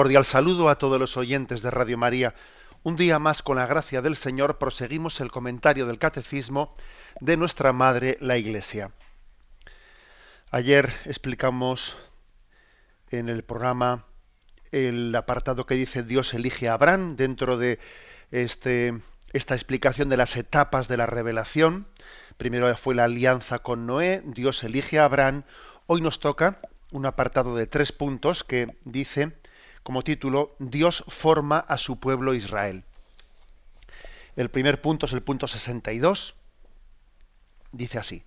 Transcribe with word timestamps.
Cordial 0.00 0.24
saludo 0.24 0.70
a 0.70 0.78
todos 0.78 0.98
los 0.98 1.18
oyentes 1.18 1.60
de 1.60 1.70
Radio 1.70 1.98
María. 1.98 2.32
Un 2.82 2.96
día 2.96 3.18
más, 3.18 3.42
con 3.42 3.58
la 3.58 3.66
gracia 3.66 4.00
del 4.00 4.16
Señor, 4.16 4.56
proseguimos 4.56 5.20
el 5.20 5.30
comentario 5.30 5.86
del 5.86 5.98
Catecismo 5.98 6.74
de 7.20 7.36
nuestra 7.36 7.74
Madre, 7.74 8.16
la 8.22 8.38
Iglesia. 8.38 8.92
Ayer 10.50 10.90
explicamos 11.04 11.98
en 13.10 13.28
el 13.28 13.44
programa 13.44 14.06
el 14.72 15.14
apartado 15.14 15.66
que 15.66 15.74
dice 15.74 16.02
Dios 16.02 16.32
elige 16.32 16.70
a 16.70 16.72
Abraham 16.72 17.16
dentro 17.16 17.58
de 17.58 17.78
este, 18.30 18.98
esta 19.34 19.54
explicación 19.54 20.08
de 20.08 20.16
las 20.16 20.34
etapas 20.38 20.88
de 20.88 20.96
la 20.96 21.04
revelación. 21.04 21.86
Primero 22.38 22.74
fue 22.78 22.94
la 22.94 23.04
alianza 23.04 23.58
con 23.58 23.84
Noé, 23.84 24.22
Dios 24.24 24.64
elige 24.64 24.98
a 24.98 25.04
Abraham. 25.04 25.42
Hoy 25.86 26.00
nos 26.00 26.20
toca 26.20 26.58
un 26.90 27.04
apartado 27.04 27.54
de 27.54 27.66
tres 27.66 27.92
puntos 27.92 28.44
que 28.44 28.78
dice 28.86 29.38
como 29.82 30.02
título 30.02 30.54
Dios 30.58 31.04
forma 31.08 31.58
a 31.58 31.78
su 31.78 31.98
pueblo 31.98 32.34
Israel. 32.34 32.84
El 34.36 34.50
primer 34.50 34.80
punto 34.80 35.06
es 35.06 35.12
el 35.12 35.22
punto 35.22 35.48
62. 35.48 36.34
Dice 37.72 37.98
así, 37.98 38.24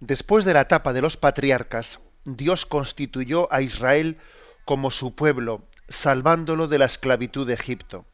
después 0.00 0.44
de 0.44 0.54
la 0.54 0.62
etapa 0.62 0.92
de 0.92 1.00
los 1.00 1.16
patriarcas, 1.16 2.00
Dios 2.24 2.66
constituyó 2.66 3.52
a 3.52 3.60
Israel 3.60 4.18
como 4.64 4.90
su 4.90 5.14
pueblo, 5.14 5.62
salvándolo 5.88 6.68
de 6.68 6.78
la 6.78 6.86
esclavitud 6.86 7.46
de 7.46 7.54
Egipto. 7.54 8.06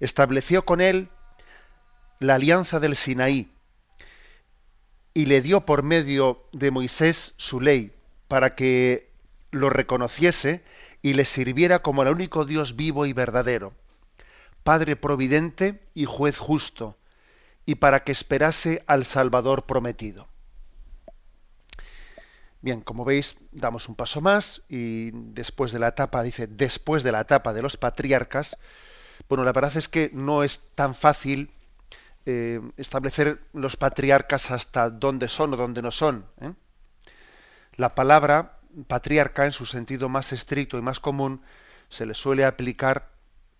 Estableció 0.00 0.64
con 0.64 0.80
él 0.80 1.08
la 2.20 2.36
alianza 2.36 2.80
del 2.80 2.96
Sinaí 2.96 3.50
y 5.12 5.26
le 5.26 5.40
dio 5.40 5.62
por 5.62 5.82
medio 5.82 6.44
de 6.52 6.70
Moisés 6.70 7.34
su 7.36 7.60
ley 7.60 7.92
para 8.28 8.54
que 8.54 9.10
lo 9.50 9.70
reconociese 9.70 10.64
y 11.04 11.12
le 11.12 11.26
sirviera 11.26 11.80
como 11.80 12.02
el 12.02 12.08
único 12.08 12.46
Dios 12.46 12.76
vivo 12.76 13.04
y 13.04 13.12
verdadero, 13.12 13.74
Padre 14.62 14.96
providente 14.96 15.82
y 15.92 16.06
juez 16.06 16.38
justo, 16.38 16.96
y 17.66 17.74
para 17.74 18.04
que 18.04 18.12
esperase 18.12 18.82
al 18.86 19.04
Salvador 19.04 19.66
prometido. 19.66 20.28
Bien, 22.62 22.80
como 22.80 23.04
veis, 23.04 23.36
damos 23.52 23.86
un 23.90 23.96
paso 23.96 24.22
más 24.22 24.62
y 24.70 25.10
después 25.12 25.72
de 25.72 25.78
la 25.78 25.88
etapa, 25.88 26.22
dice, 26.22 26.46
después 26.46 27.02
de 27.02 27.12
la 27.12 27.20
etapa 27.20 27.52
de 27.52 27.60
los 27.60 27.76
patriarcas, 27.76 28.56
bueno, 29.28 29.44
la 29.44 29.52
verdad 29.52 29.76
es 29.76 29.90
que 29.90 30.10
no 30.14 30.42
es 30.42 30.60
tan 30.74 30.94
fácil 30.94 31.50
eh, 32.24 32.62
establecer 32.78 33.42
los 33.52 33.76
patriarcas 33.76 34.50
hasta 34.50 34.88
dónde 34.88 35.28
son 35.28 35.52
o 35.52 35.58
dónde 35.58 35.82
no 35.82 35.90
son. 35.90 36.24
¿eh? 36.40 36.54
La 37.76 37.94
palabra 37.94 38.53
patriarca 38.86 39.46
en 39.46 39.52
su 39.52 39.66
sentido 39.66 40.08
más 40.08 40.32
estricto 40.32 40.78
y 40.78 40.82
más 40.82 41.00
común 41.00 41.42
se 41.88 42.06
le 42.06 42.14
suele 42.14 42.44
aplicar 42.44 43.10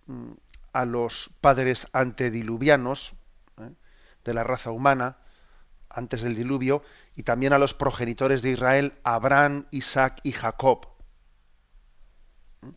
mm, 0.06 0.32
a 0.72 0.84
los 0.84 1.30
padres 1.40 1.86
antediluvianos 1.92 3.14
¿eh? 3.58 3.70
de 4.24 4.34
la 4.34 4.44
raza 4.44 4.70
humana 4.70 5.18
antes 5.88 6.22
del 6.22 6.34
diluvio 6.34 6.82
y 7.14 7.22
también 7.22 7.52
a 7.52 7.58
los 7.58 7.74
progenitores 7.74 8.42
de 8.42 8.50
Israel 8.50 8.94
Abraham, 9.04 9.66
Isaac 9.70 10.18
y 10.24 10.32
Jacob. 10.32 10.88
¿eh? 12.62 12.72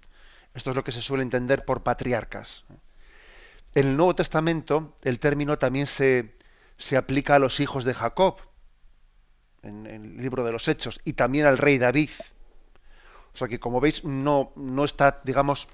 Esto 0.54 0.70
es 0.70 0.76
lo 0.76 0.84
que 0.84 0.92
se 0.92 1.02
suele 1.02 1.24
entender 1.24 1.66
por 1.66 1.84
patriarcas. 1.84 2.66
¿eh? 2.70 2.74
En 3.74 3.88
el 3.88 3.98
Nuevo 3.98 4.16
Testamento 4.16 4.96
el 5.02 5.20
término 5.20 5.58
también 5.58 5.88
se, 5.88 6.38
se 6.78 6.98
aplica 6.98 7.36
a 7.36 7.40
los 7.40 7.60
hijos 7.60 7.84
de 7.84 7.94
Jacob, 7.94 8.40
en, 9.64 9.86
el 9.86 10.18
libro 10.18 10.44
de 10.44 10.52
los 10.52 10.68
Hechos, 10.68 11.00
y 11.04 11.14
también 11.14 11.46
al 11.46 11.58
rey 11.58 11.78
David. 11.78 12.10
O 13.34 13.38
sea 13.38 13.48
que, 13.48 13.60
como 13.60 13.80
veis, 13.80 14.04
no, 14.04 14.52
no 14.56 14.84
está, 14.84 15.22
digamos, 15.24 15.68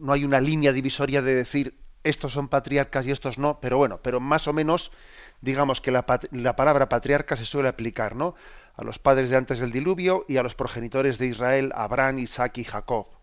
no 0.00 0.12
hay 0.12 0.24
una 0.24 0.40
línea 0.40 0.72
divisoria 0.72 1.22
de 1.22 1.34
decir 1.34 1.78
estos 2.04 2.32
son 2.32 2.48
patriarcas 2.48 3.04
y 3.06 3.10
estos 3.10 3.36
no, 3.36 3.58
pero 3.60 3.78
bueno, 3.78 3.98
pero 4.00 4.20
más 4.20 4.46
o 4.46 4.52
menos, 4.52 4.92
digamos 5.40 5.80
que 5.80 5.90
la, 5.90 6.06
la 6.30 6.54
palabra 6.54 6.88
patriarca 6.88 7.34
se 7.34 7.44
suele 7.44 7.68
aplicar, 7.68 8.14
¿no? 8.14 8.36
A 8.76 8.84
los 8.84 9.00
padres 9.00 9.28
de 9.28 9.36
antes 9.36 9.58
del 9.58 9.72
diluvio 9.72 10.24
y 10.28 10.36
a 10.36 10.44
los 10.44 10.54
progenitores 10.54 11.18
de 11.18 11.26
Israel, 11.26 11.72
Abraham, 11.74 12.20
Isaac 12.20 12.58
y 12.58 12.64
Jacob 12.64 13.15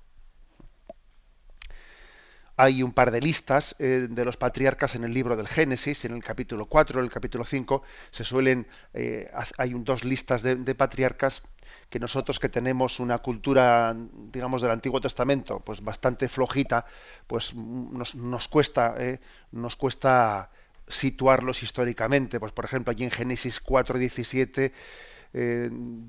hay 2.55 2.83
un 2.83 2.91
par 2.91 3.11
de 3.11 3.19
listas 3.19 3.75
eh, 3.79 4.07
de 4.09 4.25
los 4.25 4.37
patriarcas 4.37 4.95
en 4.95 5.03
el 5.03 5.13
libro 5.13 5.35
del 5.35 5.47
Génesis, 5.47 6.05
en 6.05 6.13
el 6.13 6.23
capítulo 6.23 6.67
4, 6.67 6.99
en 6.99 7.05
el 7.05 7.11
capítulo 7.11 7.45
5, 7.45 7.81
se 8.11 8.23
suelen, 8.23 8.67
eh, 8.93 9.31
hay 9.57 9.73
dos 9.73 10.03
listas 10.03 10.43
de, 10.43 10.75
patriarcas 10.75 11.41
que 11.89 11.99
nosotros 11.99 12.39
que 12.39 12.49
tenemos 12.49 12.99
una 12.99 13.19
cultura, 13.19 13.95
digamos, 14.31 14.61
del 14.61 14.71
Antiguo 14.71 15.01
Testamento, 15.01 15.59
pues 15.61 15.81
bastante 15.81 16.29
flojita, 16.29 16.85
pues 17.25 17.55
nos, 17.55 18.47
cuesta, 18.47 18.95
eh, 18.97 19.19
nos 19.51 19.75
cuesta 19.75 20.51
situarlos 20.87 21.63
históricamente. 21.63 22.39
Pues 22.39 22.51
por 22.51 22.65
ejemplo, 22.65 22.91
allí 22.91 23.03
en 23.03 23.11
Génesis 23.11 23.59
4, 23.59 23.97
17, 23.97 24.73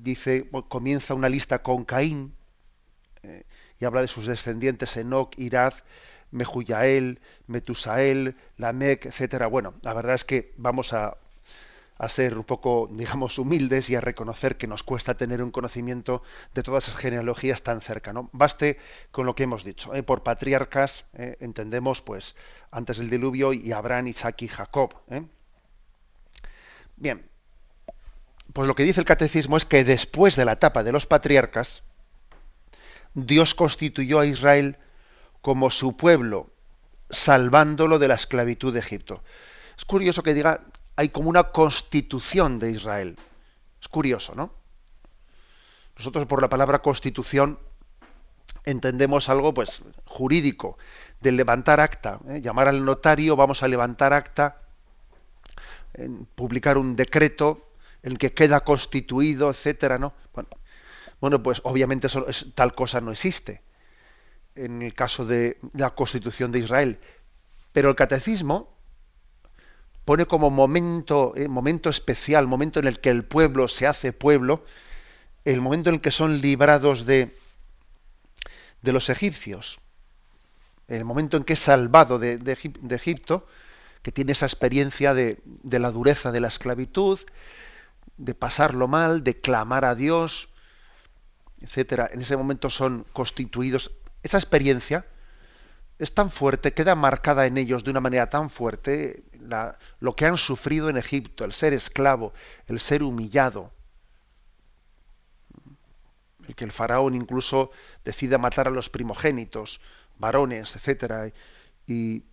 dice, 0.03 0.49
comienza 0.67 1.15
una 1.15 1.29
lista 1.29 1.63
con 1.63 1.85
Caín, 1.85 2.35
y 3.79 3.85
habla 3.85 4.01
de 4.01 4.07
sus 4.07 4.27
descendientes 4.27 4.97
Enoch, 4.97 5.33
Irad, 5.37 5.73
Mehuyael, 6.31 7.19
Metusael, 7.47 8.35
Lamec, 8.57 9.05
etcétera. 9.05 9.47
Bueno, 9.47 9.75
la 9.81 9.93
verdad 9.93 10.15
es 10.15 10.25
que 10.25 10.53
vamos 10.57 10.93
a, 10.93 11.17
ser 12.07 12.37
un 12.37 12.43
poco, 12.43 12.89
digamos, 12.91 13.39
humildes 13.39 13.89
y 13.89 13.95
a 13.95 14.01
reconocer 14.01 14.57
que 14.57 14.67
nos 14.67 14.83
cuesta 14.83 15.15
tener 15.15 15.41
un 15.41 15.51
conocimiento 15.51 16.23
de 16.53 16.61
todas 16.61 16.87
esas 16.87 16.99
genealogías 16.99 17.61
tan 17.61 17.79
cerca. 17.79 18.13
Baste 18.33 18.77
con 19.11 19.25
lo 19.25 19.35
que 19.35 19.43
hemos 19.43 19.63
dicho. 19.63 19.95
¿eh? 19.95 20.03
Por 20.03 20.23
patriarcas 20.23 21.05
¿eh? 21.13 21.37
entendemos, 21.39 22.01
pues, 22.01 22.35
antes 22.71 22.97
del 22.97 23.09
diluvio 23.09 23.53
y 23.53 23.71
Abraham, 23.71 24.07
Isaac 24.07 24.41
y 24.41 24.47
Jacob. 24.49 24.93
¿eh? 25.09 25.23
Bien, 26.97 27.29
pues 28.53 28.67
lo 28.67 28.75
que 28.75 28.83
dice 28.83 29.01
el 29.01 29.05
catecismo 29.05 29.57
es 29.57 29.65
que 29.65 29.83
después 29.83 30.35
de 30.35 30.45
la 30.45 30.53
etapa 30.53 30.83
de 30.83 30.91
los 30.91 31.05
patriarcas, 31.05 31.83
Dios 33.13 33.55
constituyó 33.55 34.19
a 34.19 34.25
Israel 34.25 34.77
como 35.45 35.69
su 35.69 35.95
pueblo, 35.95 36.49
salvándolo 37.11 37.99
de 37.99 38.07
la 38.07 38.15
esclavitud 38.15 38.73
de 38.73 38.79
Egipto. 38.79 39.21
Es 39.77 39.85
curioso 39.85 40.23
que 40.23 40.33
diga, 40.33 40.61
hay 40.95 41.09
como 41.09 41.29
una 41.29 41.51
constitución 41.51 42.57
de 42.57 42.71
Israel. 42.71 43.15
Es 43.79 43.87
curioso, 43.87 44.33
¿no? 44.33 44.51
Nosotros 45.95 46.25
por 46.25 46.41
la 46.41 46.49
palabra 46.49 46.81
constitución 46.81 47.59
entendemos 48.63 49.29
algo 49.29 49.53
pues 49.53 49.83
jurídico, 50.05 50.79
de 51.21 51.33
levantar 51.33 51.79
acta, 51.79 52.21
¿eh? 52.27 52.41
llamar 52.41 52.67
al 52.67 52.83
notario, 52.83 53.35
vamos 53.35 53.61
a 53.61 53.67
levantar 53.67 54.13
acta, 54.13 54.63
publicar 56.33 56.79
un 56.79 56.95
decreto 56.95 57.69
en 58.01 58.17
que 58.17 58.33
queda 58.33 58.61
constituido, 58.61 59.51
etcétera, 59.51 59.99
¿no? 59.99 60.13
Bueno, 60.33 60.49
bueno 61.21 61.43
pues 61.43 61.61
obviamente 61.65 62.07
tal 62.55 62.73
cosa 62.73 62.99
no 62.99 63.11
existe 63.11 63.61
en 64.55 64.81
el 64.81 64.93
caso 64.93 65.25
de 65.25 65.57
la 65.73 65.91
Constitución 65.91 66.51
de 66.51 66.59
Israel. 66.59 66.99
Pero 67.71 67.89
el 67.89 67.95
catecismo 67.95 68.73
pone 70.05 70.25
como 70.25 70.49
momento, 70.49 71.33
eh, 71.35 71.47
momento 71.47 71.89
especial, 71.89 72.47
momento 72.47 72.79
en 72.79 72.87
el 72.87 72.99
que 72.99 73.09
el 73.09 73.25
pueblo 73.25 73.67
se 73.67 73.87
hace 73.87 74.13
pueblo, 74.13 74.63
el 75.43 75.61
momento 75.61 75.89
en 75.89 75.95
el 75.95 76.01
que 76.01 76.11
son 76.11 76.41
librados 76.41 77.05
de, 77.05 77.35
de 78.81 78.93
los 78.93 79.09
egipcios, 79.09 79.79
el 80.87 81.03
momento 81.03 81.37
en 81.37 81.43
que 81.43 81.53
es 81.53 81.59
salvado 81.59 82.19
de, 82.19 82.39
Egipto, 82.91 83.47
que 84.03 84.11
tiene 84.11 84.33
esa 84.33 84.45
experiencia 84.45 85.15
de, 85.15 85.39
de, 85.43 85.79
la 85.79 85.89
dureza 85.89 86.31
de 86.31 86.39
la 86.39 86.47
esclavitud, 86.47 87.19
de 88.17 88.35
pasarlo 88.35 88.87
mal, 88.87 89.23
de 89.23 89.41
clamar 89.41 89.83
a 89.83 89.95
Dios, 89.95 90.49
etcétera. 91.59 92.09
En 92.13 92.21
ese 92.21 92.37
momento 92.37 92.69
son 92.69 93.05
constituidos 93.11 93.91
esa 94.25 94.39
experiencia 94.39 95.05
es 95.99 96.15
tan 96.15 96.31
fuerte, 96.31 96.73
queda 96.73 96.95
marcada 96.95 97.45
en 97.45 97.59
ellos 97.59 97.83
de 97.83 97.91
una 97.91 98.01
manera 98.01 98.27
tan 98.27 98.49
fuerte 98.49 99.23
lo 99.99 100.15
que 100.15 100.25
han 100.25 100.37
sufrido 100.37 100.89
en 100.89 100.97
Egipto, 100.97 101.45
el 101.45 101.53
ser 101.53 101.73
esclavo, 101.73 102.33
el 102.65 102.79
ser 102.79 103.03
humillado. 103.03 103.71
el 106.47 106.55
que 106.55 106.65
el 106.65 106.71
faraón 106.71 107.15
incluso 107.15 107.69
decida 108.03 108.39
matar 108.39 108.67
a 108.67 108.71
los 108.71 108.89
primogénitos, 108.89 109.79
varones, 110.17 110.75
etcétera, 110.75 111.31
y 111.85 112.23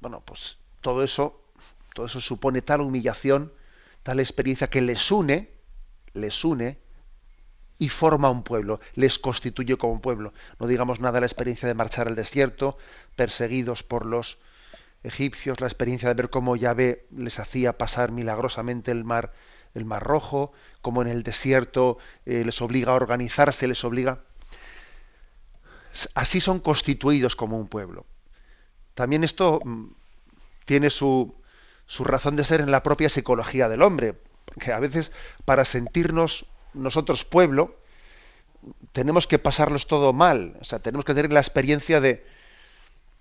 bueno, 0.00 0.22
pues 0.24 0.56
todo 0.80 1.04
eso, 1.04 1.42
todo 1.94 2.06
eso 2.06 2.20
supone 2.22 2.62
tal 2.62 2.80
humillación, 2.80 3.52
tal 4.02 4.20
experiencia 4.20 4.70
que 4.70 4.80
les 4.80 5.10
une, 5.10 5.50
les 6.14 6.44
une 6.44 6.78
y 7.80 7.88
forma 7.88 8.30
un 8.30 8.42
pueblo, 8.42 8.78
les 8.94 9.18
constituye 9.18 9.78
como 9.78 10.02
pueblo. 10.02 10.34
No 10.60 10.66
digamos 10.66 11.00
nada 11.00 11.14
de 11.14 11.20
la 11.20 11.26
experiencia 11.26 11.66
de 11.66 11.74
marchar 11.74 12.08
al 12.08 12.14
desierto, 12.14 12.76
perseguidos 13.16 13.82
por 13.82 14.04
los 14.04 14.38
egipcios, 15.02 15.62
la 15.62 15.66
experiencia 15.66 16.08
de 16.08 16.14
ver 16.14 16.28
cómo 16.28 16.56
Yahvé 16.56 17.06
les 17.10 17.38
hacía 17.38 17.78
pasar 17.78 18.12
milagrosamente 18.12 18.90
el 18.90 19.04
mar, 19.04 19.32
el 19.74 19.86
mar 19.86 20.02
rojo, 20.02 20.52
como 20.82 21.00
en 21.00 21.08
el 21.08 21.22
desierto 21.22 21.96
eh, 22.26 22.44
les 22.44 22.60
obliga 22.60 22.92
a 22.92 22.96
organizarse, 22.96 23.66
les 23.66 23.82
obliga. 23.82 24.20
Así 26.14 26.42
son 26.42 26.60
constituidos 26.60 27.34
como 27.34 27.58
un 27.58 27.66
pueblo. 27.66 28.04
También 28.92 29.24
esto 29.24 29.60
mm, 29.64 29.86
tiene 30.66 30.90
su, 30.90 31.34
su 31.86 32.04
razón 32.04 32.36
de 32.36 32.44
ser 32.44 32.60
en 32.60 32.70
la 32.70 32.82
propia 32.82 33.08
psicología 33.08 33.70
del 33.70 33.80
hombre, 33.80 34.20
porque 34.44 34.74
a 34.74 34.80
veces 34.80 35.12
para 35.46 35.64
sentirnos 35.64 36.44
nosotros 36.74 37.24
pueblo 37.24 37.76
tenemos 38.92 39.26
que 39.26 39.38
pasarlos 39.38 39.86
todo 39.86 40.12
mal, 40.12 40.56
o 40.60 40.64
sea, 40.64 40.80
tenemos 40.80 41.04
que 41.04 41.14
tener 41.14 41.32
la 41.32 41.40
experiencia 41.40 42.00
de, 42.00 42.26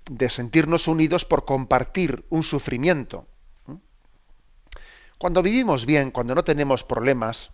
de 0.09 0.29
sentirnos 0.29 0.87
unidos 0.87 1.25
por 1.25 1.45
compartir 1.45 2.25
un 2.29 2.43
sufrimiento. 2.43 3.25
Cuando 5.17 5.41
vivimos 5.41 5.85
bien, 5.85 6.11
cuando 6.11 6.33
no 6.33 6.43
tenemos 6.43 6.83
problemas, 6.83 7.51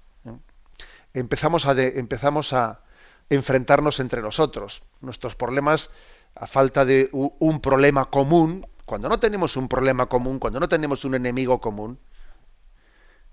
empezamos, 1.13 1.65
a 1.65 1.71
empezamos 1.73 2.53
a 2.53 2.81
enfrentarnos 3.29 3.99
entre 3.99 4.21
nosotros. 4.21 4.83
Nuestros 5.01 5.35
problemas, 5.35 5.89
a 6.35 6.45
falta 6.45 6.85
de 6.85 7.09
un 7.11 7.61
problema 7.61 8.05
común, 8.05 8.67
cuando 8.85 9.09
no 9.09 9.19
tenemos 9.19 9.57
un 9.57 9.67
problema 9.67 10.05
común, 10.07 10.37
cuando 10.37 10.59
no 10.59 10.69
tenemos 10.69 11.05
un 11.05 11.15
enemigo 11.15 11.59
común, 11.59 11.99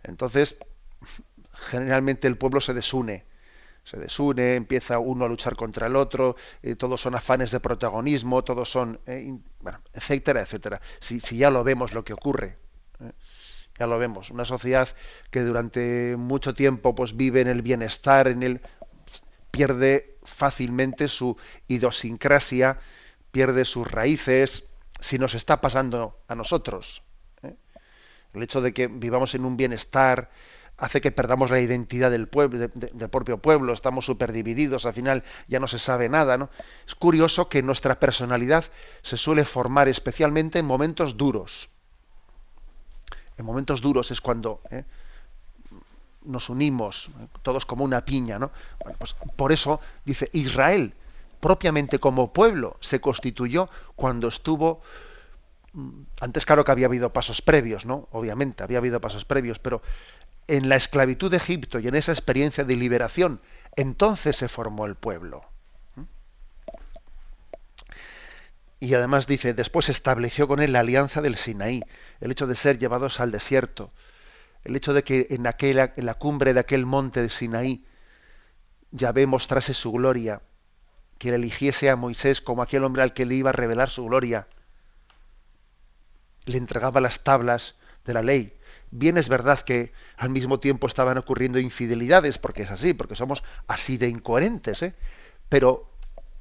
entonces 0.03 0.57
generalmente 1.63 2.29
el 2.29 2.37
pueblo 2.37 2.61
se 2.61 2.75
desune. 2.75 3.25
Se 3.85 3.97
desune, 3.99 4.55
empieza 4.55 5.01
uno 5.01 5.25
a 5.25 5.29
luchar 5.29 5.57
contra 5.57 5.89
el 5.89 5.97
otro, 5.97 6.37
eh, 6.63 6.77
todos 6.77 7.01
son 7.01 7.17
afanes 7.17 7.51
de 7.51 7.59
protagonismo, 7.59 8.45
todos 8.45 8.71
son, 8.71 9.01
eh, 9.07 9.35
bueno, 9.61 9.81
etcétera, 9.93 10.43
etcétera. 10.43 10.81
Si, 11.01 11.19
si, 11.19 11.37
ya 11.37 11.51
lo 11.51 11.65
vemos 11.65 11.93
lo 11.93 12.05
que 12.05 12.13
ocurre. 12.13 12.59
¿eh? 13.01 13.13
ya 13.79 13.87
lo 13.87 13.99
vemos, 13.99 14.31
una 14.31 14.45
sociedad 14.45 14.89
que 15.31 15.41
durante 15.41 16.17
mucho 16.17 16.55
tiempo 16.55 16.95
pues 16.95 17.17
vive 17.17 17.41
en 17.41 17.49
el 17.49 17.63
bienestar, 17.63 18.29
en 18.29 18.43
el 18.43 18.61
pierde 19.51 20.19
fácilmente 20.23 21.09
su 21.09 21.37
idiosincrasia, 21.69 22.79
pierde 23.31 23.65
sus 23.65 23.91
raíces, 23.91 24.65
si 25.01 25.19
nos 25.19 25.35
está 25.35 25.61
pasando 25.61 26.19
a 26.29 26.35
nosotros. 26.35 27.03
El 28.35 28.43
hecho 28.43 28.63
de 28.63 28.73
que 28.73 28.87
vivamos 28.87 29.35
en 29.35 29.45
un 29.45 29.57
bienestar 29.57 30.31
hace 30.79 31.01
que 31.01 31.13
perdamos 31.13 31.51
la 31.51 31.61
identidad 31.61 32.11
del 32.11 32.29
pueblo, 32.29 32.69
del 32.75 33.09
propio 33.09 33.39
pueblo, 33.39 33.73
estamos 33.73 34.05
súper 34.05 34.33
divididos, 34.33 34.87
al 34.87 34.95
final 34.95 35.23
ya 35.49 35.61
no 35.61 35.69
se 35.69 35.79
sabe 35.79 36.09
nada. 36.09 36.37
¿no? 36.39 36.51
Es 36.87 36.95
curioso 36.95 37.49
que 37.49 37.63
nuestra 37.63 38.01
personalidad 38.01 38.65
se 39.03 39.17
suele 39.17 39.45
formar 39.45 39.89
especialmente 39.89 40.59
en 40.59 40.67
momentos 40.67 41.17
duros 41.17 41.71
en 43.39 43.45
momentos 43.45 43.81
duros 43.81 44.11
es 44.11 44.21
cuando 44.21 44.61
¿eh? 44.71 44.85
nos 46.25 46.49
unimos, 46.49 47.11
todos 47.43 47.67
como 47.67 47.85
una 47.85 48.05
piña, 48.05 48.39
¿no? 48.39 48.51
pues 48.99 49.17
por 49.37 49.53
eso 49.53 49.81
dice 50.05 50.29
Israel, 50.33 50.95
propiamente 51.41 51.99
como 51.99 52.33
pueblo, 52.33 52.77
se 52.81 53.01
constituyó 53.01 53.69
cuando 53.97 54.29
estuvo 54.29 54.83
mm, 55.73 56.03
antes 56.21 56.47
claro 56.47 56.65
que 56.65 56.73
había 56.73 56.87
habido 56.87 57.13
pasos 57.13 57.43
previos, 57.43 57.87
¿no? 57.87 58.09
Obviamente, 58.13 58.63
había 58.63 58.79
habido 58.79 59.01
pasos 59.01 59.25
previos, 59.25 59.59
pero 59.59 59.83
en 60.49 60.69
la 60.69 60.77
esclavitud 60.77 61.31
de 61.31 61.37
Egipto 61.37 61.79
y 61.79 61.89
en 61.89 61.95
esa 61.95 62.13
experiencia 62.13 62.65
de 62.65 62.77
liberación, 62.77 63.41
entonces 63.77 64.37
se 64.37 64.49
formó 64.49 64.87
el 64.87 64.97
pueblo. 64.97 65.45
Y 68.81 68.95
además 68.95 69.29
dice, 69.29 69.55
después 69.55 69.89
estableció 69.89 70.49
con 70.49 70.61
él 70.61 70.73
la 70.73 70.81
alianza 70.81 71.21
del 71.21 71.37
Sinaí, 71.37 71.85
el 72.21 72.33
hecho 72.33 72.49
de 72.49 72.57
ser 72.57 72.79
llevados 72.79 73.21
al 73.21 73.31
desierto, 73.31 73.93
el 74.65 74.75
hecho 74.75 74.93
de 74.93 75.05
que 75.05 75.29
en, 75.31 75.47
aquella, 75.47 75.93
en 75.97 76.07
la 76.07 76.15
cumbre 76.15 76.53
de 76.53 76.61
aquel 76.61 76.85
monte 76.85 77.23
de 77.23 77.31
Sinaí 77.31 77.87
Yahvé 78.93 79.27
mostrase 79.27 79.73
su 79.73 79.91
gloria, 79.91 80.43
que 81.19 81.29
él 81.29 81.37
eligiese 81.37 81.89
a 81.89 81.97
Moisés 81.97 82.41
como 82.41 82.63
aquel 82.63 82.85
hombre 82.85 83.03
al 83.03 83.15
que 83.15 83.25
le 83.25 83.37
iba 83.37 83.51
a 83.51 83.55
revelar 83.55 83.89
su 83.89 84.05
gloria, 84.05 84.49
le 86.45 86.59
entregaba 86.59 87.01
las 87.01 87.25
tablas 87.25 87.77
de 88.05 88.15
la 88.15 88.23
ley. 88.23 88.59
Bien 88.95 89.17
es 89.17 89.31
verdad 89.31 89.59
que 89.61 89.91
al 90.19 90.29
mismo 90.29 90.61
tiempo 90.61 90.87
estaban 90.87 91.17
ocurriendo 91.17 91.59
infidelidades, 91.59 92.37
porque 92.37 92.63
es 92.63 92.71
así, 92.71 92.93
porque 92.93 93.15
somos 93.15 93.43
así 93.67 93.97
de 93.97 94.09
incoherentes, 94.09 94.83
¿eh? 94.83 94.95
pero 95.49 95.89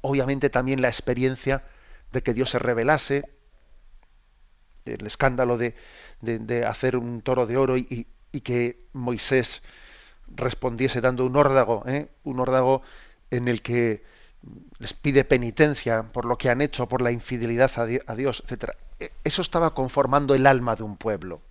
obviamente 0.02 0.50
también 0.50 0.82
la 0.82 0.90
experiencia 0.90 1.64
de 2.12 2.22
que 2.22 2.34
Dios 2.34 2.50
se 2.50 2.60
revelase, 2.60 3.24
el 4.84 5.06
escándalo 5.06 5.58
de, 5.58 5.76
hacer 6.68 6.98
un 6.98 7.22
toro 7.22 7.46
de 7.48 7.56
oro 7.56 7.78
y, 7.78 8.06
que 8.44 8.84
Moisés 8.92 9.62
respondiese 10.28 11.00
dando 11.00 11.26
un 11.26 11.38
órdago, 11.38 11.84
¿eh? 11.88 12.10
un 12.26 12.42
órdago 12.42 12.82
en 13.30 13.48
el 13.48 13.62
que 13.62 14.04
les 14.78 14.92
pide 14.94 15.24
penitencia 15.24 16.04
por 16.04 16.26
lo 16.26 16.38
que 16.38 16.50
han 16.50 16.60
hecho, 16.60 16.90
por 16.90 17.02
la 17.02 17.12
infidelidad 17.12 17.72
a 17.78 18.16
Dios, 18.16 18.44
etc. 18.46 18.72
E, 19.00 19.12
eso 19.24 19.42
estaba 19.42 19.74
conformando 19.74 20.36
el 20.36 20.46
alma 20.48 20.76
de 20.76 20.84
un 20.84 20.98
pueblo. 20.98 21.42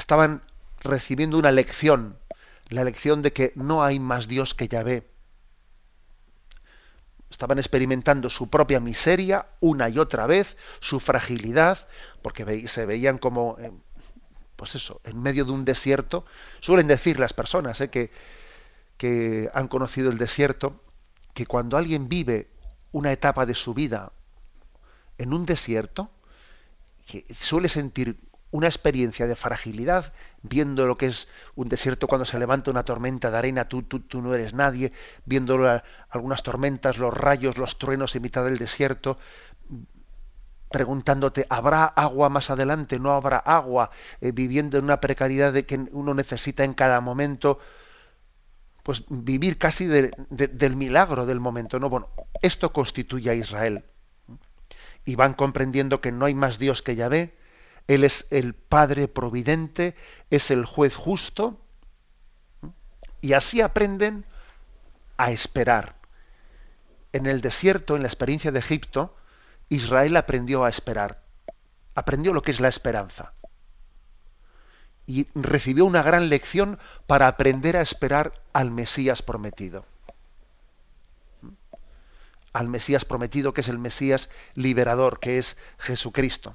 Estaban 0.00 0.42
recibiendo 0.80 1.36
una 1.36 1.52
lección, 1.52 2.16
la 2.70 2.84
lección 2.84 3.20
de 3.20 3.34
que 3.34 3.52
no 3.54 3.84
hay 3.84 3.98
más 3.98 4.28
Dios 4.28 4.54
que 4.54 4.66
Yahvé, 4.66 5.06
estaban 7.30 7.58
experimentando 7.58 8.30
su 8.30 8.48
propia 8.48 8.80
miseria 8.80 9.46
una 9.60 9.90
y 9.90 9.98
otra 9.98 10.26
vez, 10.26 10.56
su 10.80 11.00
fragilidad, 11.00 11.86
porque 12.22 12.66
se 12.66 12.86
veían 12.86 13.18
como, 13.18 13.58
eh, 13.60 13.70
pues 14.56 14.74
eso, 14.74 15.02
en 15.04 15.22
medio 15.22 15.44
de 15.44 15.52
un 15.52 15.66
desierto. 15.66 16.24
Suelen 16.60 16.86
decir 16.86 17.20
las 17.20 17.34
personas 17.34 17.78
eh, 17.82 17.90
que, 17.90 18.10
que 18.96 19.50
han 19.52 19.68
conocido 19.68 20.10
el 20.10 20.16
desierto, 20.16 20.82
que 21.34 21.44
cuando 21.44 21.76
alguien 21.76 22.08
vive 22.08 22.48
una 22.90 23.12
etapa 23.12 23.44
de 23.44 23.54
su 23.54 23.74
vida 23.74 24.12
en 25.18 25.34
un 25.34 25.44
desierto, 25.44 26.10
que 27.06 27.22
suele 27.34 27.68
sentir 27.68 28.29
una 28.50 28.66
experiencia 28.66 29.26
de 29.26 29.36
fragilidad, 29.36 30.12
viendo 30.42 30.86
lo 30.86 30.96
que 30.96 31.06
es 31.06 31.28
un 31.54 31.68
desierto 31.68 32.08
cuando 32.08 32.24
se 32.24 32.38
levanta 32.38 32.70
una 32.70 32.84
tormenta 32.84 33.30
de 33.30 33.38
arena, 33.38 33.68
tú, 33.68 33.82
tú, 33.82 34.00
tú 34.00 34.22
no 34.22 34.34
eres 34.34 34.54
nadie, 34.54 34.92
viendo 35.24 35.80
algunas 36.08 36.42
tormentas, 36.42 36.98
los 36.98 37.14
rayos, 37.14 37.58
los 37.58 37.78
truenos 37.78 38.16
en 38.16 38.22
mitad 38.22 38.44
del 38.44 38.58
desierto, 38.58 39.18
preguntándote, 40.70 41.46
¿habrá 41.48 41.84
agua 41.84 42.28
más 42.28 42.48
adelante? 42.50 42.98
¿No 42.98 43.10
habrá 43.10 43.38
agua? 43.38 43.90
Eh, 44.20 44.32
viviendo 44.32 44.78
en 44.78 44.84
una 44.84 45.00
precariedad 45.00 45.52
de 45.52 45.66
que 45.66 45.76
uno 45.92 46.14
necesita 46.14 46.64
en 46.64 46.74
cada 46.74 47.00
momento, 47.00 47.58
pues 48.84 49.04
vivir 49.08 49.58
casi 49.58 49.86
del 49.86 50.76
milagro 50.76 51.26
del 51.26 51.40
momento. 51.40 51.78
¿no? 51.78 51.90
Bueno, 51.90 52.08
esto 52.40 52.72
constituye 52.72 53.30
a 53.30 53.34
Israel. 53.34 53.84
Y 55.04 55.16
van 55.16 55.34
comprendiendo 55.34 56.00
que 56.00 56.12
no 56.12 56.26
hay 56.26 56.34
más 56.34 56.58
Dios 56.58 56.82
que 56.82 56.94
Yahvé, 56.94 57.34
él 57.90 58.04
es 58.04 58.28
el 58.30 58.54
Padre 58.54 59.08
Providente, 59.08 59.96
es 60.30 60.52
el 60.52 60.64
juez 60.64 60.94
justo, 60.94 61.60
y 63.20 63.32
así 63.32 63.60
aprenden 63.60 64.24
a 65.16 65.32
esperar. 65.32 65.96
En 67.12 67.26
el 67.26 67.40
desierto, 67.40 67.96
en 67.96 68.02
la 68.02 68.08
experiencia 68.08 68.52
de 68.52 68.60
Egipto, 68.60 69.16
Israel 69.70 70.16
aprendió 70.16 70.64
a 70.64 70.68
esperar, 70.68 71.24
aprendió 71.96 72.32
lo 72.32 72.42
que 72.42 72.52
es 72.52 72.60
la 72.60 72.68
esperanza. 72.68 73.32
Y 75.08 75.26
recibió 75.34 75.84
una 75.84 76.04
gran 76.04 76.28
lección 76.28 76.78
para 77.08 77.26
aprender 77.26 77.76
a 77.76 77.82
esperar 77.82 78.40
al 78.52 78.70
Mesías 78.70 79.20
prometido. 79.20 79.84
Al 82.52 82.68
Mesías 82.68 83.04
prometido, 83.04 83.52
que 83.52 83.62
es 83.62 83.68
el 83.68 83.78
Mesías 83.78 84.30
liberador, 84.54 85.18
que 85.18 85.38
es 85.38 85.56
Jesucristo 85.78 86.54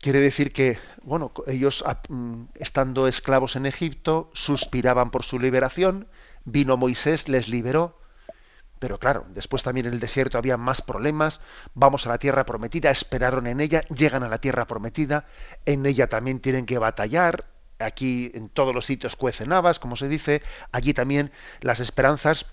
quiere 0.00 0.20
decir 0.20 0.52
que, 0.52 0.78
bueno, 1.02 1.32
ellos 1.46 1.84
ah, 1.86 2.00
mm, 2.08 2.44
estando 2.54 3.08
esclavos 3.08 3.56
en 3.56 3.66
Egipto 3.66 4.30
suspiraban 4.34 5.10
por 5.10 5.24
su 5.24 5.38
liberación, 5.38 6.08
vino 6.44 6.76
Moisés, 6.76 7.28
les 7.28 7.48
liberó, 7.48 7.98
pero 8.78 8.98
claro, 8.98 9.26
después 9.30 9.62
también 9.62 9.86
en 9.86 9.94
el 9.94 10.00
desierto 10.00 10.38
había 10.38 10.56
más 10.56 10.82
problemas, 10.82 11.40
vamos 11.74 12.06
a 12.06 12.10
la 12.10 12.18
tierra 12.18 12.44
prometida, 12.44 12.90
esperaron 12.90 13.46
en 13.46 13.60
ella, 13.60 13.80
llegan 13.94 14.22
a 14.22 14.28
la 14.28 14.38
tierra 14.38 14.66
prometida, 14.66 15.26
en 15.64 15.86
ella 15.86 16.08
también 16.08 16.40
tienen 16.40 16.66
que 16.66 16.78
batallar, 16.78 17.46
aquí 17.78 18.30
en 18.34 18.48
todos 18.48 18.74
los 18.74 18.86
sitios 18.86 19.16
cuecen 19.16 19.52
habas, 19.52 19.78
como 19.78 19.96
se 19.96 20.08
dice, 20.08 20.42
allí 20.72 20.94
también 20.94 21.32
las 21.60 21.80
esperanzas 21.80 22.46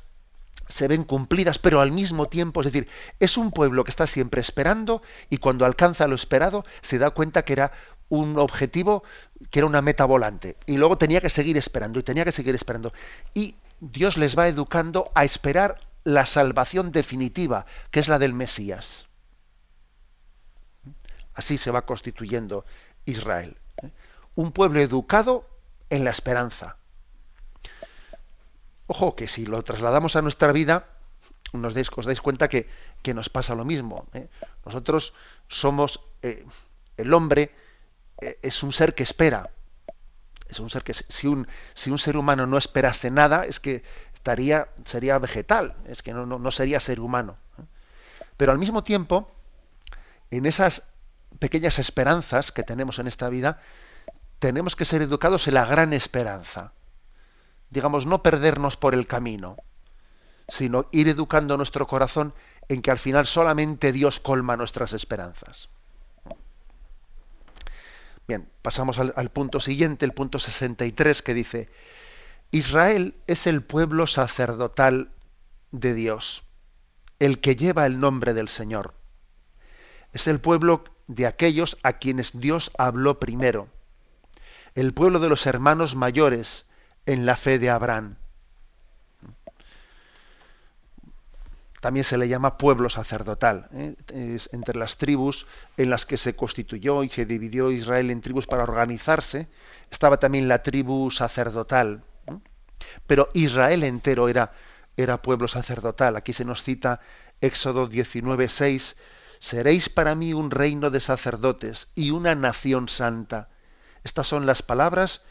se 0.73 0.87
ven 0.87 1.03
cumplidas, 1.03 1.59
pero 1.59 1.81
al 1.81 1.91
mismo 1.91 2.29
tiempo, 2.29 2.61
es 2.61 2.65
decir, 2.65 2.87
es 3.19 3.37
un 3.37 3.51
pueblo 3.51 3.83
que 3.83 3.91
está 3.91 4.07
siempre 4.07 4.41
esperando 4.41 5.03
y 5.29 5.37
cuando 5.37 5.67
alcanza 5.67 6.07
lo 6.07 6.15
esperado 6.15 6.65
se 6.81 6.97
da 6.97 7.11
cuenta 7.11 7.45
que 7.45 7.53
era 7.53 7.73
un 8.09 8.39
objetivo, 8.39 9.03
que 9.51 9.59
era 9.59 9.67
una 9.67 9.83
meta 9.83 10.05
volante. 10.05 10.57
Y 10.65 10.77
luego 10.77 10.97
tenía 10.97 11.21
que 11.21 11.29
seguir 11.29 11.57
esperando 11.57 11.99
y 11.99 12.03
tenía 12.03 12.25
que 12.25 12.31
seguir 12.31 12.55
esperando. 12.55 12.91
Y 13.35 13.53
Dios 13.81 14.17
les 14.17 14.35
va 14.35 14.47
educando 14.47 15.11
a 15.13 15.23
esperar 15.23 15.79
la 16.05 16.25
salvación 16.25 16.91
definitiva, 16.91 17.67
que 17.91 17.99
es 17.99 18.07
la 18.07 18.17
del 18.17 18.33
Mesías. 18.33 19.05
Así 21.35 21.59
se 21.59 21.69
va 21.69 21.85
constituyendo 21.85 22.65
Israel. 23.05 23.57
¿eh? 23.83 23.91
Un 24.33 24.51
pueblo 24.51 24.79
educado 24.79 25.47
en 25.91 26.03
la 26.03 26.09
esperanza. 26.09 26.77
Ojo, 28.93 29.15
que 29.15 29.27
si 29.27 29.47
lo 29.47 29.63
trasladamos 29.63 30.15
a 30.15 30.21
nuestra 30.21 30.51
vida, 30.51 30.85
nos 31.51 31.73
dais, 31.73 31.89
os 31.89 32.05
dais 32.05 32.21
cuenta 32.21 32.45
que, 32.45 32.69
nos 33.17 33.27
pasa 33.27 33.57
lo 33.57 33.65
mismo. 33.65 34.05
¿eh? 34.13 34.29
Nosotros 34.65 35.17
somos, 35.49 35.99
eh, 36.21 36.45
el 36.97 37.11
hombre 37.11 37.49
es 38.21 38.61
un 38.61 38.71
ser 38.71 38.93
que 38.93 39.01
espera. 39.01 39.49
Es 40.47 40.59
un 40.59 40.69
ser 40.69 40.83
que 40.83 40.93
si 40.93 41.25
un, 41.25 41.47
si 41.73 41.89
un 41.89 41.97
ser 41.97 42.17
humano 42.17 42.45
no 42.45 42.55
esperase 42.55 43.09
nada, 43.09 43.47
es 43.47 43.59
que 43.59 43.81
estaría, 44.13 44.69
sería 44.85 45.17
vegetal, 45.17 45.73
es 45.87 46.03
que 46.03 46.13
no, 46.13 46.27
no 46.27 46.51
sería 46.51 46.79
ser 46.79 46.99
humano. 46.99 47.37
Pero 48.37 48.51
al 48.51 48.59
mismo 48.59 48.83
tiempo, 48.83 49.33
en 50.29 50.45
esas 50.45 50.83
pequeñas 51.39 51.79
esperanzas 51.79 52.51
que 52.51 52.61
tenemos 52.61 52.99
en 52.99 53.07
esta 53.07 53.27
vida, 53.29 53.59
tenemos 54.37 54.75
que 54.75 54.85
ser 54.85 55.01
educados 55.01 55.47
en 55.47 55.55
la 55.55 55.65
gran 55.65 55.93
esperanza. 55.93 56.73
Digamos, 57.73 58.05
no 58.05 58.21
perdernos 58.21 58.77
por 58.77 58.93
el 58.93 59.07
camino, 59.07 59.57
sino 60.47 60.85
ir 60.91 61.09
educando 61.09 61.57
nuestro 61.57 61.87
corazón 61.87 62.35
en 62.69 62.83
que 62.83 62.91
al 62.91 62.99
final 62.99 63.25
solamente 63.25 63.91
Dios 63.91 64.19
colma 64.19 64.55
nuestras 64.55 64.93
esperanzas. 64.93 65.69
Bien, 68.27 68.47
pasamos 68.61 68.99
al, 68.99 69.31
punto 69.31 69.59
siguiente, 69.59 70.05
el 70.05 70.13
punto 70.13 70.37
63, 70.37 71.23
que 71.23 71.33
dice, 71.33 71.69
Israel 72.51 73.15
es 73.25 73.47
el 73.47 73.63
pueblo 73.63 74.05
sacerdotal 74.05 75.09
de 75.71 75.95
Dios, 75.95 76.43
el 77.17 77.39
que 77.39 77.55
lleva 77.55 77.87
el 77.87 77.99
nombre 77.99 78.35
del 78.35 78.49
Señor. 78.49 78.93
Es 80.13 80.27
el 80.27 80.39
pueblo 80.39 80.83
de 81.07 81.25
aquellos 81.25 81.79
a 81.81 81.93
quienes 81.93 82.39
Dios 82.39 82.69
habló 82.77 83.19
primero, 83.19 83.67
el 84.75 84.93
pueblo 84.93 85.17
de 85.17 85.29
los 85.29 85.47
hermanos 85.47 85.95
mayores 85.95 86.67
en 87.05 87.25
la 87.25 87.35
fe 87.35 87.59
de 87.59 87.69
Abraham. 87.69 88.15
También 91.81 92.05
se 92.05 92.17
le 92.17 92.29
llama 92.29 92.57
pueblo 92.57 92.89
sacerdotal. 92.89 93.67
¿eh? 93.73 93.95
Es 94.13 94.49
entre 94.53 94.79
las 94.79 94.97
tribus 94.97 95.47
en 95.75 95.89
las 95.89 96.05
que 96.05 96.15
se 96.15 96.33
constituyó 96.33 97.03
y 97.03 97.09
se 97.09 97.25
dividió 97.25 97.71
Israel 97.71 98.09
en 98.09 98.21
tribus 98.21 98.47
para 98.47 98.63
organizarse, 98.63 99.49
estaba 99.91 100.17
también 100.17 100.47
la 100.47 100.63
tribu 100.63 101.11
sacerdotal. 101.11 102.03
¿eh? 102.27 102.37
Pero 103.05 103.29
Israel 103.33 103.83
entero 103.83 104.29
era, 104.29 104.53
era 104.95 105.21
pueblo 105.21 105.49
sacerdotal. 105.49 106.15
Aquí 106.15 106.31
se 106.31 106.45
nos 106.45 106.63
cita 106.63 107.01
Éxodo 107.41 107.87
19, 107.87 108.47
6, 108.47 108.95
Seréis 109.43 109.89
para 109.89 110.15
mí 110.15 110.33
un 110.33 110.51
reino 110.51 110.89
de 110.89 111.01
sacerdotes 111.01 111.89
y 111.95 112.11
una 112.11 112.33
nación 112.33 112.87
santa. 112.87 113.49
Estas 114.05 114.25
son 114.25 114.45
las 114.45 114.61
palabras 114.61 115.21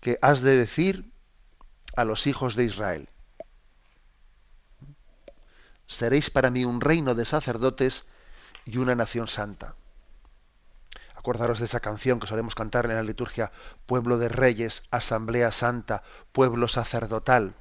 que 0.00 0.18
has 0.20 0.42
de 0.42 0.58
decir 0.58 1.13
a 1.96 2.04
los 2.04 2.26
hijos 2.26 2.56
de 2.56 2.64
Israel. 2.64 3.08
Seréis 5.86 6.30
para 6.30 6.50
mí 6.50 6.64
un 6.64 6.80
reino 6.80 7.14
de 7.14 7.24
sacerdotes 7.24 8.06
y 8.64 8.78
una 8.78 8.94
nación 8.94 9.28
santa. 9.28 9.74
Acordaros 11.14 11.58
de 11.58 11.66
esa 11.66 11.80
canción 11.80 12.20
que 12.20 12.26
solemos 12.26 12.54
cantar 12.54 12.86
en 12.86 12.94
la 12.94 13.02
liturgia, 13.02 13.52
pueblo 13.86 14.18
de 14.18 14.28
reyes, 14.28 14.82
asamblea 14.90 15.52
santa, 15.52 16.02
pueblo 16.32 16.68
sacerdotal. 16.68 17.54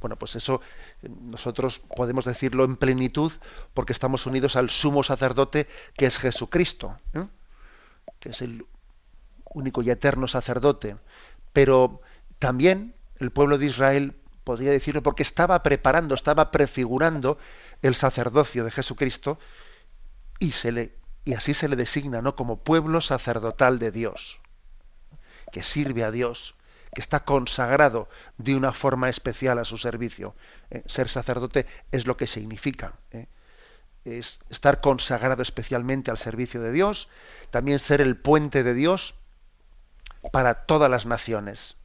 Bueno, 0.00 0.16
pues 0.16 0.34
eso 0.36 0.60
nosotros 1.02 1.78
podemos 1.78 2.24
decirlo 2.24 2.64
en 2.64 2.76
plenitud 2.76 3.32
porque 3.72 3.92
estamos 3.92 4.26
unidos 4.26 4.56
al 4.56 4.68
sumo 4.68 5.02
sacerdote 5.04 5.68
que 5.96 6.06
es 6.06 6.18
Jesucristo, 6.18 6.98
¿eh? 7.14 7.26
que 8.18 8.30
es 8.30 8.42
el 8.42 8.66
único 9.54 9.80
y 9.82 9.90
eterno 9.90 10.26
sacerdote. 10.26 10.96
Pero 11.52 12.00
también 12.40 12.94
el 13.22 13.30
pueblo 13.30 13.58
de 13.58 13.66
Israel 13.66 14.14
podría 14.44 14.70
decirlo 14.70 15.02
porque 15.02 15.22
estaba 15.22 15.62
preparando, 15.62 16.14
estaba 16.14 16.50
prefigurando 16.50 17.38
el 17.80 17.94
sacerdocio 17.94 18.64
de 18.64 18.70
Jesucristo 18.70 19.38
y, 20.38 20.52
se 20.52 20.72
le, 20.72 20.96
y 21.24 21.34
así 21.34 21.54
se 21.54 21.68
le 21.68 21.76
designa 21.76 22.20
¿no? 22.22 22.34
como 22.36 22.58
pueblo 22.58 23.00
sacerdotal 23.00 23.78
de 23.78 23.90
Dios, 23.90 24.40
que 25.52 25.62
sirve 25.62 26.04
a 26.04 26.10
Dios 26.10 26.56
que 26.94 27.00
está 27.00 27.24
consagrado 27.24 28.08
de 28.36 28.54
una 28.54 28.72
forma 28.72 29.08
especial 29.08 29.58
a 29.58 29.64
su 29.64 29.78
servicio. 29.78 30.34
Eh, 30.70 30.82
ser 30.86 31.08
sacerdote 31.08 31.66
es 31.90 32.06
lo 32.06 32.16
que 32.16 32.26
significa. 32.26 32.92
Eh. 33.12 33.26
Es 34.04 34.40
estar 34.50 34.80
consagrado 34.80 35.42
especialmente 35.42 36.10
al 36.10 36.18
servicio 36.18 36.60
de 36.60 36.72
Dios, 36.72 37.08
también 37.50 37.78
ser 37.78 38.00
el 38.00 38.16
puente 38.16 38.62
de 38.62 38.74
Dios 38.74 39.14
para 40.32 40.66
todas 40.66 40.90
las 40.90 41.06
naciones. 41.06 41.76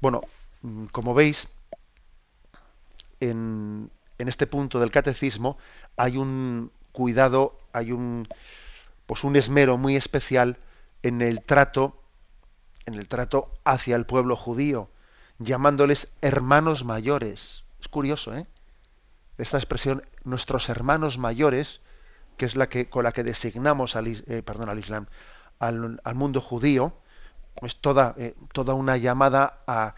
Bueno, 0.00 0.22
mm, 0.62 0.86
como 0.86 1.14
veis, 1.14 1.48
en, 3.20 3.90
en 4.18 4.28
este 4.28 4.46
punto 4.46 4.78
del 4.80 4.90
catecismo 4.90 5.58
hay 5.96 6.16
un 6.16 6.70
cuidado, 6.92 7.54
hay 7.72 7.92
un, 7.92 8.28
pues 9.06 9.24
un 9.24 9.36
esmero 9.36 9.76
muy 9.76 9.96
especial 9.96 10.58
en 11.02 11.22
el 11.22 11.42
trato 11.42 11.98
en 12.88 12.94
el 12.94 13.06
trato 13.06 13.52
hacia 13.64 13.96
el 13.96 14.06
pueblo 14.06 14.34
judío, 14.34 14.88
llamándoles 15.38 16.10
hermanos 16.22 16.84
mayores. 16.84 17.64
Es 17.80 17.88
curioso, 17.88 18.34
¿eh? 18.34 18.46
Esta 19.36 19.58
expresión, 19.58 20.02
nuestros 20.24 20.68
hermanos 20.68 21.18
mayores, 21.18 21.80
que 22.38 22.46
es 22.46 22.56
la 22.56 22.68
que 22.68 22.88
con 22.88 23.04
la 23.04 23.12
que 23.12 23.24
designamos 23.24 23.94
al, 23.94 24.06
eh, 24.08 24.42
perdón, 24.42 24.70
al 24.70 24.78
Islam, 24.78 25.06
al, 25.58 26.00
mundo 26.14 26.40
judío, 26.40 26.94
es 27.62 27.76
toda, 27.76 28.14
eh, 28.18 28.34
toda 28.52 28.74
una 28.74 28.96
llamada 28.96 29.60
a, 29.66 29.94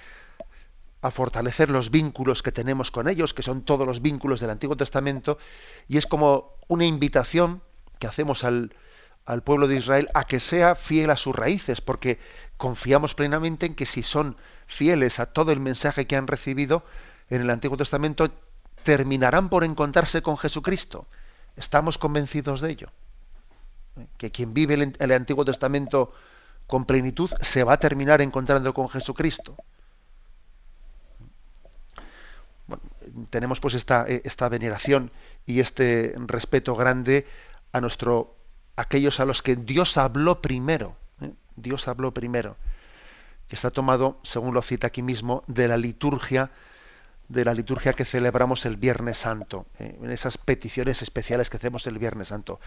a 1.02 1.10
fortalecer 1.10 1.70
los 1.70 1.90
vínculos 1.90 2.42
que 2.42 2.52
tenemos 2.52 2.90
con 2.90 3.08
ellos, 3.08 3.34
que 3.34 3.42
son 3.42 3.62
todos 3.62 3.86
los 3.86 4.02
vínculos 4.02 4.40
del 4.40 4.50
Antiguo 4.50 4.76
Testamento, 4.76 5.38
y 5.88 5.96
es 5.96 6.06
como 6.06 6.54
una 6.68 6.84
invitación 6.84 7.62
que 7.98 8.06
hacemos 8.06 8.44
al, 8.44 8.74
al 9.26 9.42
pueblo 9.42 9.68
de 9.68 9.76
Israel 9.76 10.08
a 10.14 10.24
que 10.24 10.40
sea 10.40 10.74
fiel 10.74 11.10
a 11.10 11.16
sus 11.16 11.34
raíces, 11.34 11.80
porque 11.80 12.18
confiamos 12.56 13.14
plenamente 13.14 13.66
en 13.66 13.74
que 13.74 13.86
si 13.86 14.02
son 14.02 14.36
fieles 14.66 15.20
a 15.20 15.26
todo 15.26 15.52
el 15.52 15.60
mensaje 15.60 16.06
que 16.06 16.16
han 16.16 16.26
recibido 16.26 16.84
en 17.28 17.42
el 17.42 17.50
Antiguo 17.50 17.76
Testamento, 17.76 18.30
terminarán 18.82 19.48
por 19.48 19.64
encontrarse 19.64 20.22
con 20.22 20.36
Jesucristo. 20.36 21.06
Estamos 21.56 21.98
convencidos 21.98 22.60
de 22.60 22.70
ello. 22.70 22.88
Que 24.16 24.30
quien 24.30 24.54
vive 24.54 24.94
el, 24.98 25.12
Antiguo 25.12 25.44
Testamento 25.44 26.12
con 26.70 26.86
plenitud 26.86 27.30
se 27.42 27.64
va 27.64 27.74
a 27.74 27.78
terminar 27.78 28.22
encontrando 28.22 28.72
con 28.72 28.88
Jesucristo. 28.88 29.56
tenemos 33.30 33.60
pues 33.60 33.74
esta, 33.74 34.06
esta 34.06 34.48
veneración 34.48 35.10
y 35.44 35.58
este 35.58 36.14
respeto 36.26 36.76
grande 36.76 37.26
a 37.72 37.80
nuestro 37.80 38.36
aquellos 38.76 39.18
a 39.18 39.24
los 39.24 39.42
que 39.42 39.56
Dios 39.56 39.98
habló 39.98 40.40
primero. 40.40 40.96
¿eh? 41.20 41.32
Dios 41.56 41.88
habló 41.88 42.14
primero. 42.14 42.56
Que 43.48 43.56
está 43.56 43.70
tomado, 43.70 44.20
según 44.22 44.54
lo 44.54 44.62
cita 44.62 44.86
aquí 44.86 45.02
mismo, 45.02 45.42
de 45.48 45.66
la 45.66 45.76
liturgia, 45.76 46.50
de 47.30 47.44
la 47.44 47.54
liturgia 47.54 47.92
que 47.92 48.04
celebramos 48.04 48.66
el 48.66 48.76
Viernes 48.76 49.18
Santo, 49.18 49.66
¿eh? 49.78 49.96
en 50.02 50.10
esas 50.10 50.37
peticiones 50.37 51.00
especiales 51.00 51.49
que 51.49 51.58
hacemos 51.58 51.87
el 51.87 51.96
Viernes 51.99 52.28
Santo. 52.28 52.58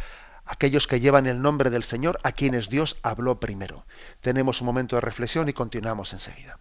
Aquellos 0.45 0.87
que 0.87 1.01
llevan 1.01 1.27
el 1.27 1.41
nombre 1.41 1.69
del 1.69 1.83
Señor, 1.83 2.17
a 2.23 2.31
quienes 2.31 2.69
Dios 2.69 2.97
habló 3.03 3.41
primero. 3.41 3.85
Tenemos 4.21 4.61
un 4.61 4.67
momento 4.67 4.95
de 4.95 5.01
reflexión 5.01 5.49
y 5.49 5.53
continuamos 5.53 6.13
enseguida. 6.13 6.59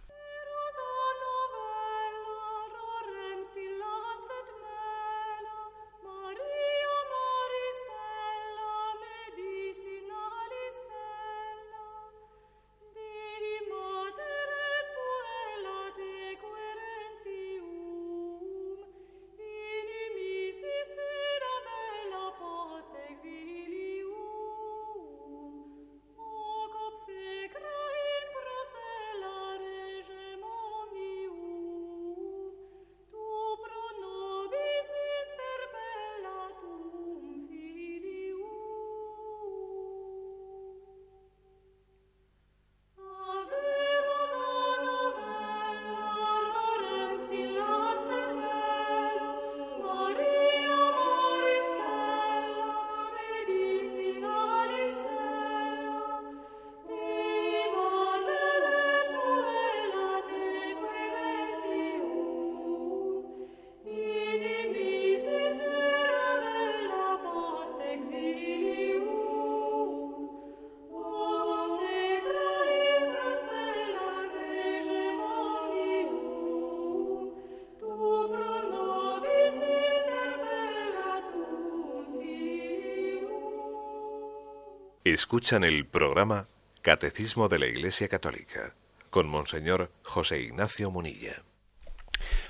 Escuchan 85.13 85.63
el 85.63 85.85
programa 85.85 86.47
Catecismo 86.81 87.47
de 87.47 87.59
la 87.59 87.67
Iglesia 87.67 88.07
Católica 88.07 88.73
con 89.11 89.29
Monseñor 89.29 89.91
José 90.03 90.41
Ignacio 90.41 90.89
Munilla. 90.89 91.43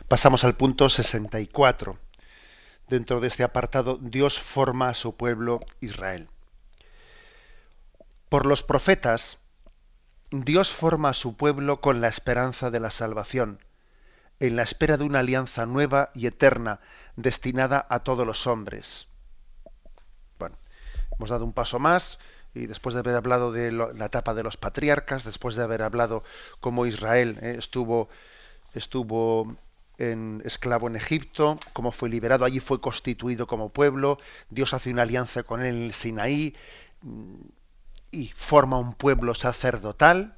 Pasamos 0.08 0.46
al 0.46 0.56
punto 0.56 0.88
64. 0.88 2.00
Dentro 2.88 3.20
de 3.20 3.28
este 3.28 3.44
apartado, 3.44 4.00
Dios 4.02 4.40
forma 4.40 4.88
a 4.88 4.94
su 4.94 5.18
pueblo 5.18 5.60
Israel. 5.82 6.30
Por 8.30 8.46
los 8.46 8.64
profetas, 8.64 9.40
Dios 10.32 10.70
forma 10.72 11.10
a 11.10 11.14
su 11.14 11.36
pueblo 11.36 11.82
con 11.82 12.00
la 12.00 12.08
esperanza 12.08 12.72
de 12.72 12.80
la 12.80 12.92
salvación, 12.92 13.60
en 14.40 14.56
la 14.56 14.64
espera 14.64 14.96
de 14.96 15.04
una 15.04 15.20
alianza 15.20 15.66
nueva 15.66 16.12
y 16.14 16.28
eterna 16.28 16.80
destinada 17.18 17.86
a 17.90 18.04
todos 18.04 18.26
los 18.26 18.48
hombres. 18.48 19.10
Bueno, 20.40 20.58
hemos 21.18 21.30
dado 21.30 21.44
un 21.44 21.52
paso 21.52 21.78
más 21.78 22.20
y 22.56 22.68
después 22.68 22.94
de 22.94 23.00
haber 23.00 23.16
hablado 23.16 23.52
de 23.52 23.72
la 23.72 24.06
etapa 24.06 24.34
de 24.34 24.44
los 24.44 24.58
patriarcas, 24.58 25.24
después 25.24 25.56
de 25.56 25.64
haber 25.64 25.82
hablado 25.82 26.24
cómo 26.60 26.86
Israel 26.86 27.38
eh, 27.42 27.56
estuvo, 27.58 28.10
estuvo 28.76 29.56
en, 29.98 30.42
esclavo 30.46 30.88
en 30.88 30.96
Egipto, 30.96 31.60
cómo 31.74 31.92
fue 31.92 32.10
liberado, 32.10 32.46
allí 32.46 32.60
fue 32.60 32.80
constituido 32.80 33.48
como 33.48 33.70
pueblo, 33.70 34.20
Dios 34.50 34.74
hace 34.74 34.92
una 34.92 35.02
alianza 35.02 35.44
con 35.44 35.62
él 35.62 35.76
en 35.76 35.84
el 35.84 35.94
Sinaí 35.94 36.56
mm, 37.02 37.36
y 38.12 38.28
forma 38.36 38.78
un 38.78 38.94
pueblo 38.94 39.34
sacerdotal. 39.34 40.36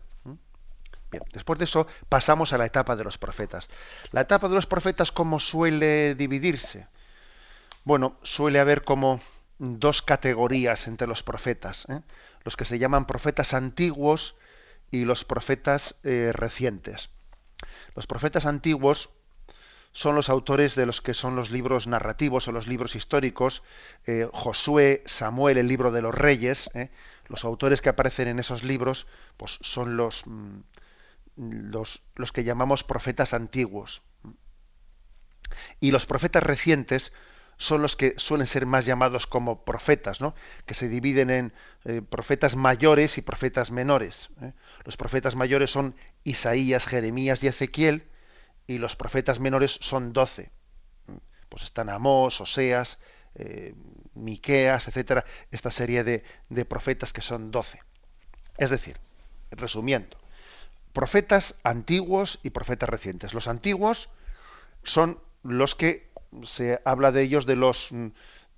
Bien, 1.11 1.23
después 1.33 1.59
de 1.59 1.65
eso 1.65 1.87
pasamos 2.07 2.53
a 2.53 2.57
la 2.57 2.65
etapa 2.65 2.95
de 2.95 3.03
los 3.03 3.17
profetas. 3.17 3.69
La 4.11 4.21
etapa 4.21 4.47
de 4.47 4.55
los 4.55 4.65
profetas, 4.65 5.11
¿cómo 5.11 5.39
suele 5.39 6.15
dividirse? 6.15 6.87
Bueno, 7.83 8.17
suele 8.23 8.59
haber 8.59 8.83
como 8.83 9.19
dos 9.59 10.01
categorías 10.01 10.87
entre 10.87 11.07
los 11.07 11.23
profetas, 11.23 11.85
¿eh? 11.89 12.01
los 12.43 12.55
que 12.55 12.65
se 12.65 12.79
llaman 12.79 13.07
profetas 13.07 13.53
antiguos 13.53 14.35
y 14.91 15.05
los 15.05 15.25
profetas 15.25 15.95
eh, 16.03 16.31
recientes. 16.33 17.09
Los 17.95 18.07
profetas 18.07 18.45
antiguos 18.45 19.09
son 19.93 20.15
los 20.15 20.29
autores 20.29 20.75
de 20.75 20.85
los 20.85 20.99
que 21.01 21.13
son 21.13 21.37
los 21.37 21.51
libros 21.51 21.87
narrativos 21.87 22.47
o 22.47 22.51
los 22.51 22.67
libros 22.67 22.95
históricos, 22.95 23.63
eh, 24.05 24.27
Josué, 24.33 25.03
Samuel, 25.05 25.57
el 25.57 25.67
libro 25.67 25.91
de 25.91 26.01
los 26.01 26.13
reyes, 26.13 26.69
los 27.27 27.45
autores 27.45 27.81
que 27.81 27.89
aparecen 27.89 28.27
en 28.27 28.39
esos 28.39 28.63
libros 28.63 29.07
pues 29.37 29.57
son 29.61 29.95
los, 29.95 30.27
mm, 30.27 30.59
los, 31.37 32.01
los 32.15 32.31
que 32.33 32.43
llamamos 32.43 32.83
profetas 32.83 33.33
antiguos. 33.33 34.01
Y 35.79 35.91
los 35.91 36.05
profetas 36.05 36.43
recientes 36.43 37.13
son 37.57 37.81
los 37.81 37.95
que 37.95 38.13
suelen 38.17 38.47
ser 38.47 38.65
más 38.65 38.85
llamados 38.85 39.27
como 39.27 39.63
profetas, 39.63 40.21
¿no? 40.21 40.35
que 40.65 40.73
se 40.73 40.89
dividen 40.89 41.29
en 41.29 41.53
eh, 41.85 42.01
profetas 42.01 42.55
mayores 42.55 43.17
y 43.17 43.21
profetas 43.21 43.71
menores. 43.71 44.29
¿eh? 44.41 44.53
Los 44.83 44.97
profetas 44.97 45.35
mayores 45.35 45.71
son 45.71 45.95
Isaías, 46.23 46.85
Jeremías 46.85 47.43
y 47.43 47.47
Ezequiel, 47.47 48.03
y 48.67 48.77
los 48.77 48.95
profetas 48.95 49.39
menores 49.39 49.77
son 49.81 50.11
doce. 50.11 50.51
Pues 51.49 51.63
están 51.63 51.89
Amós, 51.89 52.41
Oseas, 52.41 52.99
eh, 53.35 53.73
Miqueas, 54.15 54.87
etcétera, 54.87 55.23
esta 55.51 55.71
serie 55.71 56.03
de, 56.03 56.23
de 56.49 56.65
profetas 56.65 57.13
que 57.13 57.21
son 57.21 57.51
doce. 57.51 57.81
Es 58.57 58.69
decir, 58.69 58.97
resumiendo, 59.51 60.17
profetas 60.93 61.55
antiguos 61.63 62.39
y 62.43 62.49
profetas 62.49 62.89
recientes. 62.89 63.33
Los 63.33 63.47
antiguos 63.47 64.09
son 64.83 65.19
los 65.43 65.75
que 65.75 66.09
se 66.43 66.81
habla 66.85 67.11
de 67.11 67.21
ellos 67.21 67.45
de 67.45 67.55
los, 67.55 67.91
mm, 67.91 68.07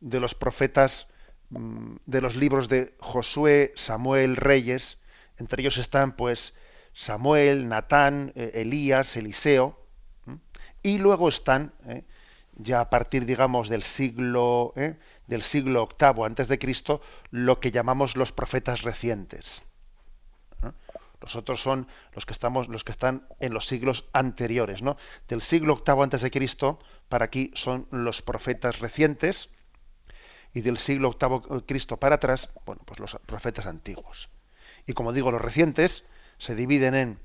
de 0.02 0.20
los 0.20 0.36
profetas 0.36 1.08
mm, 1.50 1.96
de 2.06 2.22
los 2.22 2.36
libros 2.36 2.70
de 2.70 2.96
Josué, 3.00 3.74
Samuel, 3.76 4.36
Reyes. 4.36 5.00
Entre 5.38 5.62
ellos 5.62 5.78
están, 5.78 6.16
pues, 6.16 6.56
Samuel, 6.94 7.68
Natán, 7.68 8.34
eh, 8.36 8.52
Elías, 8.56 9.16
Eliseo. 9.16 9.80
Y 10.84 10.98
luego 10.98 11.30
están, 11.30 11.74
eh, 11.86 12.04
ya 12.56 12.82
a 12.82 12.90
partir, 12.90 13.26
digamos, 13.26 13.70
del 13.70 13.84
siglo, 13.84 14.74
eh, 14.76 14.98
del 15.28 15.44
siglo 15.44 15.88
VIII 16.00 16.26
antes 16.26 16.48
de 16.48 16.58
Cristo, 16.58 17.02
lo 17.30 17.60
que 17.60 17.72
llamamos 17.72 18.16
los 18.16 18.32
profetas 18.32 18.82
recientes. 18.82 19.64
Los 21.22 21.36
otros 21.36 21.62
son 21.62 21.88
los 22.14 22.26
que 22.26 22.34
estamos, 22.34 22.68
los 22.68 22.84
que 22.84 22.92
están 22.92 23.28
en 23.40 23.54
los 23.54 23.68
siglos 23.68 24.06
anteriores, 24.14 24.82
¿no? 24.82 24.98
Del 25.28 25.42
siglo 25.42 25.82
VIII 25.86 26.04
antes 26.04 26.22
de 26.22 26.32
Cristo 26.32 26.80
para 27.10 27.26
aquí 27.26 27.52
son 27.56 27.88
los 27.92 28.22
profetas 28.22 28.80
recientes 28.80 29.50
y 30.54 30.62
del 30.62 30.78
siglo 30.78 31.18
VIII 31.20 31.62
Cristo 31.66 31.98
para 31.98 32.16
atrás, 32.16 32.50
bueno, 32.66 32.82
pues 32.86 33.00
los 33.00 33.18
profetas 33.26 33.66
antiguos. 33.66 34.30
Y 34.86 34.94
como 34.94 35.14
digo, 35.14 35.32
los 35.32 35.42
recientes 35.42 36.06
se 36.38 36.56
dividen 36.56 36.96
en 36.96 37.20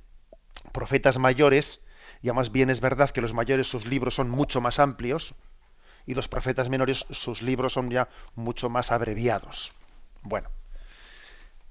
profetas 0.73 1.19
mayores, 1.19 1.81
y 2.23 2.29
además 2.29 2.53
bien 2.53 2.71
es 2.71 2.81
verdad 2.81 3.11
que 3.11 3.21
los 3.21 3.35
mayores 3.35 3.69
sus 3.69 3.87
libros 3.87 4.15
son 4.15 4.31
mucho 4.31 4.61
más 4.61 4.79
amplios, 4.79 5.35
y 6.07 6.15
los 6.15 6.29
profetas 6.29 6.69
menores 6.69 7.07
sus 7.11 7.43
libros 7.43 7.73
son 7.75 7.91
ya 7.91 8.09
mucho 8.35 8.69
más 8.69 8.91
abreviados. 8.91 9.73
Bueno, 10.23 10.51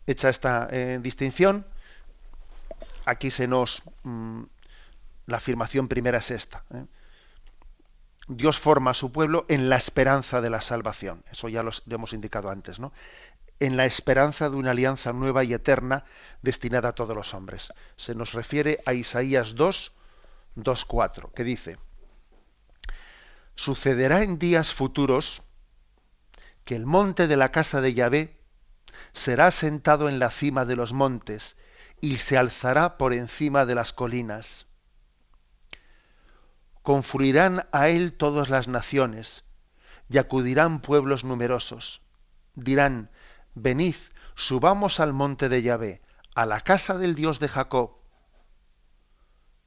hecha 0.08 0.30
esta 0.30 0.68
eh, 0.72 1.00
distinción, 1.02 1.66
aquí 3.06 3.32
se 3.32 3.48
nos... 3.48 3.84
Mm, 4.04 4.44
la 5.28 5.38
afirmación 5.38 5.88
primera 5.88 6.18
es 6.18 6.32
esta. 6.32 6.64
¿eh? 6.74 6.86
Dios 8.28 8.60
forma 8.60 8.92
a 8.92 8.96
su 8.96 9.12
pueblo 9.12 9.46
en 9.50 9.70
la 9.70 9.78
esperanza 9.78 10.42
de 10.42 10.50
la 10.50 10.62
salvación. 10.62 11.24
Eso 11.32 11.50
ya 11.50 11.64
lo 11.64 11.72
hemos 11.90 12.14
indicado 12.14 12.50
antes, 12.50 12.80
¿no? 12.80 12.94
En 13.60 13.78
la 13.78 13.86
esperanza 13.86 14.50
de 14.50 14.56
una 14.58 14.72
alianza 14.72 15.14
nueva 15.14 15.44
y 15.44 15.54
eterna 15.54 16.06
destinada 16.42 16.90
a 16.90 16.96
todos 16.96 17.16
los 17.16 17.34
hombres. 17.34 17.74
Se 17.96 18.16
nos 18.16 18.34
refiere 18.34 18.80
a 18.86 18.94
Isaías 18.94 19.56
2, 19.56 19.92
2, 20.56 20.86
4, 20.86 21.32
que 21.34 21.44
dice, 21.44 21.78
sucederá 23.56 24.24
en 24.24 24.40
días 24.40 24.74
futuros 24.74 25.44
que 26.64 26.76
el 26.76 26.86
monte 26.86 27.28
de 27.28 27.38
la 27.38 27.52
casa 27.52 27.82
de 27.82 27.94
Yahvé 27.94 28.38
será 29.14 29.52
sentado 29.52 30.10
en 30.10 30.20
la 30.20 30.32
cima 30.32 30.66
de 30.66 30.76
los 30.76 30.94
montes 30.94 31.58
y 32.02 32.18
se 32.18 32.38
alzará 32.38 32.98
por 32.98 33.14
encima 33.14 33.66
de 33.66 33.76
las 33.76 33.94
colinas 33.94 34.66
confluirán 36.84 37.68
a 37.72 37.90
él 37.90 38.14
todas 38.14 38.50
las 38.50 38.68
naciones, 38.68 39.44
y 40.10 40.18
acudirán 40.18 40.82
pueblos 40.82 41.24
numerosos. 41.24 42.02
Dirán, 42.56 43.12
venid, 43.54 43.96
subamos 44.36 45.00
al 45.00 45.14
monte 45.14 45.48
de 45.48 45.62
Yahvé, 45.62 46.02
a 46.36 46.46
la 46.46 46.62
casa 46.62 46.98
del 46.98 47.16
Dios 47.16 47.40
de 47.40 47.48
Jacob, 47.48 47.98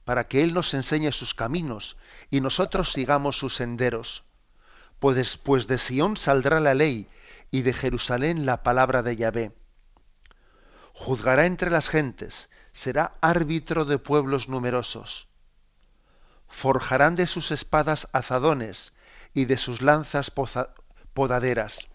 para 0.03 0.27
que 0.27 0.43
Él 0.43 0.53
nos 0.53 0.73
enseñe 0.75 1.11
sus 1.11 1.33
caminos 1.33 1.97
y 2.29 2.41
nosotros 2.41 2.91
sigamos 2.91 3.37
sus 3.37 3.55
senderos. 3.55 4.23
Pues, 4.99 5.37
pues 5.37 5.67
de 5.67 5.79
Sión 5.79 6.15
saldrá 6.15 6.59
la 6.59 6.75
ley 6.75 7.09
y 7.49 7.63
de 7.63 7.73
Jerusalén 7.73 8.45
la 8.45 8.61
palabra 8.61 9.01
de 9.01 9.15
Yahvé. 9.15 9.51
Juzgará 10.93 11.47
entre 11.47 11.71
las 11.71 11.89
gentes, 11.89 12.49
será 12.71 13.15
árbitro 13.21 13.85
de 13.85 13.97
pueblos 13.97 14.47
numerosos 14.47 15.27
forjarán 16.47 17.15
de 17.15 17.27
sus 17.27 17.51
espadas 17.51 18.07
azadones 18.13 18.93
y 19.33 19.45
de 19.45 19.57
sus 19.57 19.81
lanzas 19.81 20.31
podaderas. 21.13 21.87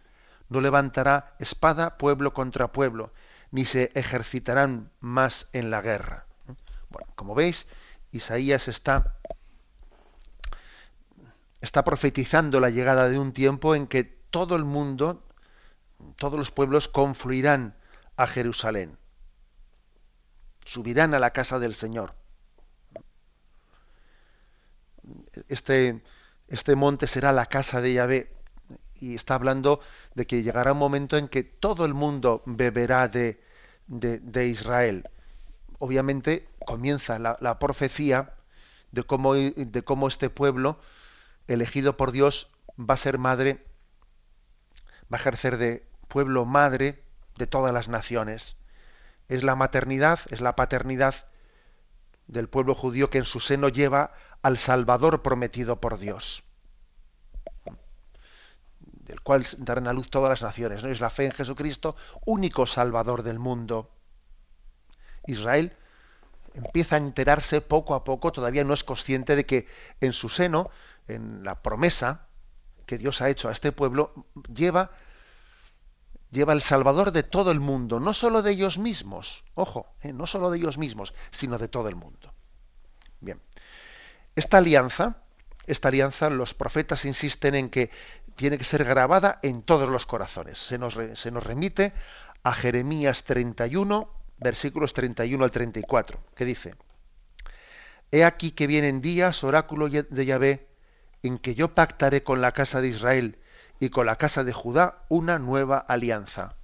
No 0.49 0.61
levantará 0.61 1.35
espada 1.39 1.97
pueblo 1.97 2.35
contra 2.35 2.73
pueblo, 2.73 3.13
ni 3.51 3.65
se 3.65 3.91
ejercitarán 3.95 4.91
más 5.01 5.49
en 5.53 5.71
la 5.71 5.81
guerra. 5.81 6.27
Bueno, 6.91 7.11
como 7.15 7.35
veis, 7.35 7.67
Isaías 8.13 8.69
está, 8.69 9.17
está 11.61 11.85
profetizando 11.85 12.61
la 12.61 12.71
llegada 12.71 13.09
de 13.09 13.19
un 13.19 13.33
tiempo 13.33 13.75
en 13.75 13.87
que 13.87 14.05
todo 14.05 14.57
el 14.57 14.65
mundo, 14.65 15.27
todos 16.17 16.39
los 16.39 16.51
pueblos 16.51 16.89
confluirán 16.89 17.77
a 18.17 18.27
Jerusalén, 18.27 18.99
subirán 20.65 21.15
a 21.15 21.19
la 21.19 21.31
casa 21.31 21.59
del 21.59 21.75
Señor 21.75 22.20
este, 25.51 26.01
este 26.49 26.77
monte 26.77 27.07
será 27.07 27.33
la 27.33 27.47
casa 27.47 27.81
de 27.81 27.93
Yahvé. 27.93 28.33
Y 29.01 29.15
está 29.15 29.35
hablando 29.35 29.81
de 30.15 30.27
que 30.27 30.43
llegará 30.43 30.73
un 30.73 30.79
momento 30.79 31.17
en 31.17 31.29
que 31.29 31.43
todo 31.43 31.85
el 31.85 31.95
mundo 31.95 32.43
beberá 32.47 33.09
de, 33.09 33.41
de, 33.87 34.47
Israel. 34.47 35.09
Obviamente 35.79 36.47
comienza 36.65 37.19
la, 37.19 37.59
profecía 37.59 38.35
de 38.93 39.03
cómo, 39.03 39.35
de 39.35 39.83
cómo 39.85 40.07
este 40.07 40.29
pueblo, 40.29 40.79
elegido 41.49 41.97
por 41.97 42.13
Dios, 42.13 42.51
va 42.79 42.95
a 42.95 42.99
ser 42.99 43.19
madre, 43.19 43.65
va 45.13 45.17
a 45.17 45.21
ejercer 45.21 45.57
de 45.57 45.83
pueblo 46.09 46.45
madre 46.45 47.03
de 47.37 47.47
todas 47.47 47.73
las 47.73 47.89
naciones. 47.89 48.57
Es 49.29 49.43
la 49.43 49.57
maternidad, 49.57 50.21
es 50.31 50.43
la 50.43 50.57
paternidad 50.57 51.15
del 52.27 52.49
pueblo 52.49 52.75
judío 52.75 53.11
que 53.11 53.19
en 53.19 53.25
su 53.25 53.41
seno 53.41 53.69
lleva 53.69 54.13
al 54.43 54.59
Salvador 54.59 55.23
prometido 55.23 55.81
por 55.81 55.99
Dios, 55.99 56.45
del 58.81 59.21
cual 59.21 59.45
darán 59.59 59.89
a 59.89 59.93
luz 59.93 60.09
todas 60.09 60.31
las 60.31 60.43
naciones. 60.43 60.83
¿no? 60.83 60.91
Es 60.91 61.01
la 61.01 61.11
fe 61.11 61.27
en 61.27 61.33
Jesucristo, 61.33 61.97
único 62.25 62.67
Salvador 62.67 63.23
del 63.23 63.39
mundo. 63.39 63.91
Israel 65.27 65.77
empieza 66.55 66.97
a 66.97 66.99
enterarse 66.99 67.61
poco 67.61 67.95
a 67.95 68.05
poco, 68.05 68.33
todavía 68.33 68.65
no 68.65 68.75
es 68.75 68.85
consciente 68.85 69.37
de 69.37 69.47
que 69.47 69.69
en 70.01 70.13
su 70.13 70.29
seno, 70.29 70.71
en 71.09 71.45
la 71.45 71.63
promesa 71.63 72.27
que 72.87 72.99
Dios 72.99 73.21
ha 73.21 73.29
hecho 73.29 73.49
a 73.49 73.53
este 73.53 73.73
pueblo, 73.73 74.13
lleva, 74.53 74.91
el 76.33 76.63
Salvador 76.63 77.13
de 77.13 77.23
todo 77.23 77.51
el 77.53 77.61
mundo, 77.61 78.01
no 78.01 78.15
solo 78.15 78.43
de 78.43 78.53
ellos 78.53 78.79
mismos, 78.79 79.45
ojo, 79.55 79.87
eh, 80.01 80.13
no 80.13 80.27
solo 80.27 80.51
de 80.51 80.59
ellos 80.59 80.79
mismos, 80.79 81.15
sino 81.31 81.59
de 81.59 81.69
todo 81.69 81.89
el 81.89 81.97
mundo. 81.97 82.33
Bien, 83.21 83.41
esta 84.41 84.57
alianza, 84.57 85.17
esta 85.67 85.89
alianza, 85.89 86.31
los 86.31 86.55
profetas 86.55 87.05
insisten 87.05 87.55
en 87.55 87.69
que 87.69 87.91
tiene 88.37 88.57
que 88.57 88.65
ser 88.65 88.85
grabada 88.85 89.39
en 89.43 89.63
todos 89.63 89.89
los 89.91 90.07
corazones. 90.07 90.59
Se 90.59 90.79
nos, 90.79 90.99
se 91.15 91.31
nos 91.31 91.45
remite 91.45 91.93
a 92.43 92.55
Jeremías 92.55 93.25
31, 93.25 94.11
versículos 94.39 94.95
31 94.95 95.45
al 95.45 95.51
34, 95.51 96.19
que 96.35 96.47
dice, 96.47 96.75
He 98.11 98.25
aquí 98.25 98.53
que 98.53 98.67
vienen 98.67 99.03
días, 99.03 99.45
oráculo 99.45 99.91
de 99.91 100.25
Yahvé, 100.25 100.67
en 101.23 101.39
que 101.39 101.55
yo 101.55 101.75
pactaré 101.75 102.23
con 102.23 102.41
la 102.41 102.53
casa 102.53 102.81
de 102.81 102.89
Israel 102.89 103.39
y 103.79 103.91
con 103.91 104.07
la 104.07 104.17
casa 104.17 104.43
de 104.43 104.55
Judá 104.55 105.05
una 105.11 105.39
nueva 105.39 105.77
alianza. 105.77 106.55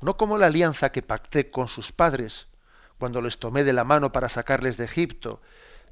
No 0.00 0.16
como 0.16 0.38
la 0.38 0.46
alianza 0.46 0.92
que 0.92 1.02
pacté 1.02 1.50
con 1.50 1.66
sus 1.66 1.90
padres, 1.90 2.46
cuando 2.98 3.20
les 3.20 3.40
tomé 3.40 3.64
de 3.64 3.72
la 3.72 3.82
mano 3.82 4.12
para 4.12 4.28
sacarles 4.28 4.76
de 4.76 4.84
Egipto, 4.84 5.42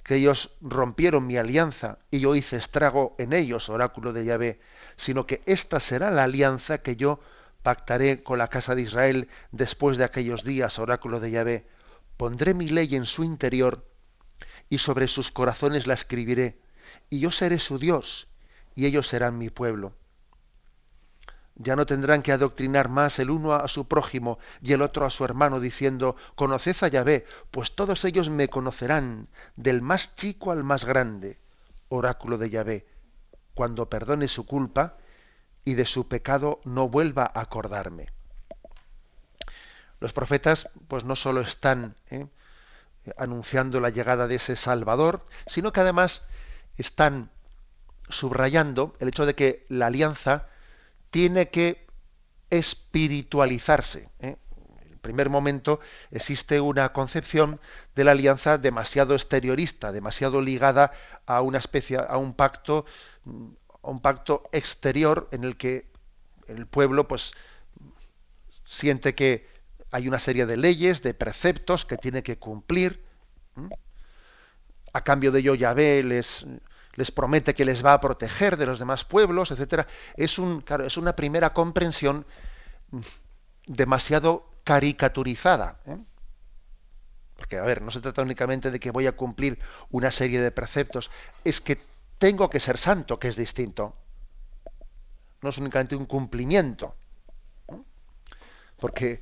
que 0.03 0.17
ellos 0.17 0.51
rompieron 0.61 1.27
mi 1.27 1.37
alianza 1.37 1.99
y 2.11 2.21
yo 2.21 2.35
hice 2.35 2.57
estrago 2.57 3.15
en 3.19 3.33
ellos, 3.33 3.69
oráculo 3.69 4.13
de 4.13 4.25
Yahvé, 4.25 4.61
sino 4.97 5.27
que 5.27 5.43
esta 5.47 5.81
será 5.81 6.11
la 6.11 6.25
alianza 6.25 6.79
que 6.79 6.97
yo 6.97 7.21
pactaré 7.63 8.23
con 8.23 8.39
la 8.39 8.49
casa 8.49 8.75
de 8.75 8.83
Israel 8.83 9.29
después 9.53 9.97
de 9.99 10.05
aquellos 10.05 10.45
días, 10.45 10.79
oráculo 10.79 11.21
de 11.21 11.31
Yahvé. 11.31 11.67
Pondré 12.17 12.55
mi 12.55 12.69
ley 12.69 12.95
en 12.95 13.05
su 13.05 13.25
interior 13.25 13.85
y 14.69 14.79
sobre 14.79 15.09
sus 15.09 15.31
corazones 15.31 15.87
la 15.87 15.95
escribiré, 15.95 16.59
y 17.11 17.21
yo 17.21 17.31
seré 17.31 17.59
su 17.59 17.79
Dios, 17.79 18.29
y 18.75 18.87
ellos 18.87 19.07
serán 19.07 19.39
mi 19.39 19.51
pueblo. 19.51 19.95
Ya 21.59 21.75
no 21.75 21.87
tendrán 21.87 22.23
que 22.23 22.33
adoctrinar 22.33 22.89
más 22.89 23.19
el 23.19 23.31
uno 23.31 23.53
a 23.53 23.67
su 23.67 23.89
prójimo 23.89 24.39
y 24.63 24.73
el 24.73 24.83
otro 24.83 25.05
a 25.05 25.11
su 25.11 25.25
hermano, 25.25 25.59
diciendo, 25.59 26.15
Conoced 26.37 26.77
a 26.83 26.89
Yahvé, 26.89 27.27
pues 27.51 27.75
todos 27.75 28.05
ellos 28.05 28.31
me 28.31 28.49
conocerán, 28.49 29.29
del 29.57 29.83
más 29.83 30.15
chico 30.15 30.53
al 30.53 30.63
más 30.63 30.85
grande. 30.85 31.39
Oráculo 31.89 32.39
de 32.39 32.51
Yahvé, 32.51 32.87
cuando 33.55 33.89
perdone 33.89 34.29
su 34.29 34.47
culpa 34.47 34.99
y 35.65 35.75
de 35.75 35.85
su 35.85 36.07
pecado 36.07 36.61
no 36.65 36.89
vuelva 36.89 37.25
a 37.35 37.41
acordarme. 37.41 38.09
Los 40.01 40.13
profetas, 40.13 40.69
pues 40.87 41.05
no 41.05 41.17
solo 41.17 41.41
están 41.41 41.97
¿eh? 42.11 42.29
anunciando 43.17 43.81
la 43.81 43.91
llegada 43.91 44.29
de 44.29 44.37
ese 44.37 44.55
Salvador, 44.55 45.27
sino 45.47 45.73
que 45.73 45.81
además 45.81 46.23
están 46.77 47.31
subrayando 48.09 48.95
el 49.01 49.09
hecho 49.09 49.27
de 49.27 49.35
que 49.35 49.67
la 49.69 49.87
alianza 49.87 50.47
tiene 51.11 51.49
que 51.49 51.87
espiritualizarse. 52.51 54.09
¿eh? 54.21 54.37
En 54.81 54.89
el 54.89 54.99
primer 54.99 55.31
momento 55.31 55.81
existe 56.11 56.61
una 56.61 56.93
concepción 56.93 57.61
de 57.95 58.05
la 58.05 58.13
alianza 58.13 58.59
demasiado 58.59 59.15
exteriorista, 59.15 59.93
demasiado 59.93 60.41
ligada 60.41 60.93
a 61.27 61.43
una 61.43 61.59
especie, 61.59 61.99
a 61.99 62.17
un 62.17 62.35
pacto 62.35 62.85
un 63.83 64.01
pacto 64.01 64.49
exterior 64.53 65.29
en 65.33 65.45
el 65.45 65.57
que 65.57 65.91
el 66.47 66.67
pueblo 66.67 67.09
pues 67.09 67.33
siente 68.65 69.15
que 69.15 69.49
hay 69.91 70.09
una 70.09 70.19
serie 70.19 70.47
de 70.47 70.57
leyes, 70.57 71.03
de 71.03 71.15
preceptos 71.15 71.85
que 71.85 71.97
tiene 71.97 72.23
que 72.23 72.39
cumplir. 72.39 73.05
A 74.93 75.05
cambio 75.05 75.33
de 75.33 75.41
ello 75.41 75.55
Yahvé 75.55 76.03
les, 76.03 76.47
les 76.99 77.13
promete 77.13 77.55
que 77.55 77.65
les 77.65 77.85
va 77.87 77.93
a 77.95 78.01
proteger 78.01 78.57
de 78.57 78.67
los 78.67 78.81
demás 78.81 79.05
pueblos, 79.05 79.53
etcétera. 79.53 79.87
Es 80.17 80.37
un 80.37 80.61
claro, 80.61 80.85
es 80.85 80.97
una 80.97 81.15
primera 81.15 81.53
comprensión 81.55 82.27
demasiado 83.69 84.51
caricaturizada. 84.65 85.79
¿eh? 85.87 85.97
Porque, 87.37 87.57
a 87.57 87.63
ver, 87.63 87.83
no 87.83 87.93
se 87.93 88.01
trata 88.01 88.23
únicamente 88.23 88.73
de 88.73 88.81
que 88.81 88.91
voy 88.91 89.07
a 89.07 89.13
cumplir 89.13 89.61
una 89.91 90.11
serie 90.11 90.41
de 90.41 90.51
preceptos, 90.51 91.13
es 91.45 91.61
que 91.61 91.79
tengo 92.19 92.51
que 92.51 92.59
ser 92.59 92.79
santo, 92.79 93.21
que 93.21 93.29
es 93.29 93.37
distinto. 93.37 93.95
No 95.41 95.51
es 95.51 95.59
únicamente 95.59 95.95
un 95.95 96.07
cumplimiento. 96.07 96.97
Porque 98.77 99.21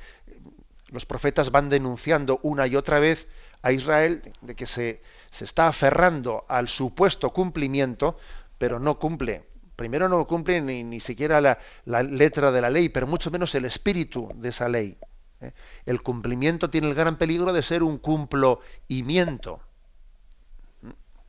los 0.88 1.04
profetas 1.04 1.50
van 1.50 1.68
denunciando 1.68 2.40
una 2.42 2.66
y 2.66 2.74
otra 2.74 3.00
vez 3.00 3.28
a 3.60 3.72
Israel 3.72 4.32
de 4.40 4.54
que 4.54 4.64
se, 4.64 5.02
se 5.36 5.44
está 5.44 5.68
aferrando 5.68 6.46
al 6.48 6.66
supuesto 6.66 7.30
cumplimiento, 7.30 8.18
pero 8.56 8.80
no 8.80 8.98
cumple. 8.98 9.44
Primero 9.76 10.08
no 10.08 10.26
cumple 10.26 10.62
ni, 10.62 10.82
ni 10.82 10.98
siquiera 10.98 11.42
la, 11.42 12.02
letra 12.02 12.50
de 12.50 12.62
la 12.62 12.70
ley, 12.70 12.88
pero 12.88 13.06
mucho 13.06 13.30
menos 13.30 13.54
el 13.54 13.66
espíritu 13.66 14.32
de 14.36 14.48
esa 14.48 14.66
ley. 14.66 14.96
¿eh? 15.42 15.52
El 15.84 16.02
cumplimiento 16.02 16.70
tiene 16.70 16.88
el 16.88 16.94
gran 16.94 17.18
peligro 17.18 17.52
de 17.52 17.62
ser 17.62 17.82
un 17.82 17.98
cumploimiento. 17.98 19.60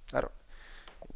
Claro, 0.06 0.32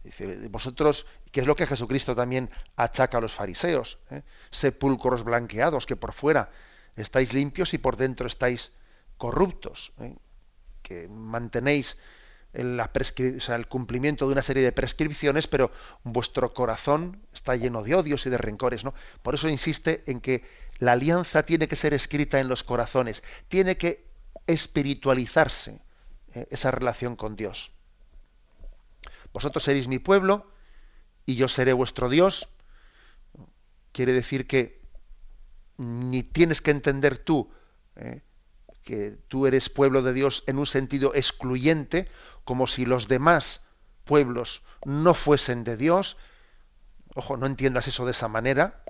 Dice, 0.04 0.49
vosotros, 0.49 1.06
que 1.32 1.39
es 1.39 1.47
lo 1.47 1.56
que 1.56 1.67
Jesucristo 1.67 2.13
también 2.13 2.49
achaca 2.75 3.19
a 3.19 3.21
los 3.21 3.32
fariseos, 3.32 3.99
¿eh? 4.10 4.23
sepulcros 4.49 5.23
blanqueados, 5.23 5.86
que 5.86 5.95
por 5.95 6.12
fuera 6.12 6.49
estáis 6.97 7.34
limpios 7.34 7.73
y 7.73 7.77
por 7.77 7.95
dentro 7.95 8.27
estáis 8.27 8.73
corruptos, 9.17 9.93
¿eh? 10.01 10.13
que 10.82 11.08
mantenéis 11.08 11.97
el 12.54 13.68
cumplimiento 13.70 14.28
de 14.28 14.34
una 14.34 14.42
serie 14.42 14.64
de 14.64 14.72
prescripciones, 14.72 15.48
pero 15.48 15.72
vuestro 16.04 16.54
corazón 16.54 17.22
está 17.34 17.56
lleno 17.56 17.84
de 17.84 17.96
odios 17.96 18.26
y 18.26 18.30
de 18.30 18.38
rencores. 18.38 18.84
¿no? 18.84 18.94
Por 19.22 19.36
eso 19.36 19.48
insiste 19.50 20.04
en 20.08 20.20
que 20.20 20.44
la 20.80 20.94
alianza 20.94 21.44
tiene 21.44 21.68
que 21.68 21.76
ser 21.76 21.94
escrita 21.94 22.40
en 22.40 22.48
los 22.48 22.64
corazones, 22.64 23.24
tiene 23.48 23.78
que 23.78 24.06
espiritualizarse 24.48 25.80
¿eh? 26.34 26.48
esa 26.50 26.72
relación 26.72 27.16
con 27.16 27.36
Dios. 27.36 27.72
Vosotros 29.34 29.64
seréis 29.64 29.88
mi 29.88 30.00
pueblo 30.00 30.52
y 31.26 31.36
yo 31.36 31.48
seré 31.48 31.74
vuestro 31.74 32.10
Dios. 32.10 32.50
Quiere 33.92 34.14
decir 34.14 34.48
que 34.48 34.82
ni 35.78 36.24
tienes 36.24 36.62
que 36.62 36.72
entender 36.72 37.18
tú 37.18 37.50
eh, 37.96 38.22
que 38.84 39.17
tú 39.28 39.48
eres 39.48 39.70
pueblo 39.70 40.02
de 40.02 40.13
Dios 40.13 40.44
en 40.48 40.58
un 40.58 40.65
sentido 40.65 41.13
excluyente, 41.13 42.08
como 42.44 42.67
si 42.67 42.86
los 42.86 43.08
demás 43.08 43.62
pueblos 44.06 44.63
no 44.86 45.13
fuesen 45.13 45.63
de 45.63 45.78
Dios. 45.78 46.17
Ojo, 47.15 47.38
no 47.38 47.46
entiendas 47.46 47.88
eso 47.88 48.06
de 48.06 48.12
esa 48.12 48.28
manera, 48.28 48.84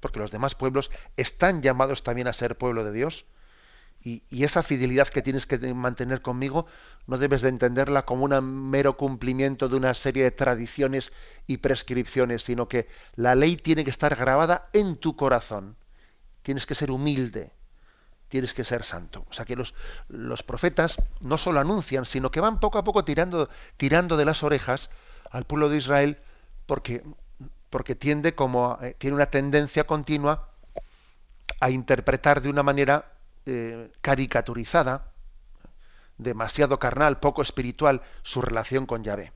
porque 0.00 0.18
los 0.18 0.30
demás 0.30 0.54
pueblos 0.54 0.90
están 1.16 1.62
llamados 1.62 2.02
también 2.02 2.28
a 2.28 2.32
ser 2.32 2.56
pueblo 2.56 2.84
de 2.84 2.92
Dios. 2.92 3.26
Y, 4.02 4.22
esa 4.44 4.62
fidelidad 4.62 5.08
que 5.08 5.22
tienes 5.22 5.46
que 5.46 5.56
mantener 5.72 6.20
conmigo 6.20 6.66
no 7.06 7.16
debes 7.16 7.40
de 7.40 7.48
entenderla 7.48 8.04
como 8.04 8.26
un 8.26 8.70
mero 8.70 8.98
cumplimiento 8.98 9.70
de 9.70 9.76
una 9.76 9.94
serie 9.94 10.24
de 10.24 10.30
tradiciones 10.30 11.10
y 11.46 11.56
prescripciones, 11.56 12.42
sino 12.42 12.68
que 12.68 12.86
la 13.16 13.34
ley 13.34 13.56
tiene 13.56 13.82
que 13.82 13.90
estar 13.90 14.14
grabada 14.14 14.68
en 14.74 14.96
tu 14.96 15.16
corazón. 15.16 15.76
Tienes 16.42 16.66
que 16.66 16.74
ser 16.74 16.90
humilde, 16.90 17.52
tienes 18.34 18.52
que 18.52 18.64
ser 18.64 18.82
santo. 18.82 19.24
O 19.30 19.32
sea 19.32 19.44
que 19.44 19.54
los, 19.54 19.74
los 20.08 20.42
profetas 20.42 21.00
no 21.20 21.38
solo 21.38 21.60
anuncian, 21.60 22.04
sino 22.04 22.32
que 22.32 22.40
van 22.40 22.58
poco 22.58 22.78
a 22.78 22.82
poco 22.82 23.04
tirando, 23.04 23.48
tirando 23.76 24.16
de 24.16 24.24
las 24.24 24.42
orejas 24.42 24.90
al 25.30 25.44
pueblo 25.44 25.68
de 25.68 25.76
Israel 25.76 26.18
porque, 26.66 27.04
porque 27.70 27.94
tiende 27.94 28.34
como, 28.34 28.76
eh, 28.82 28.96
tiene 28.98 29.14
una 29.14 29.26
tendencia 29.26 29.86
continua 29.86 30.48
a 31.60 31.70
interpretar 31.70 32.42
de 32.42 32.50
una 32.50 32.64
manera 32.64 33.12
eh, 33.46 33.92
caricaturizada, 34.00 35.12
demasiado 36.18 36.80
carnal, 36.80 37.20
poco 37.20 37.40
espiritual, 37.40 38.02
su 38.24 38.40
relación 38.40 38.84
con 38.86 39.04
Yahvé. 39.04 39.30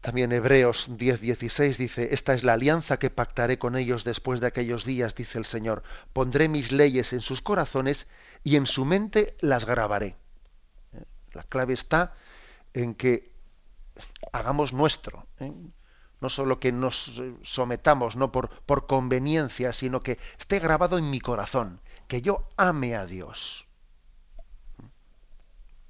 También 0.00 0.32
Hebreos 0.32 0.88
10:16 0.88 1.76
dice, 1.76 2.14
esta 2.14 2.32
es 2.32 2.42
la 2.42 2.54
alianza 2.54 2.98
que 2.98 3.10
pactaré 3.10 3.58
con 3.58 3.76
ellos 3.76 4.02
después 4.02 4.40
de 4.40 4.46
aquellos 4.46 4.84
días, 4.84 5.14
dice 5.14 5.38
el 5.38 5.44
Señor. 5.44 5.82
Pondré 6.12 6.48
mis 6.48 6.72
leyes 6.72 7.12
en 7.12 7.20
sus 7.20 7.42
corazones 7.42 8.06
y 8.42 8.56
en 8.56 8.66
su 8.66 8.86
mente 8.86 9.36
las 9.40 9.66
grabaré. 9.66 10.16
¿Eh? 10.94 11.04
La 11.32 11.42
clave 11.42 11.74
está 11.74 12.14
en 12.72 12.94
que 12.94 13.30
hagamos 14.32 14.72
nuestro. 14.72 15.26
¿eh? 15.38 15.52
no 16.20 16.28
solo 16.28 16.60
que 16.60 16.70
nos 16.70 17.20
sometamos 17.42 18.16
no 18.16 18.30
por, 18.30 18.50
por 18.64 18.86
conveniencia, 18.86 19.72
sino 19.72 20.02
que 20.02 20.18
esté 20.38 20.58
grabado 20.58 20.98
en 20.98 21.10
mi 21.10 21.20
corazón, 21.20 21.80
que 22.08 22.22
yo 22.22 22.48
ame 22.56 22.94
a 22.94 23.06
Dios. 23.06 23.66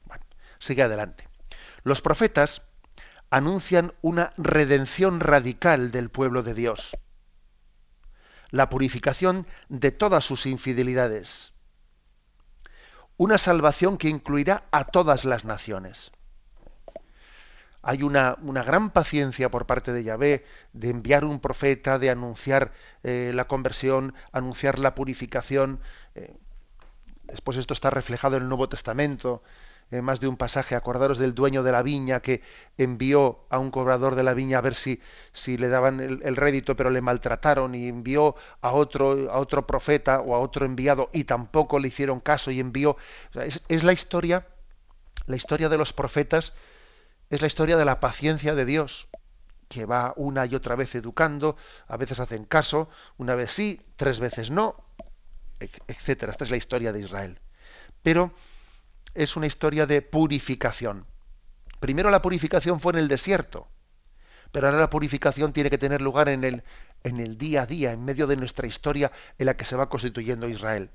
Bueno, 0.04 0.24
sigue 0.58 0.82
adelante. 0.82 1.28
Los 1.82 2.00
profetas 2.00 2.62
anuncian 3.30 3.92
una 4.02 4.32
redención 4.36 5.20
radical 5.20 5.92
del 5.92 6.10
pueblo 6.10 6.42
de 6.42 6.54
Dios, 6.54 6.96
la 8.50 8.68
purificación 8.68 9.46
de 9.68 9.92
todas 9.92 10.24
sus 10.24 10.46
infidelidades, 10.46 11.52
una 13.16 13.38
salvación 13.38 13.98
que 13.98 14.08
incluirá 14.08 14.64
a 14.72 14.84
todas 14.84 15.24
las 15.24 15.44
naciones. 15.44 16.10
Hay 17.82 18.02
una, 18.02 18.36
una 18.42 18.62
gran 18.62 18.90
paciencia 18.90 19.50
por 19.50 19.66
parte 19.66 19.92
de 19.92 20.04
Yahvé 20.04 20.44
de 20.72 20.90
enviar 20.90 21.24
un 21.24 21.40
profeta, 21.40 21.98
de 21.98 22.10
anunciar 22.10 22.72
eh, 23.04 23.30
la 23.34 23.46
conversión, 23.46 24.14
anunciar 24.32 24.78
la 24.78 24.94
purificación. 24.94 25.80
Eh, 26.14 26.36
después 27.22 27.56
esto 27.56 27.72
está 27.72 27.88
reflejado 27.88 28.36
en 28.36 28.42
el 28.42 28.48
Nuevo 28.48 28.68
Testamento, 28.68 29.42
en 29.90 30.04
más 30.04 30.20
de 30.20 30.28
un 30.28 30.36
pasaje. 30.36 30.74
Acordaros 30.74 31.18
del 31.18 31.34
dueño 31.34 31.62
de 31.62 31.72
la 31.72 31.82
viña 31.82 32.20
que 32.20 32.42
envió 32.78 33.46
a 33.50 33.58
un 33.58 33.70
cobrador 33.70 34.14
de 34.14 34.22
la 34.22 34.34
viña 34.34 34.58
a 34.58 34.60
ver 34.60 34.74
si, 34.74 35.00
si 35.32 35.56
le 35.56 35.68
daban 35.68 36.00
el, 36.00 36.36
rédito, 36.36 36.76
pero 36.76 36.90
le 36.90 37.00
maltrataron 37.00 37.74
y 37.74 37.88
envió 37.88 38.36
a 38.60 38.72
otro, 38.72 39.30
a 39.30 39.38
otro 39.38 39.66
profeta 39.66 40.20
o 40.20 40.34
a 40.34 40.38
otro 40.38 40.64
enviado 40.64 41.10
y 41.12 41.24
tampoco 41.24 41.78
le 41.78 41.88
hicieron 41.88 42.20
caso 42.20 42.50
y 42.50 42.60
envió. 42.60 42.96
es, 43.34 43.62
es 43.68 43.84
la 43.84 43.92
historia, 43.92 44.46
la 45.26 45.36
historia 45.36 45.68
de 45.68 45.78
los 45.78 45.92
profetas 45.92 46.52
es 47.30 47.40
la 47.40 47.46
historia 47.46 47.76
de 47.76 47.84
la 47.84 48.00
paciencia 48.00 48.54
de 48.54 48.64
Dios, 48.64 49.08
que 49.68 49.84
va 49.84 50.12
una 50.16 50.46
y 50.46 50.54
otra 50.56 50.74
vez 50.74 50.96
educando, 50.96 51.56
a 51.86 51.96
veces 51.96 52.18
hacen 52.18 52.44
caso, 52.44 52.88
una 53.18 53.36
vez 53.36 53.52
sí, 53.52 53.80
tres 53.96 54.18
veces 54.18 54.50
no, 54.50 54.84
etcétera. 55.86 56.32
Esta 56.32 56.44
es 56.44 56.50
la 56.50 56.56
historia 56.56 56.92
de 56.92 57.00
Israel. 57.00 57.38
Pero 58.02 58.32
es 59.14 59.36
una 59.36 59.46
historia 59.46 59.86
de 59.86 60.02
purificación. 60.02 61.06
Primero 61.80 62.10
la 62.10 62.22
purificación 62.22 62.80
fue 62.80 62.92
en 62.92 62.98
el 62.98 63.08
desierto, 63.08 63.68
pero 64.52 64.66
ahora 64.66 64.78
la 64.78 64.90
purificación 64.90 65.52
tiene 65.52 65.70
que 65.70 65.78
tener 65.78 66.02
lugar 66.02 66.28
en 66.28 66.44
el, 66.44 66.62
en 67.04 67.20
el 67.20 67.38
día 67.38 67.62
a 67.62 67.66
día, 67.66 67.92
en 67.92 68.04
medio 68.04 68.26
de 68.26 68.36
nuestra 68.36 68.66
historia 68.66 69.10
en 69.38 69.46
la 69.46 69.56
que 69.56 69.64
se 69.64 69.76
va 69.76 69.88
constituyendo 69.88 70.48
Israel. 70.48 70.90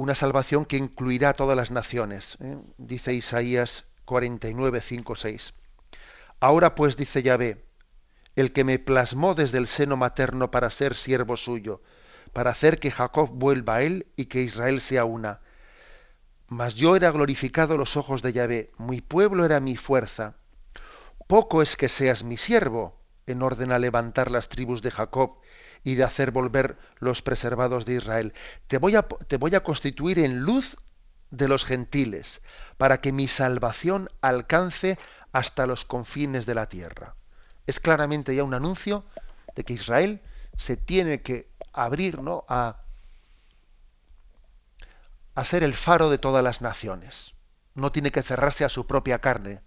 una 0.00 0.14
salvación 0.14 0.64
que 0.64 0.78
incluirá 0.78 1.28
a 1.28 1.34
todas 1.34 1.54
las 1.54 1.70
naciones. 1.70 2.38
¿eh? 2.40 2.56
Dice 2.78 3.12
Isaías 3.12 3.84
49, 4.06 4.80
5, 4.80 5.14
6. 5.14 5.54
Ahora 6.40 6.74
pues 6.74 6.96
dice 6.96 7.22
Yahvé, 7.22 7.66
el 8.34 8.52
que 8.52 8.64
me 8.64 8.78
plasmó 8.78 9.34
desde 9.34 9.58
el 9.58 9.66
seno 9.66 9.98
materno 9.98 10.50
para 10.50 10.70
ser 10.70 10.94
siervo 10.94 11.36
suyo, 11.36 11.82
para 12.32 12.50
hacer 12.50 12.78
que 12.78 12.90
Jacob 12.90 13.30
vuelva 13.32 13.76
a 13.76 13.82
él 13.82 14.06
y 14.16 14.26
que 14.26 14.42
Israel 14.42 14.80
sea 14.80 15.04
una. 15.04 15.40
Mas 16.48 16.74
yo 16.74 16.96
era 16.96 17.10
glorificado 17.10 17.76
los 17.76 17.96
ojos 17.96 18.22
de 18.22 18.32
Yahvé, 18.32 18.72
mi 18.78 19.00
pueblo 19.00 19.44
era 19.44 19.60
mi 19.60 19.76
fuerza. 19.76 20.34
Poco 21.26 21.62
es 21.62 21.76
que 21.76 21.88
seas 21.88 22.24
mi 22.24 22.36
siervo, 22.36 23.00
en 23.26 23.42
orden 23.42 23.70
a 23.72 23.78
levantar 23.78 24.30
las 24.30 24.48
tribus 24.48 24.82
de 24.82 24.90
Jacob 24.90 25.38
y 25.84 25.94
de 25.94 26.04
hacer 26.04 26.32
volver 26.32 26.76
los 26.98 27.22
preservados 27.22 27.86
de 27.86 27.94
Israel. 27.94 28.34
Te 28.66 28.78
voy 28.78 28.94
a 28.96 29.60
constituir 29.62 30.18
en 30.18 30.40
luz 30.40 30.76
de 31.30 31.46
los 31.46 31.64
gentiles, 31.64 32.42
para 32.76 33.00
que 33.00 33.12
mi 33.12 33.28
salvación 33.28 34.10
alcance 34.20 34.98
hasta 35.32 35.66
los 35.66 35.84
confines 35.84 36.44
de 36.44 36.54
la 36.54 36.68
tierra. 36.68 37.14
Es 37.66 37.78
claramente 37.78 38.34
ya 38.34 38.42
un 38.42 38.54
anuncio 38.54 39.04
de 39.54 39.64
que 39.64 39.74
Israel 39.74 40.20
se 40.60 40.76
tiene 40.76 41.22
que 41.22 41.48
abrir 41.72 42.20
¿no? 42.20 42.44
a, 42.46 42.82
a 45.34 45.44
ser 45.46 45.62
el 45.62 45.72
faro 45.72 46.10
de 46.10 46.18
todas 46.18 46.44
las 46.44 46.60
naciones. 46.60 47.34
No 47.74 47.92
tiene 47.92 48.12
que 48.12 48.22
cerrarse 48.22 48.66
a 48.66 48.68
su 48.68 48.86
propia 48.86 49.20
carne. 49.20 49.62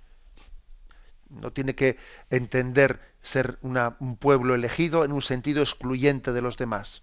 No 1.30 1.52
tiene 1.52 1.74
que 1.74 1.98
entender 2.30 3.02
ser 3.24 3.58
un 3.64 4.18
pueblo 4.18 4.54
elegido 4.54 5.04
en 5.04 5.14
un 5.14 5.24
sentido 5.24 5.64
excluyente 5.64 6.32
de 6.32 6.44
los 6.44 6.58
demás, 6.58 7.02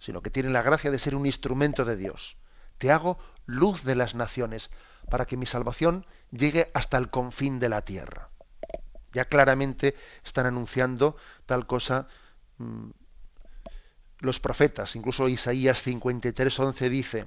sino 0.00 0.20
que 0.20 0.30
tiene 0.30 0.50
la 0.50 0.62
gracia 0.62 0.90
de 0.90 0.98
ser 0.98 1.14
un 1.14 1.24
instrumento 1.24 1.84
de 1.84 1.94
Dios. 1.94 2.36
Te 2.78 2.90
hago 2.90 3.20
luz 3.46 3.84
de 3.84 3.94
las 3.94 4.16
naciones 4.16 4.72
para 5.08 5.24
que 5.24 5.36
mi 5.36 5.46
salvación 5.46 6.04
llegue 6.32 6.72
hasta 6.74 6.98
el 6.98 7.10
confín 7.10 7.60
de 7.60 7.68
la 7.68 7.82
tierra. 7.82 8.30
Ya 9.12 9.26
claramente 9.26 9.94
están 10.24 10.46
anunciando 10.46 11.16
tal 11.46 11.68
cosa 11.68 12.08
mm, 12.58 12.90
los 14.24 14.40
profetas, 14.40 14.96
incluso 14.96 15.28
Isaías 15.28 15.86
53:11 15.86 16.88
dice, 16.88 17.26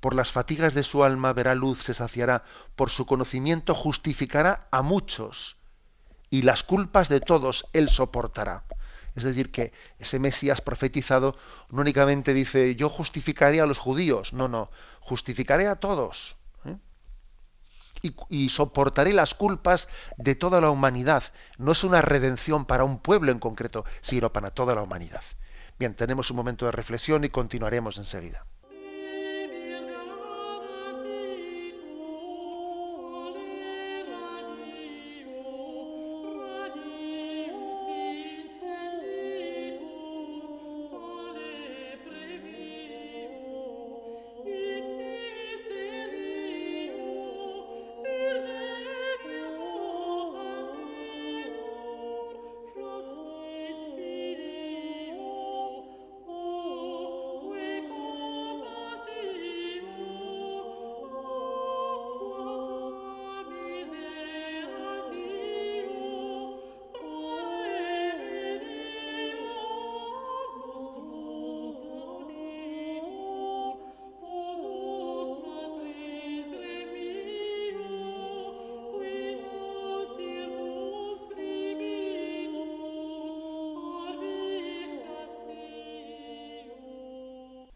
por 0.00 0.14
las 0.14 0.32
fatigas 0.32 0.72
de 0.72 0.82
su 0.82 1.04
alma 1.04 1.32
verá 1.32 1.54
luz, 1.54 1.82
se 1.82 1.94
saciará, 1.94 2.44
por 2.74 2.88
su 2.90 3.04
conocimiento 3.04 3.74
justificará 3.74 4.66
a 4.70 4.82
muchos 4.82 5.56
y 6.30 6.42
las 6.42 6.62
culpas 6.62 7.08
de 7.08 7.20
todos 7.20 7.66
él 7.74 7.88
soportará. 7.88 8.64
Es 9.14 9.24
decir, 9.24 9.50
que 9.50 9.72
ese 9.98 10.18
Mesías 10.18 10.60
profetizado 10.60 11.36
no 11.68 11.82
únicamente 11.82 12.32
dice 12.32 12.76
yo 12.76 12.88
justificaré 12.88 13.60
a 13.60 13.66
los 13.66 13.78
judíos, 13.78 14.32
no, 14.32 14.48
no, 14.48 14.70
justificaré 15.00 15.66
a 15.66 15.76
todos. 15.76 16.36
Y, 18.02 18.48
soportaré 18.48 19.12
las 19.12 19.34
culpas 19.34 19.88
de 20.16 20.34
toda 20.34 20.60
la 20.60 20.70
humanidad. 20.70 21.24
No 21.58 21.72
es 21.72 21.84
una 21.84 22.02
redención 22.02 22.64
para 22.64 22.84
un 22.84 22.98
pueblo 22.98 23.32
en 23.32 23.38
concreto, 23.38 23.84
sino 24.00 24.32
para 24.32 24.50
toda 24.50 24.74
la 24.74 24.82
humanidad. 24.82 25.22
Bien, 25.78 25.94
tenemos 25.94 26.30
un 26.30 26.36
momento 26.36 26.66
de 26.66 26.72
reflexión 26.72 27.24
y 27.24 27.30
continuaremos 27.30 27.98
enseguida. 27.98 28.44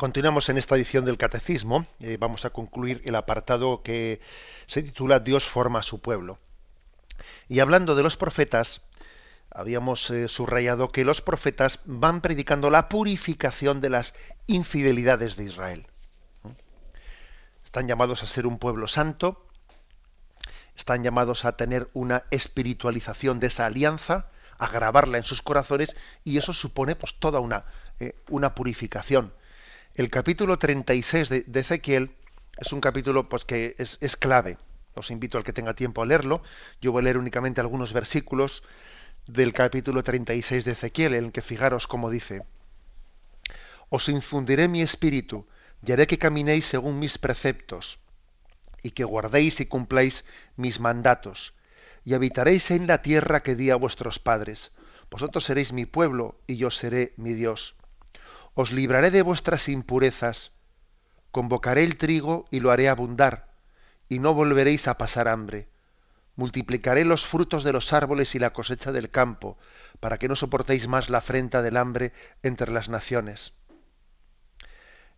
Continuamos 0.04 0.50
en 0.50 0.58
esta 0.58 0.76
edición 0.76 1.06
del 1.06 1.16
Catecismo. 1.16 1.86
y 1.98 2.16
vamos 2.18 2.44
a 2.44 2.50
concluir 2.50 3.00
el 3.06 3.14
apartado 3.14 3.82
que 3.82 4.20
se 4.66 4.82
titula 4.82 5.18
Dios 5.18 5.46
forma 5.46 5.78
a 5.78 5.82
su 5.82 6.02
pueblo. 6.02 6.38
Y 7.48 7.60
hablando 7.60 7.94
de 7.94 8.02
los 8.02 8.18
profetas, 8.18 8.82
habíamos 9.50 10.10
eh, 10.10 10.28
subrayado 10.28 10.92
que 10.92 11.06
los 11.06 11.22
profetas 11.22 11.80
van 11.86 12.20
predicando 12.20 12.68
la 12.68 12.90
purificación 12.90 13.80
de 13.80 13.88
las 13.88 14.14
infidelidades 14.46 15.36
de 15.36 15.44
Israel. 15.44 15.86
Están 17.64 17.88
llamados 17.88 18.22
a 18.22 18.26
ser 18.26 18.46
un 18.46 18.58
pueblo 18.58 18.86
santo, 18.88 19.48
están 20.76 21.02
llamados 21.02 21.46
a 21.46 21.56
tener 21.56 21.88
una 21.94 22.24
espiritualización 22.30 23.40
de 23.40 23.46
esa 23.46 23.64
alianza, 23.64 24.26
a 24.58 24.68
grabarla 24.68 25.16
en 25.16 25.24
sus 25.24 25.40
corazones, 25.40 25.96
y 26.24 26.36
eso 26.36 26.52
supone 26.52 26.94
pues 26.94 27.14
toda 27.18 27.40
una, 27.40 27.64
eh, 28.00 28.14
una 28.28 28.54
purificación 28.54 29.32
el 29.94 30.10
capítulo 30.10 30.58
36 30.58 31.28
de, 31.28 31.44
de 31.46 31.60
Ezequiel 31.60 32.10
es 32.58 32.72
un 32.72 32.80
capítulo 32.80 33.28
pues, 33.28 33.44
que 33.44 33.76
es, 33.78 34.16
clave. 34.16 34.58
Os 34.94 35.10
invito 35.10 35.38
al 35.38 35.44
que 35.44 35.52
tenga 35.52 35.74
tiempo 35.74 36.02
a 36.02 36.06
leerlo. 36.06 36.42
Yo 36.80 36.90
voy 36.92 37.00
a 37.00 37.04
leer 37.04 37.18
únicamente 37.18 37.60
algunos 37.60 37.92
versículos 37.92 38.64
del 39.26 39.52
capítulo 39.52 40.02
36 40.02 40.64
de 40.64 40.72
Ezequiel, 40.72 41.14
en 41.14 41.26
el 41.26 41.32
que 41.32 41.42
fijaros 41.42 41.86
cómo 41.86 42.10
dice, 42.10 42.42
Os 43.88 44.08
infundiré 44.08 44.66
mi 44.66 44.82
espíritu 44.82 45.46
y 45.84 45.92
haré 45.92 46.06
que 46.06 46.18
caminéis 46.18 46.64
según 46.64 46.98
mis 46.98 47.18
preceptos, 47.18 47.98
y 48.82 48.90
que 48.90 49.04
guardéis 49.04 49.60
y 49.60 49.66
cumpláis 49.66 50.24
mis 50.56 50.80
mandatos, 50.80 51.54
y 52.04 52.14
habitaréis 52.14 52.70
en 52.70 52.86
la 52.86 53.02
tierra 53.02 53.42
que 53.42 53.54
di 53.54 53.70
a 53.70 53.76
vuestros 53.76 54.18
padres. 54.18 54.72
Vosotros 55.10 55.44
seréis 55.44 55.72
mi 55.72 55.86
pueblo, 55.86 56.36
y 56.46 56.56
yo 56.56 56.70
seré 56.70 57.14
mi 57.16 57.34
Dios 57.34 57.76
os 58.54 58.72
libraré 58.72 59.10
de 59.10 59.22
vuestras 59.22 59.68
impurezas, 59.68 60.52
convocaré 61.32 61.82
el 61.82 61.98
trigo 61.98 62.46
y 62.50 62.60
lo 62.60 62.70
haré 62.70 62.88
abundar, 62.88 63.52
y 64.08 64.20
no 64.20 64.34
volveréis 64.34 64.86
a 64.86 64.96
pasar 64.96 65.28
hambre. 65.28 65.68
Multiplicaré 66.36 67.04
los 67.04 67.26
frutos 67.26 67.64
de 67.64 67.72
los 67.72 67.92
árboles 67.92 68.34
y 68.34 68.38
la 68.38 68.52
cosecha 68.52 68.92
del 68.92 69.10
campo, 69.10 69.58
para 70.00 70.18
que 70.18 70.28
no 70.28 70.36
soportéis 70.36 70.88
más 70.88 71.10
la 71.10 71.18
afrenta 71.18 71.62
del 71.62 71.76
hambre 71.76 72.12
entre 72.42 72.70
las 72.70 72.88
naciones. 72.88 73.52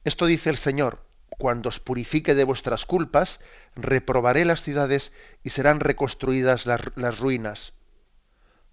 Esto 0.05 0.27
dice 0.27 0.51
el 0.51 0.57
Señor, 0.57 1.05
cuando 1.29 1.68
os 1.68 1.81
purifique 1.81 2.35
de 2.35 2.44
vuestras 2.44 2.87
culpas, 2.87 3.40
reprobaré 3.75 4.44
las 4.44 4.62
ciudades 4.62 5.12
y 5.42 5.51
serán 5.51 5.81
reconstruidas 5.81 6.64
las, 6.64 6.81
las 6.96 7.18
ruinas. 7.18 7.75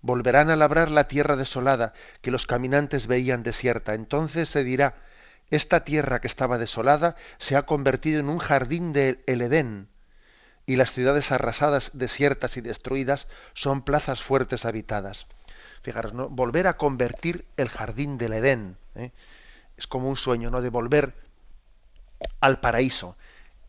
Volverán 0.03 0.51
a 0.51 0.55
labrar 0.55 0.91
la 0.91 1.07
tierra 1.07 1.35
desolada 1.35 1.93
que 2.21 2.29
los 2.29 2.45
caminantes 2.45 3.07
veían 3.07 3.41
desierta. 3.41 3.95
Entonces 3.95 4.49
se 4.49 4.63
dirá, 4.63 4.97
esta 5.49 5.83
tierra 5.83 6.21
que 6.21 6.27
estaba 6.27 6.59
desolada 6.59 7.15
se 7.39 7.55
ha 7.55 7.63
convertido 7.63 8.19
en 8.19 8.29
un 8.29 8.37
jardín 8.37 8.93
de 8.93 9.23
el 9.25 9.41
Edén, 9.41 9.87
y 10.65 10.75
las 10.75 10.93
ciudades 10.93 11.31
arrasadas, 11.31 11.91
desiertas 11.93 12.57
y 12.57 12.61
destruidas 12.61 13.27
son 13.53 13.81
plazas 13.81 14.21
fuertes 14.21 14.65
habitadas. 14.65 15.25
Fijaros, 15.81 16.13
¿no? 16.13 16.29
volver 16.29 16.67
a 16.67 16.77
convertir 16.77 17.45
el 17.57 17.67
jardín 17.69 18.17
del 18.17 18.33
Edén. 18.33 18.77
¿eh? 18.95 19.11
Es 19.77 19.87
como 19.87 20.07
un 20.09 20.15
sueño, 20.15 20.49
¿no? 20.49 20.61
De 20.61 20.69
volver 20.69 21.13
al 22.39 22.61
paraíso. 22.61 23.17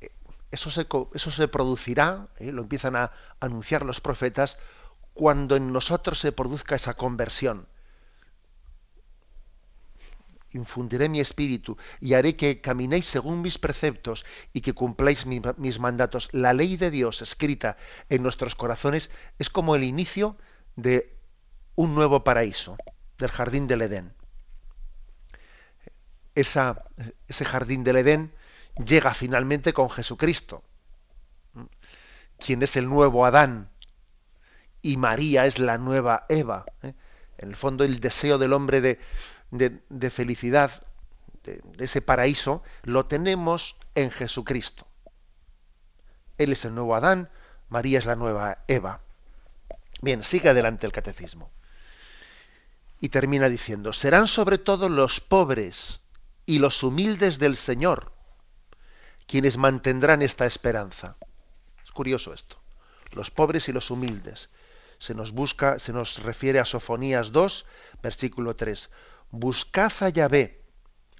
Eh, 0.00 0.10
eso 0.52 0.70
se, 0.70 0.86
eso 1.14 1.30
se 1.32 1.48
producirá, 1.48 2.28
¿eh? 2.38 2.52
lo 2.52 2.62
empiezan 2.62 2.94
a 2.94 3.10
anunciar 3.40 3.84
los 3.84 4.00
profetas, 4.00 4.58
cuando 5.14 5.56
en 5.56 5.72
nosotros 5.72 6.18
se 6.18 6.32
produzca 6.32 6.74
esa 6.74 6.94
conversión. 6.94 7.66
Infundiré 10.50 11.08
mi 11.08 11.20
espíritu 11.20 11.78
y 12.00 12.14
haré 12.14 12.36
que 12.36 12.60
caminéis 12.60 13.06
según 13.06 13.40
mis 13.40 13.58
preceptos 13.58 14.24
y 14.52 14.60
que 14.60 14.72
cumpláis 14.72 15.26
mis 15.26 15.80
mandatos. 15.80 16.28
La 16.32 16.52
ley 16.52 16.76
de 16.76 16.90
Dios 16.90 17.22
escrita 17.22 17.76
en 18.08 18.22
nuestros 18.22 18.54
corazones 18.54 19.10
es 19.38 19.50
como 19.50 19.74
el 19.74 19.82
inicio 19.82 20.36
de 20.76 21.16
un 21.74 21.94
nuevo 21.94 22.22
paraíso, 22.22 22.76
del 23.18 23.30
jardín 23.30 23.66
del 23.66 23.82
Edén. 23.82 24.12
Esa, 26.36 26.84
ese 27.26 27.44
jardín 27.44 27.82
del 27.82 27.96
Edén 27.96 28.32
llega 28.84 29.14
finalmente 29.14 29.72
con 29.72 29.90
Jesucristo, 29.90 30.62
quien 32.38 32.62
es 32.62 32.76
el 32.76 32.88
nuevo 32.88 33.26
Adán, 33.26 33.70
y 34.84 34.98
María 34.98 35.46
es 35.46 35.58
la 35.58 35.78
nueva 35.78 36.26
Eva. 36.28 36.66
¿eh? 36.82 36.92
En 37.38 37.48
el 37.48 37.56
fondo 37.56 37.84
el 37.84 38.00
deseo 38.00 38.36
del 38.36 38.52
hombre 38.52 38.82
de, 38.82 39.00
de, 39.50 40.10
felicidad, 40.10 40.70
de, 41.42 41.62
ese 41.78 42.02
paraíso, 42.02 42.62
lo 42.82 43.06
tenemos 43.06 43.76
en 43.94 44.10
Jesucristo. 44.10 44.86
Él 46.36 46.52
es 46.52 46.66
el 46.66 46.74
nuevo 46.74 46.94
Adán, 46.94 47.30
María 47.70 47.98
es 47.98 48.04
la 48.04 48.14
nueva 48.14 48.58
Eva. 48.68 49.00
Bien, 50.02 50.22
sigue 50.22 50.50
adelante 50.50 50.86
el 50.86 50.92
catecismo. 50.92 51.50
Y 53.00 53.08
termina 53.08 53.48
diciendo, 53.48 53.94
serán 53.94 54.26
sobre 54.26 54.58
todo 54.58 54.90
los 54.90 55.18
pobres 55.18 56.02
y 56.44 56.58
los 56.58 56.82
humildes 56.82 57.38
del 57.38 57.56
Señor 57.56 58.12
quienes 59.26 59.56
mantendrán 59.56 60.20
esta 60.20 60.44
esperanza. 60.44 61.16
Es 61.82 61.90
curioso 61.90 62.34
esto. 62.34 62.58
Los 63.12 63.30
pobres 63.30 63.70
y 63.70 63.72
los 63.72 63.90
humildes 63.90 64.50
se 64.98 65.14
nos 65.14 65.32
busca, 65.32 65.78
se 65.78 65.92
nos 65.92 66.22
refiere 66.22 66.58
a 66.58 66.64
Sofonías 66.64 67.32
2, 67.32 67.66
versículo 68.02 68.56
3. 68.56 68.90
Buscad 69.30 69.92
a 70.00 70.08
Yahvé, 70.08 70.62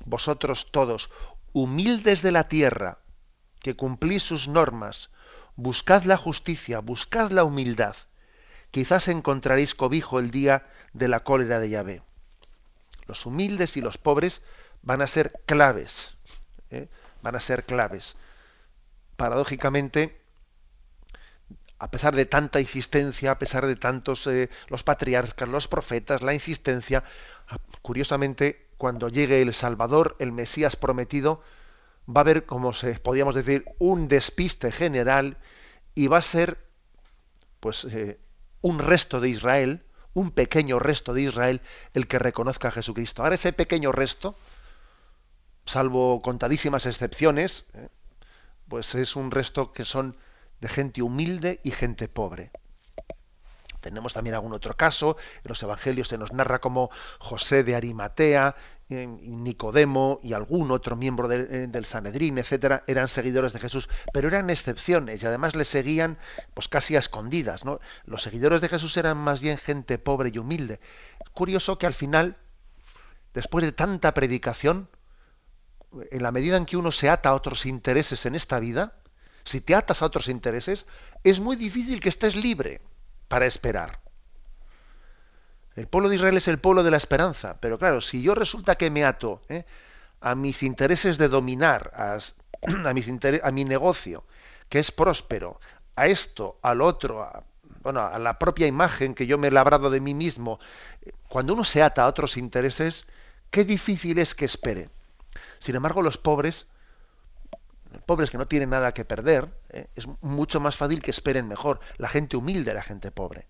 vosotros 0.04 0.70
todos, 0.70 1.10
humildes 1.52 2.22
de 2.22 2.32
la 2.32 2.48
tierra, 2.48 2.98
que 3.60 3.76
cumplís 3.76 4.22
sus 4.22 4.48
normas, 4.48 5.10
buscad 5.56 6.04
la 6.04 6.16
justicia, 6.16 6.80
buscad 6.80 7.30
la 7.30 7.44
humildad. 7.44 7.96
Quizás 8.70 9.08
encontraréis 9.08 9.74
cobijo 9.74 10.18
el 10.18 10.30
día 10.30 10.66
de 10.92 11.08
la 11.08 11.20
cólera 11.20 11.60
de 11.60 11.70
Yahvé. 11.70 12.02
Los 13.06 13.26
humildes 13.26 13.76
y 13.76 13.80
los 13.80 13.98
pobres 13.98 14.42
van 14.82 15.00
a 15.00 15.06
ser 15.06 15.40
claves, 15.46 16.16
¿eh? 16.70 16.88
van 17.22 17.37
a 17.37 17.40
ser 17.40 17.64
claves. 17.64 18.16
Paradójicamente, 19.16 20.23
a 21.78 21.90
pesar 21.90 22.14
de 22.14 22.26
tanta 22.26 22.60
insistencia, 22.60 23.32
a 23.32 23.38
pesar 23.38 23.66
de 23.66 23.76
tantos 23.76 24.26
eh, 24.26 24.48
los 24.68 24.82
patriarcas, 24.84 25.48
los 25.48 25.68
profetas, 25.68 26.22
la 26.22 26.34
insistencia, 26.34 27.04
ah, 27.48 27.58
curiosamente, 27.82 28.68
cuando 28.76 29.08
llegue 29.08 29.42
el 29.42 29.54
Salvador, 29.54 30.16
el 30.18 30.32
Mesías 30.32 30.76
prometido, 30.76 31.42
va 32.08 32.20
a 32.20 32.22
haber, 32.22 32.46
como 32.46 32.72
se 32.72 32.94
podríamos 32.94 33.34
decir, 33.34 33.64
un 33.78 34.08
despiste 34.08 34.70
general 34.70 35.38
y 35.94 36.06
va 36.06 36.18
a 36.18 36.22
ser, 36.22 36.58
pues, 37.60 37.84
eh, 37.84 38.18
un 38.60 38.78
resto 38.78 39.20
de 39.20 39.28
Israel, 39.28 39.84
un 40.12 40.30
pequeño 40.30 40.78
resto 40.78 41.12
de 41.12 41.22
Israel, 41.22 41.60
el 41.92 42.06
que 42.06 42.18
reconozca 42.18 42.68
a 42.68 42.72
Jesucristo. 42.72 43.22
Ahora 43.22 43.34
ese 43.34 43.52
pequeño 43.52 43.90
resto, 43.90 44.37
salvo 45.66 46.22
contadísimas 46.22 46.87
excepciones, 46.87 47.64
eh, 47.74 47.88
pues 48.68 48.94
es 48.94 49.16
un 49.16 49.30
resto 49.30 49.72
que 49.72 49.84
son 49.84 50.16
de 50.61 50.69
gente 50.69 51.03
humilde 51.03 51.61
y 51.62 51.71
gente 51.71 52.09
pobre. 52.09 52.51
Tenemos 53.81 54.14
también 54.14 54.35
algún 54.35 54.55
otro 54.55 54.77
caso, 54.77 55.19
en 55.43 55.49
los 55.51 55.62
evangelios 55.62 56.09
se 56.09 56.17
nos 56.17 56.33
narra 56.33 56.59
como 56.59 56.90
José 57.19 57.64
de 57.64 57.75
Arimatea, 57.75 58.57
Nicodemo 58.88 60.21
y 60.23 60.35
algún 60.35 60.71
otro 60.71 60.96
miembro 60.96 61.31
eh, 61.31 61.67
del 61.69 61.85
Sanedrín, 61.85 62.38
etcétera, 62.38 62.85
eran 62.87 63.09
seguidores 63.09 63.52
de 63.52 63.61
Jesús, 63.61 63.88
pero 64.13 64.29
eran 64.29 64.50
excepciones 64.50 65.23
y 65.23 65.27
además 65.27 65.57
le 65.57 65.65
seguían 65.65 66.19
pues 66.52 66.69
casi 66.69 66.96
a 66.96 66.98
escondidas. 66.98 67.63
Los 68.05 68.23
seguidores 68.23 68.61
de 68.61 68.69
Jesús 68.69 68.96
eran 68.96 69.17
más 69.17 69.40
bien 69.40 69.59
gente 69.59 69.98
pobre 69.98 70.31
y 70.33 70.38
humilde. 70.38 70.81
Curioso 71.33 71.79
que 71.79 71.87
al 71.87 71.94
final, 71.94 72.37
después 73.33 73.65
de 73.65 73.73
tanta 73.73 74.15
predicación, 74.15 74.88
en 76.11 76.23
la 76.23 76.33
medida 76.33 76.57
en 76.57 76.67
que 76.67 76.77
uno 76.77 76.92
se 76.92 77.09
ata 77.09 77.31
a 77.31 77.35
otros 77.35 77.67
intereses 77.67 78.27
en 78.27 78.35
esta 78.35 78.59
vida, 78.61 78.94
si 79.45 79.61
te 79.61 79.75
atas 79.75 80.03
a 80.03 80.07
otros 80.07 80.29
intereses, 80.29 80.87
es 81.23 81.40
muy 81.40 81.57
difícil 81.57 82.01
que 82.01 82.09
estés 82.09 82.37
libre 82.37 82.81
para 83.29 83.47
esperar. 83.47 84.01
El 85.77 85.88
pueblo 85.88 86.09
de 86.09 86.17
Israel 86.17 86.37
es 86.37 86.49
el 86.49 86.59
pueblo 86.59 86.83
de 86.83 86.90
la 86.90 86.97
esperanza, 86.97 87.59
pero 87.61 87.79
claro, 87.79 88.01
si 88.01 88.23
yo 88.23 88.35
resulta 88.35 88.77
que 88.77 88.90
me 88.90 89.05
ato 89.05 89.42
¿eh? 89.49 89.65
a 90.21 90.35
mis 90.35 90.63
intereses 90.63 91.19
de 91.19 91.29
dominar, 91.29 91.92
a, 91.95 92.19
a 93.42 93.51
mi 93.51 93.65
negocio, 93.65 94.25
que 94.69 94.79
es 94.79 94.92
próspero, 94.92 95.61
a 95.97 96.07
esto, 96.07 96.59
al 96.63 96.81
otro, 96.81 97.23
a, 97.23 97.45
bueno, 97.83 98.01
a 98.01 98.19
la 98.19 98.38
propia 98.38 98.67
imagen 98.67 99.15
que 99.15 99.27
yo 99.27 99.37
me 99.37 99.49
he 99.49 99.51
labrado 99.51 99.90
de 99.90 100.01
mí 100.01 100.15
mismo, 100.15 100.59
cuando 101.29 101.55
uno 101.55 101.65
se 101.65 101.83
ata 101.83 102.05
a 102.05 102.09
otros 102.09 102.37
intereses, 102.37 103.07
qué 103.51 103.65
difícil 103.65 104.19
es 104.19 104.35
que 104.35 104.45
espere. 104.45 104.88
Sin 105.59 105.77
embargo, 105.77 106.03
los 106.03 106.19
pobres 106.19 106.67
pobres 108.07 108.31
que 108.31 108.38
no 108.38 108.46
tienen 108.46 108.71
nada 108.71 108.92
que 108.92 109.05
perder, 109.05 109.48
¿eh? 109.71 109.88
es 109.94 110.07
mucho 110.21 110.61
más 110.61 110.77
fácil 110.77 111.02
que 111.02 111.11
esperen 111.11 111.48
mejor. 111.48 111.81
La 111.96 112.09
gente 112.09 112.37
humilde, 112.37 112.75
la 112.75 112.83
gente 112.83 113.11
pobre. 113.11 113.48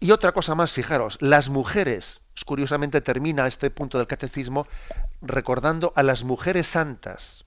Y 0.00 0.12
otra 0.12 0.32
cosa 0.32 0.54
más, 0.54 0.72
fijaros, 0.72 1.18
las 1.20 1.48
mujeres, 1.48 2.20
curiosamente 2.46 3.00
termina 3.00 3.48
este 3.48 3.70
punto 3.70 3.98
del 3.98 4.06
catecismo 4.06 4.68
recordando 5.20 5.92
a 5.96 6.04
las 6.04 6.22
mujeres 6.22 6.68
santas, 6.68 7.44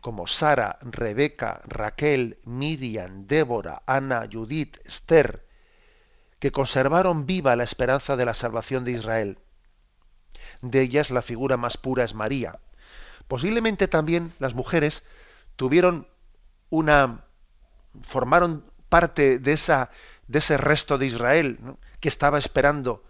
como 0.00 0.26
Sara, 0.26 0.78
Rebeca, 0.82 1.60
Raquel, 1.64 2.38
Miriam, 2.44 3.26
Débora, 3.28 3.82
Ana, 3.86 4.28
Judith, 4.30 4.78
Esther, 4.84 5.46
que 6.40 6.50
conservaron 6.50 7.24
viva 7.24 7.56
la 7.56 7.64
esperanza 7.64 8.16
de 8.16 8.24
la 8.24 8.34
salvación 8.34 8.84
de 8.84 8.92
Israel. 8.92 9.38
De 10.60 10.80
ellas 10.80 11.10
la 11.10 11.22
figura 11.22 11.56
más 11.56 11.76
pura 11.76 12.04
es 12.04 12.14
María. 12.14 12.58
Posiblemente 13.28 13.88
también 13.88 14.32
las 14.38 14.54
mujeres 14.54 15.02
tuvieron 15.56 16.06
una 16.70 17.24
formaron 18.02 18.64
parte 18.88 19.38
de 19.38 19.52
esa 19.52 19.90
de 20.28 20.38
ese 20.38 20.56
resto 20.56 20.98
de 20.98 21.06
Israel 21.06 21.58
que 22.00 22.08
estaba 22.08 22.38
esperando 22.38 23.04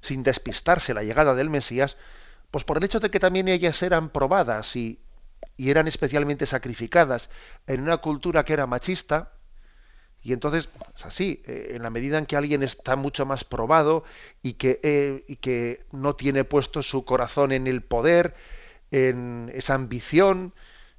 sin 0.00 0.22
despistarse 0.22 0.94
la 0.94 1.04
llegada 1.04 1.34
del 1.34 1.50
Mesías, 1.50 1.96
pues 2.50 2.64
por 2.64 2.76
el 2.76 2.84
hecho 2.84 3.00
de 3.00 3.10
que 3.10 3.20
también 3.20 3.48
ellas 3.48 3.82
eran 3.82 4.10
probadas 4.10 4.74
y, 4.76 5.00
y 5.56 5.70
eran 5.70 5.88
especialmente 5.88 6.46
sacrificadas 6.46 7.30
en 7.66 7.82
una 7.82 7.98
cultura 7.98 8.44
que 8.44 8.52
era 8.52 8.66
machista, 8.66 9.32
y 10.22 10.32
entonces 10.32 10.68
es 10.94 11.06
así, 11.06 11.42
eh, 11.46 11.72
en 11.76 11.82
la 11.82 11.90
medida 11.90 12.18
en 12.18 12.26
que 12.26 12.36
alguien 12.36 12.62
está 12.62 12.96
mucho 12.96 13.24
más 13.26 13.44
probado 13.44 14.02
y 14.42 14.54
que, 14.54 14.80
eh, 14.82 15.24
y 15.28 15.36
que 15.36 15.84
no 15.92 16.16
tiene 16.16 16.42
puesto 16.42 16.82
su 16.82 17.04
corazón 17.04 17.52
en 17.52 17.68
el 17.68 17.82
poder, 17.82 18.34
en 18.90 19.50
esa 19.54 19.74
ambición, 19.74 20.52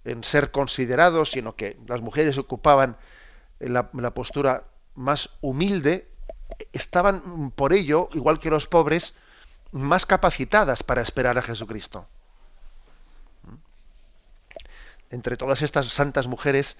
en 0.06 0.24
ser 0.24 0.52
considerados, 0.52 1.32
sino 1.32 1.56
que 1.56 1.78
las 1.88 2.02
mujeres 2.02 2.38
ocupaban 2.38 2.98
la, 3.60 3.90
la 3.94 4.14
postura 4.14 4.64
más 4.96 5.30
humilde, 5.42 6.08
estaban 6.74 7.52
por 7.52 7.74
ello, 7.74 8.10
igual 8.14 8.40
que 8.40 8.50
los 8.50 8.68
pobres, 8.68 9.16
más 9.72 10.06
capacitadas 10.06 10.84
para 10.84 11.02
esperar 11.02 11.38
a 11.38 11.42
Jesucristo. 11.42 12.08
entre 15.10 15.38
todas 15.38 15.62
estas 15.62 15.88
santas 15.88 16.28
mujeres, 16.28 16.76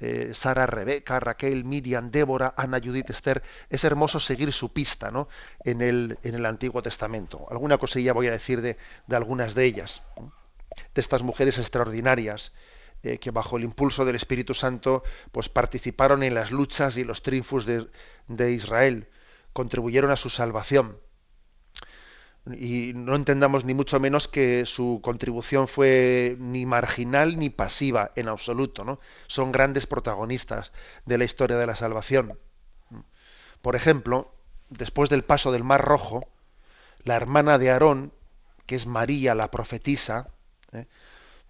eh, 0.00 0.30
Sara, 0.34 0.66
Rebeca, 0.66 1.20
Raquel, 1.20 1.64
Miriam, 1.64 2.10
Débora, 2.10 2.54
Ana, 2.56 2.80
Judith, 2.82 3.10
Esther, 3.10 3.42
es 3.70 3.84
hermoso 3.84 4.20
seguir 4.20 4.52
su 4.52 4.72
pista 4.72 5.10
¿no? 5.10 5.28
en, 5.64 5.82
el, 5.82 6.18
en 6.22 6.34
el 6.34 6.46
Antiguo 6.46 6.82
Testamento. 6.82 7.46
Alguna 7.50 7.78
cosilla 7.78 8.12
voy 8.12 8.28
a 8.28 8.32
decir 8.32 8.60
de, 8.60 8.76
de 9.06 9.16
algunas 9.16 9.54
de 9.54 9.64
ellas, 9.64 10.02
de 10.94 11.00
estas 11.00 11.22
mujeres 11.22 11.58
extraordinarias 11.58 12.52
eh, 13.02 13.18
que 13.18 13.30
bajo 13.30 13.56
el 13.56 13.64
impulso 13.64 14.04
del 14.04 14.16
Espíritu 14.16 14.54
Santo 14.54 15.02
pues 15.32 15.48
participaron 15.48 16.22
en 16.22 16.34
las 16.34 16.50
luchas 16.50 16.96
y 16.96 17.04
los 17.04 17.22
triunfos 17.22 17.66
de, 17.66 17.86
de 18.28 18.52
Israel, 18.52 19.08
contribuyeron 19.52 20.10
a 20.10 20.16
su 20.16 20.30
salvación 20.30 20.98
y 22.46 22.92
no 22.94 23.16
entendamos 23.16 23.64
ni 23.64 23.72
mucho 23.72 23.98
menos 24.00 24.28
que 24.28 24.66
su 24.66 25.00
contribución 25.02 25.66
fue 25.66 26.36
ni 26.38 26.66
marginal 26.66 27.38
ni 27.38 27.48
pasiva 27.48 28.12
en 28.16 28.28
absoluto, 28.28 28.84
¿no? 28.84 29.00
Son 29.26 29.50
grandes 29.50 29.86
protagonistas 29.86 30.72
de 31.06 31.16
la 31.16 31.24
historia 31.24 31.56
de 31.56 31.66
la 31.66 31.74
salvación. 31.74 32.38
Por 33.62 33.76
ejemplo, 33.76 34.34
después 34.68 35.08
del 35.08 35.24
paso 35.24 35.52
del 35.52 35.64
Mar 35.64 35.82
Rojo, 35.82 36.28
la 37.02 37.16
hermana 37.16 37.56
de 37.56 37.70
Aarón, 37.70 38.12
que 38.66 38.76
es 38.76 38.86
María 38.86 39.34
la 39.34 39.50
profetisa, 39.50 40.28
¿eh? 40.74 40.86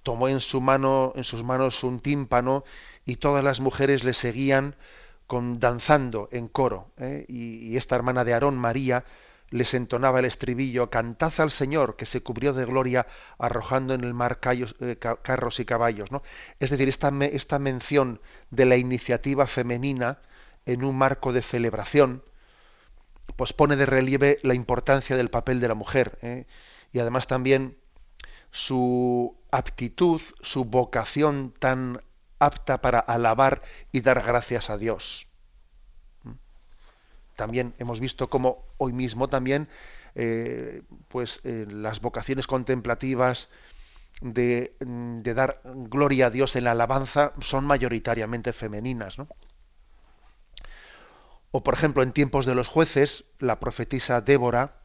tomó 0.02 0.28
en 0.28 0.40
sus 0.40 0.62
manos 0.62 1.82
un 1.82 2.00
tímpano 2.00 2.64
y 3.04 3.16
todas 3.16 3.42
las 3.42 3.60
mujeres 3.60 4.04
le 4.04 4.12
seguían 4.12 4.76
con 5.26 5.58
danzando 5.58 6.28
en 6.30 6.48
coro. 6.48 6.88
¿eh? 6.98 7.24
Y, 7.28 7.76
esta 7.76 7.96
hermana 7.96 8.24
de 8.24 8.34
Aarón, 8.34 8.56
María, 8.56 9.04
les 9.50 9.74
entonaba 9.74 10.18
el 10.18 10.24
estribillo, 10.26 10.90
cantad 10.90 11.32
al 11.38 11.50
Señor, 11.50 11.96
que 11.96 12.06
se 12.06 12.22
cubrió 12.22 12.52
de 12.52 12.64
gloria 12.64 13.06
arrojando 13.38 13.94
en 13.94 14.04
el 14.04 14.14
mar 14.14 14.38
eh, 14.44 14.96
carros 15.22 15.60
y 15.60 15.64
caballos. 15.64 16.12
¿no? 16.12 16.22
Es 16.60 16.70
decir, 16.70 16.88
esta, 16.88 17.10
esta 17.24 17.58
mención 17.58 18.20
de 18.50 18.66
la 18.66 18.76
iniciativa 18.76 19.46
femenina 19.46 20.18
en 20.66 20.84
un 20.84 20.96
marco 20.96 21.32
de 21.32 21.42
celebración, 21.42 22.22
pues 23.36 23.52
pone 23.52 23.76
de 23.76 23.86
relieve 23.86 24.38
la 24.42 24.54
importancia 24.54 25.16
del 25.16 25.30
papel 25.30 25.60
de 25.60 25.68
la 25.68 25.74
mujer 25.74 26.46
y 26.92 26.98
además 26.98 27.26
también 27.26 27.76
su 28.54 29.36
aptitud, 29.50 30.20
su 30.40 30.64
vocación 30.64 31.52
tan 31.58 32.00
apta 32.38 32.80
para 32.80 33.00
alabar 33.00 33.62
y 33.92 34.00
dar 34.00 34.22
gracias 34.22 34.70
a 34.70 34.78
Dios 34.78 35.28
también 37.36 37.74
hemos 37.78 38.00
visto 38.00 38.30
cómo 38.30 38.64
hoy 38.78 38.92
mismo 38.92 39.28
también 39.28 39.68
eh, 40.14 40.82
pues 41.08 41.40
eh, 41.44 41.66
las 41.68 42.00
vocaciones 42.00 42.46
contemplativas 42.46 43.48
de, 44.20 44.76
dar 44.80 45.60
gloria 45.64 46.26
a 46.26 46.30
Dios 46.30 46.54
en 46.56 46.64
la 46.64 46.70
alabanza 46.70 47.32
son 47.40 47.66
mayoritariamente 47.66 48.52
femeninas. 48.52 49.16
O 51.50 51.64
por 51.64 51.74
ejemplo, 51.74 52.02
en 52.02 52.12
tiempos 52.12 52.46
de 52.46 52.54
los 52.54 52.68
jueces, 52.68 53.24
la 53.40 53.58
profetisa 53.58 54.20
Débora, 54.20 54.76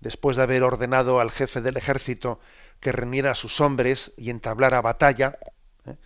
después 0.00 0.36
de 0.36 0.44
haber 0.44 0.62
ordenado 0.62 1.20
al 1.20 1.32
jefe 1.32 1.60
del 1.60 1.76
ejército 1.76 2.38
que 2.80 2.92
reuniera 2.92 3.32
a 3.32 3.34
sus 3.34 3.60
hombres 3.60 4.12
y 4.16 4.30
entablara 4.30 4.80
batalla, 4.80 5.38
¿eh? 5.86 5.96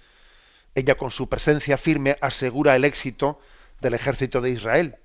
ella 0.74 0.96
con 0.96 1.10
su 1.10 1.28
presencia 1.28 1.76
firme 1.76 2.16
asegura 2.20 2.76
el 2.76 2.84
éxito 2.84 3.40
del 3.80 3.94
ejército 3.94 4.40
de 4.40 4.50
Israel 4.50 4.98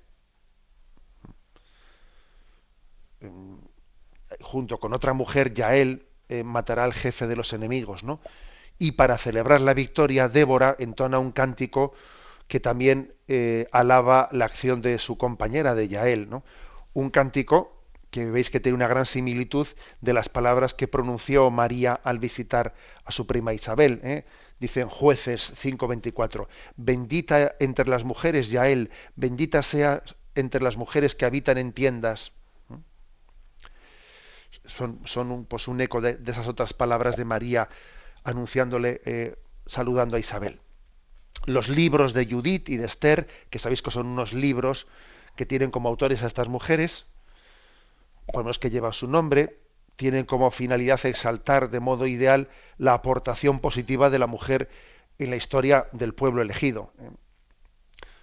junto 4.40 4.78
con 4.78 4.92
otra 4.92 5.12
mujer, 5.12 5.54
Yael, 5.54 6.06
eh, 6.28 6.44
matará 6.44 6.84
al 6.84 6.94
jefe 6.94 7.26
de 7.26 7.36
los 7.36 7.52
enemigos, 7.52 8.04
¿no? 8.04 8.20
Y 8.78 8.92
para 8.92 9.18
celebrar 9.18 9.60
la 9.60 9.74
victoria, 9.74 10.28
Débora 10.28 10.76
entona 10.78 11.18
un 11.18 11.32
cántico 11.32 11.92
que 12.48 12.60
también 12.60 13.14
eh, 13.28 13.68
alaba 13.72 14.28
la 14.32 14.46
acción 14.46 14.80
de 14.80 14.98
su 14.98 15.18
compañera, 15.18 15.74
de 15.74 15.88
Yael, 15.88 16.30
¿no? 16.30 16.42
Un 16.94 17.10
cántico 17.10 17.79
que 18.10 18.30
veis 18.30 18.50
que 18.50 18.60
tiene 18.60 18.76
una 18.76 18.88
gran 18.88 19.06
similitud 19.06 19.66
de 20.00 20.12
las 20.12 20.28
palabras 20.28 20.74
que 20.74 20.88
pronunció 20.88 21.50
María 21.50 21.94
al 21.94 22.18
visitar 22.18 22.74
a 23.04 23.12
su 23.12 23.26
prima 23.26 23.52
Isabel. 23.52 24.00
¿eh? 24.02 24.24
Dicen 24.58 24.88
jueces 24.88 25.52
5.24, 25.62 26.48
bendita 26.76 27.54
entre 27.60 27.88
las 27.88 28.04
mujeres 28.04 28.50
Yael, 28.50 28.90
bendita 29.16 29.62
sea 29.62 30.02
entre 30.34 30.62
las 30.62 30.76
mujeres 30.76 31.14
que 31.14 31.24
habitan 31.24 31.58
en 31.58 31.72
tiendas 31.72 32.32
son, 34.66 35.30
un, 35.30 35.44
pues 35.44 35.68
un 35.68 35.80
eco 35.80 36.00
de, 36.00 36.18
esas 36.26 36.46
otras 36.46 36.72
palabras 36.72 37.16
de 37.16 37.24
María 37.24 37.68
anunciándole, 38.24 39.00
eh, 39.04 39.36
saludando 39.66 40.16
a 40.16 40.20
Isabel. 40.20 40.60
Los 41.46 41.68
libros 41.68 42.12
de 42.12 42.26
Judith 42.26 42.68
y 42.68 42.76
de 42.76 42.86
Esther, 42.86 43.28
que 43.50 43.58
sabéis 43.58 43.82
que 43.82 43.90
son 43.90 44.06
unos 44.06 44.32
libros 44.32 44.86
que 45.36 45.46
tienen 45.46 45.70
como 45.70 45.88
autores 45.88 46.22
a 46.22 46.26
estas 46.26 46.48
mujeres, 46.48 47.06
por 48.32 48.40
lo 48.40 48.44
menos 48.44 48.58
que 48.58 48.70
llevan 48.70 48.92
su 48.92 49.06
nombre, 49.08 49.58
tienen 49.96 50.24
como 50.24 50.50
finalidad 50.50 51.04
exaltar 51.04 51.70
de 51.70 51.80
modo 51.80 52.06
ideal 52.06 52.48
la 52.78 52.94
aportación 52.94 53.60
positiva 53.60 54.10
de 54.10 54.18
la 54.18 54.26
mujer 54.26 54.68
en 55.18 55.30
la 55.30 55.36
historia 55.36 55.88
del 55.92 56.14
pueblo 56.14 56.42
elegido. 56.42 56.92
¿eh? 56.98 57.10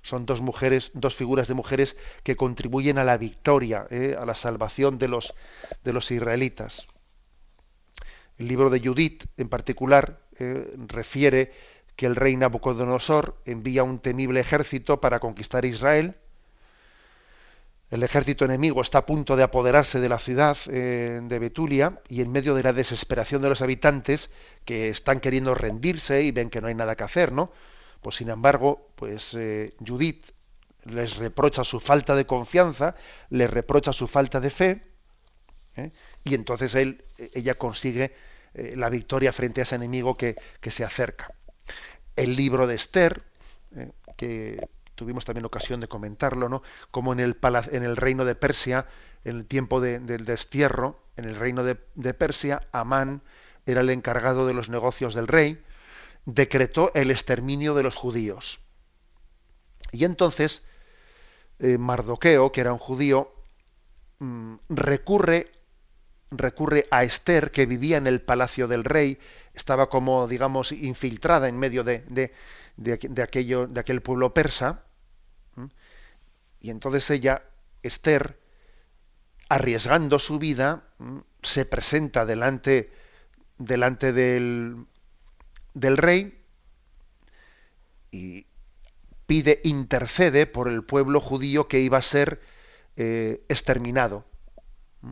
son 0.07 0.25
dos 0.25 0.41
mujeres, 0.41 0.91
dos 0.93 1.15
figuras 1.15 1.49
de 1.49 1.53
mujeres 1.53 1.97
que 2.23 2.37
contribuyen 2.37 2.97
a 2.97 3.03
la 3.03 3.17
victoria, 3.17 3.87
eh, 3.89 4.15
a 4.17 4.25
la 4.25 4.35
salvación 4.35 4.97
de 4.97 5.09
los, 5.09 5.33
de 5.83 5.91
los 5.93 6.09
israelitas. 6.11 6.87
El 8.37 8.47
libro 8.47 8.69
de 8.69 8.79
Judith, 8.79 9.25
en 9.35 9.49
particular, 9.49 10.21
eh, 10.39 10.73
refiere 10.87 11.51
que 11.97 12.05
el 12.05 12.15
rey 12.15 12.37
Nabucodonosor 12.37 13.41
envía 13.45 13.83
un 13.83 13.99
temible 13.99 14.39
ejército 14.39 15.01
para 15.01 15.19
conquistar 15.19 15.65
Israel. 15.65 16.15
El 17.89 18.03
ejército 18.03 18.43
enemigo 18.43 18.81
está 18.81 18.99
a 18.99 19.05
punto 19.05 19.37
de 19.37 19.43
apoderarse 19.43 20.01
de 20.01 20.09
la 20.09 20.19
ciudad 20.19 20.57
eh, 20.69 21.21
de 21.23 21.39
Betulia 21.39 22.01
y 22.09 22.21
en 22.21 22.31
medio 22.31 22.53
de 22.53 22.63
la 22.63 22.73
desesperación 22.73 23.41
de 23.41 23.47
los 23.47 23.61
habitantes 23.61 24.29
que 24.65 24.89
están 24.89 25.21
queriendo 25.21 25.55
rendirse 25.55 26.21
y 26.21 26.31
ven 26.31 26.49
que 26.49 26.59
no 26.59 26.67
hay 26.67 26.75
nada 26.75 26.97
que 26.97 27.05
hacer, 27.05 27.31
¿no? 27.31 27.49
Pues 28.01 28.15
sin 28.15 28.29
embargo, 28.29 28.89
pues 28.95 29.33
eh, 29.35 29.73
Judith 29.85 30.31
les 30.83 31.15
reprocha 31.15 31.63
su 31.63 31.79
falta 31.79 32.13
de 32.15 32.25
confianza, 32.25 32.95
les 33.29 33.49
reprocha 33.49 33.93
su 33.93 34.07
falta 34.07 34.41
de 34.41 34.49
fe, 34.49 34.83
¿eh? 35.77 35.89
y 36.25 36.35
entonces 36.35 36.75
él, 36.75 37.05
ella 37.33 37.55
consigue 37.55 38.13
la 38.53 38.89
victoria 38.89 39.31
frente 39.31 39.61
a 39.61 39.63
ese 39.63 39.75
enemigo 39.75 40.17
que, 40.17 40.35
se 40.71 40.83
acerca. 40.83 41.31
El 42.15 42.35
libro 42.35 42.65
de 42.65 42.73
Esther, 42.73 43.21
que 44.15 44.67
tuvimos 44.97 45.23
también 45.23 45.45
ocasión 45.45 45.79
de 45.79 45.87
comentarlo, 45.87 46.49
¿no? 46.49 46.63
Como 46.91 47.13
en 47.13 47.21
el, 47.21 47.37
en 47.71 47.83
el 47.83 47.95
reino 47.95 48.25
de 48.25 48.35
Persia, 48.35 48.87
en 49.23 49.37
el 49.37 49.45
tiempo 49.45 49.79
del 49.79 50.25
destierro, 50.25 50.99
en 51.15 51.25
el 51.25 51.35
reino 51.35 51.63
de, 51.63 51.75
Persia, 52.13 52.67
Amán 52.71 53.21
era 53.65 53.81
el 53.81 53.89
encargado 53.89 54.47
de 54.47 54.53
los 54.53 54.69
negocios 54.69 55.13
del 55.13 55.27
rey, 55.27 55.61
decretó 56.25 56.91
el 56.95 57.11
exterminio 57.11 57.75
de 57.75 57.83
los 57.83 57.95
judíos. 57.95 58.59
Y 59.91 60.03
entonces 60.03 60.65
eh, 61.59 61.77
Mardoqueo, 61.77 62.51
que 62.51 62.61
era 62.61 62.73
un 62.73 62.79
judío, 62.79 63.31
mm, 64.19 64.55
recurre, 64.69 65.51
recurre 66.31 66.87
a 66.89 67.03
Esther, 67.03 67.51
que 67.51 67.65
vivía 67.65 67.97
en 67.97 68.07
el 68.07 68.21
palacio 68.21 68.67
del 68.67 68.83
rey, 68.83 69.19
estaba 69.53 69.89
como, 69.89 70.27
digamos, 70.27 70.71
infiltrada 70.71 71.47
en 71.47 71.57
medio 71.59 71.83
de, 71.83 72.03
de, 72.07 72.31
de 72.77 73.79
aquel 73.79 74.01
pueblo 74.01 74.33
persa. 74.33 74.86
Y 76.59 76.69
entonces 76.69 77.09
ella, 77.09 77.43
Esther, 77.83 78.39
arriesgando 79.49 80.19
su 80.19 80.39
vida, 80.39 80.83
se 81.41 81.65
presenta 81.65 82.25
delante, 82.25 82.91
delante 83.57 84.11
del, 84.13 84.85
del 85.73 85.97
rey 85.97 86.43
y 88.11 88.47
pide, 89.25 89.61
intercede 89.63 90.47
por 90.47 90.67
el 90.67 90.83
pueblo 90.83 91.21
judío 91.21 91.67
que 91.67 91.79
iba 91.79 91.97
a 91.97 92.01
ser 92.01 92.41
eh, 92.95 93.43
exterminado. 93.47 94.25
¿Mm? 95.01 95.11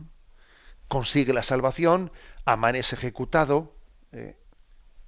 Consigue 0.88 1.32
la 1.32 1.42
salvación, 1.42 2.10
Amán 2.44 2.76
es 2.76 2.92
ejecutado 2.92 3.74
eh, 4.12 4.36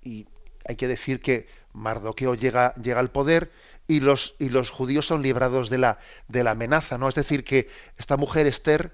y 0.02 0.26
hay 0.64 0.76
que 0.76 0.88
decir 0.88 1.20
que 1.20 1.48
Mardoqueo 1.72 2.34
llega, 2.34 2.74
llega 2.74 3.00
al 3.00 3.10
poder 3.10 3.50
y 3.88 4.00
los, 4.00 4.36
y 4.38 4.50
los 4.50 4.70
judíos 4.70 5.06
son 5.06 5.22
librados 5.22 5.70
de 5.70 5.78
la, 5.78 5.98
de 6.28 6.44
la 6.44 6.52
amenaza, 6.52 6.98
¿no? 6.98 7.08
Es 7.08 7.14
decir, 7.14 7.42
que 7.42 7.68
esta 7.96 8.18
mujer 8.18 8.46
Esther 8.46 8.92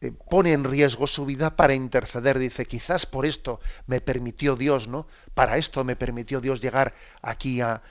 eh, 0.00 0.12
pone 0.12 0.52
en 0.52 0.62
riesgo 0.62 1.08
su 1.08 1.26
vida 1.26 1.56
para 1.56 1.74
interceder. 1.74 2.38
Dice, 2.38 2.64
quizás 2.64 3.06
por 3.06 3.26
esto 3.26 3.60
me 3.88 4.00
permitió 4.00 4.54
Dios, 4.54 4.86
¿no? 4.86 5.08
Para 5.34 5.58
esto 5.58 5.82
me 5.82 5.96
permitió 5.96 6.40
Dios 6.40 6.62
llegar 6.62 6.94
aquí 7.22 7.60
a, 7.60 7.82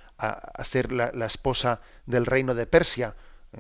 ser 0.64 0.94
la, 0.94 1.26
esposa 1.26 1.82
del 2.06 2.26
reino 2.26 2.56
de 2.56 2.66
Persia. 2.66 3.16
¿eh? 3.52 3.60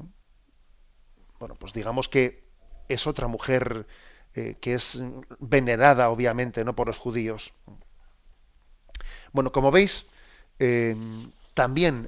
Bueno, 1.38 1.56
pues 1.56 1.74
digamos 1.74 2.08
que 2.08 2.46
es 2.88 3.08
otra 3.08 3.28
mujer 3.28 3.88
eh, 4.36 4.56
que 4.62 4.76
es 4.76 5.00
venerada, 5.40 6.10
obviamente, 6.10 6.64
¿no? 6.64 6.74
por 6.78 6.88
los 6.88 6.98
judíos. 6.98 7.54
Bueno, 9.34 9.52
como 9.52 9.70
veis, 9.70 10.16
también 11.54 12.08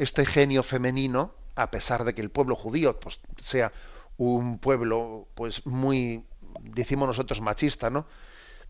este 0.00 0.24
genio 0.24 0.62
femenino, 0.62 1.34
a 1.54 1.70
pesar 1.70 2.04
de 2.04 2.14
que 2.14 2.22
el 2.22 2.30
pueblo 2.30 2.56
judío 2.56 2.98
pues, 2.98 3.20
sea 3.42 3.72
un 4.16 4.58
pueblo 4.58 5.28
pues 5.34 5.66
muy, 5.66 6.24
decimos 6.62 7.06
nosotros, 7.06 7.40
machista, 7.42 7.90
¿no? 7.90 8.06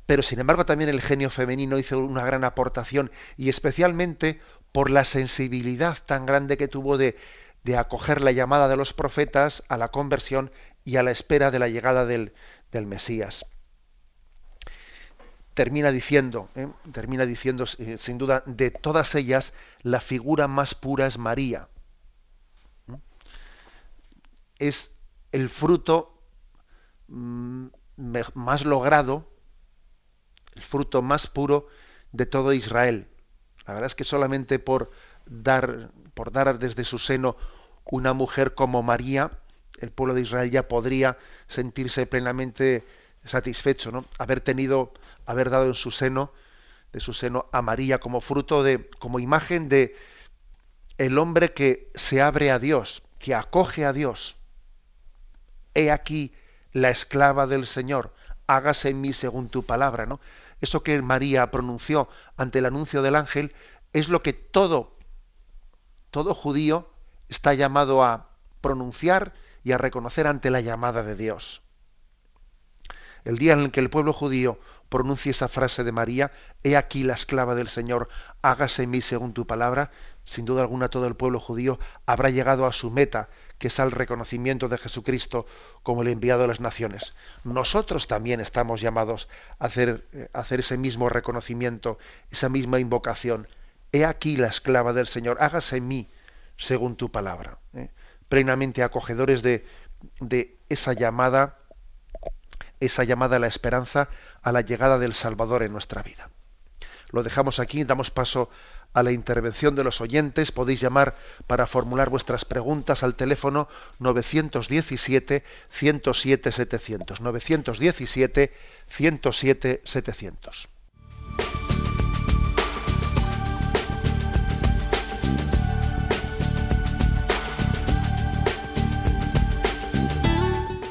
Pero 0.06 0.22
sin 0.22 0.40
embargo 0.40 0.66
también 0.66 0.90
el 0.90 1.00
genio 1.00 1.30
femenino 1.30 1.78
hizo 1.78 2.00
una 2.00 2.24
gran 2.24 2.42
aportación 2.42 3.12
y 3.36 3.48
especialmente 3.48 4.40
por 4.72 4.90
la 4.90 5.04
sensibilidad 5.04 5.98
tan 6.04 6.26
grande 6.26 6.56
que 6.56 6.66
tuvo 6.66 6.98
de, 6.98 7.16
de 7.62 7.76
acoger 7.76 8.20
la 8.20 8.32
llamada 8.32 8.66
de 8.66 8.76
los 8.76 8.92
profetas 8.92 9.62
a 9.68 9.78
la 9.78 9.92
conversión 9.92 10.50
y 10.84 10.96
a 10.96 11.04
la 11.04 11.12
espera 11.12 11.52
de 11.52 11.60
la 11.60 11.68
llegada 11.68 12.06
del, 12.06 12.32
del 12.72 12.86
Mesías. 12.86 13.44
Termina 15.60 15.92
diciendo, 15.92 16.48
¿eh? 16.54 16.68
termina 16.90 17.26
diciendo 17.26 17.64
eh, 17.76 17.98
sin 17.98 18.16
duda, 18.16 18.42
de 18.46 18.70
todas 18.70 19.14
ellas 19.14 19.52
la 19.82 20.00
figura 20.00 20.48
más 20.48 20.74
pura 20.74 21.06
es 21.06 21.18
María. 21.18 21.68
¿Mm? 22.86 22.94
Es 24.58 24.90
el 25.32 25.50
fruto 25.50 26.18
mm, 27.08 27.66
más 28.32 28.64
logrado, 28.64 29.30
el 30.54 30.62
fruto 30.62 31.02
más 31.02 31.26
puro 31.26 31.68
de 32.12 32.24
todo 32.24 32.54
Israel. 32.54 33.08
La 33.66 33.74
verdad 33.74 33.88
es 33.88 33.94
que 33.94 34.04
solamente 34.04 34.60
por 34.60 34.90
dar, 35.26 35.90
por 36.14 36.32
dar 36.32 36.58
desde 36.58 36.84
su 36.84 36.98
seno 36.98 37.36
una 37.84 38.14
mujer 38.14 38.54
como 38.54 38.82
María, 38.82 39.30
el 39.78 39.90
pueblo 39.90 40.14
de 40.14 40.22
Israel 40.22 40.50
ya 40.50 40.68
podría 40.68 41.18
sentirse 41.48 42.06
plenamente 42.06 42.86
satisfecho, 43.24 43.92
¿no? 43.92 44.04
Haber 44.18 44.40
tenido, 44.40 44.92
haber 45.26 45.50
dado 45.50 45.66
en 45.66 45.74
su 45.74 45.90
seno, 45.90 46.32
de 46.92 47.00
su 47.00 47.12
seno 47.12 47.46
a 47.52 47.62
María 47.62 48.00
como 48.00 48.20
fruto 48.20 48.62
de, 48.62 48.88
como 48.98 49.20
imagen 49.20 49.68
de 49.68 49.96
el 50.98 51.18
hombre 51.18 51.52
que 51.52 51.90
se 51.94 52.20
abre 52.20 52.50
a 52.50 52.58
Dios, 52.58 53.02
que 53.18 53.34
acoge 53.34 53.84
a 53.84 53.92
Dios. 53.92 54.36
He 55.74 55.90
aquí 55.90 56.34
la 56.72 56.90
esclava 56.90 57.46
del 57.46 57.66
Señor, 57.66 58.14
hágase 58.46 58.90
en 58.90 59.00
mí 59.00 59.12
según 59.12 59.48
tu 59.48 59.64
palabra, 59.64 60.06
¿no? 60.06 60.20
Eso 60.60 60.82
que 60.82 61.00
María 61.00 61.50
pronunció 61.50 62.08
ante 62.36 62.58
el 62.58 62.66
anuncio 62.66 63.02
del 63.02 63.16
ángel 63.16 63.54
es 63.92 64.08
lo 64.08 64.22
que 64.22 64.32
todo 64.32 64.96
todo 66.10 66.34
judío 66.34 66.90
está 67.28 67.54
llamado 67.54 68.04
a 68.04 68.28
pronunciar 68.60 69.32
y 69.62 69.72
a 69.72 69.78
reconocer 69.78 70.26
ante 70.26 70.50
la 70.50 70.60
llamada 70.60 71.02
de 71.02 71.14
Dios. 71.14 71.62
El 73.24 73.38
día 73.38 73.52
en 73.52 73.60
el 73.60 73.70
que 73.70 73.80
el 73.80 73.90
pueblo 73.90 74.12
judío 74.12 74.58
pronuncie 74.90 75.30
esa 75.30 75.48
frase 75.48 75.84
de 75.84 75.92
María, 75.92 76.32
he 76.64 76.76
aquí 76.76 77.04
la 77.04 77.14
esclava 77.14 77.54
del 77.54 77.68
Señor, 77.68 78.08
hágase 78.42 78.82
en 78.82 78.90
mí 78.90 79.00
según 79.00 79.32
tu 79.32 79.46
palabra, 79.46 79.90
sin 80.24 80.44
duda 80.44 80.62
alguna 80.62 80.88
todo 80.88 81.06
el 81.06 81.14
pueblo 81.14 81.40
judío 81.40 81.78
habrá 82.06 82.28
llegado 82.30 82.66
a 82.66 82.72
su 82.72 82.90
meta, 82.90 83.28
que 83.58 83.68
es 83.68 83.80
al 83.80 83.92
reconocimiento 83.92 84.68
de 84.68 84.78
Jesucristo 84.78 85.46
como 85.82 86.02
el 86.02 86.08
enviado 86.08 86.42
de 86.42 86.48
las 86.48 86.60
naciones. 86.60 87.14
Nosotros 87.44 88.08
también 88.08 88.40
estamos 88.40 88.80
llamados 88.80 89.28
a 89.58 89.66
hacer, 89.66 90.06
eh, 90.12 90.28
hacer 90.32 90.60
ese 90.60 90.76
mismo 90.76 91.08
reconocimiento, 91.08 91.98
esa 92.30 92.48
misma 92.48 92.80
invocación. 92.80 93.48
He 93.92 94.04
aquí 94.04 94.36
la 94.36 94.48
esclava 94.48 94.92
del 94.92 95.06
Señor, 95.06 95.38
hágase 95.40 95.76
en 95.76 95.88
mí 95.88 96.08
según 96.56 96.96
tu 96.96 97.10
palabra. 97.10 97.58
¿eh? 97.74 97.90
Plenamente 98.28 98.82
acogedores 98.82 99.42
de, 99.42 99.64
de 100.20 100.56
esa 100.68 100.94
llamada, 100.94 101.59
esa 102.80 103.04
llamada 103.04 103.36
a 103.36 103.38
la 103.38 103.46
esperanza, 103.46 104.08
a 104.42 104.52
la 104.52 104.62
llegada 104.62 104.98
del 104.98 105.14
Salvador 105.14 105.62
en 105.62 105.72
nuestra 105.72 106.02
vida. 106.02 106.30
Lo 107.10 107.22
dejamos 107.22 107.60
aquí, 107.60 107.84
damos 107.84 108.10
paso 108.10 108.50
a 108.92 109.02
la 109.02 109.12
intervención 109.12 109.74
de 109.74 109.84
los 109.84 110.00
oyentes. 110.00 110.52
Podéis 110.52 110.80
llamar 110.80 111.16
para 111.46 111.66
formular 111.66 112.08
vuestras 112.10 112.44
preguntas 112.44 113.02
al 113.02 113.14
teléfono 113.14 113.68
917 113.98 115.44
107 115.70 116.50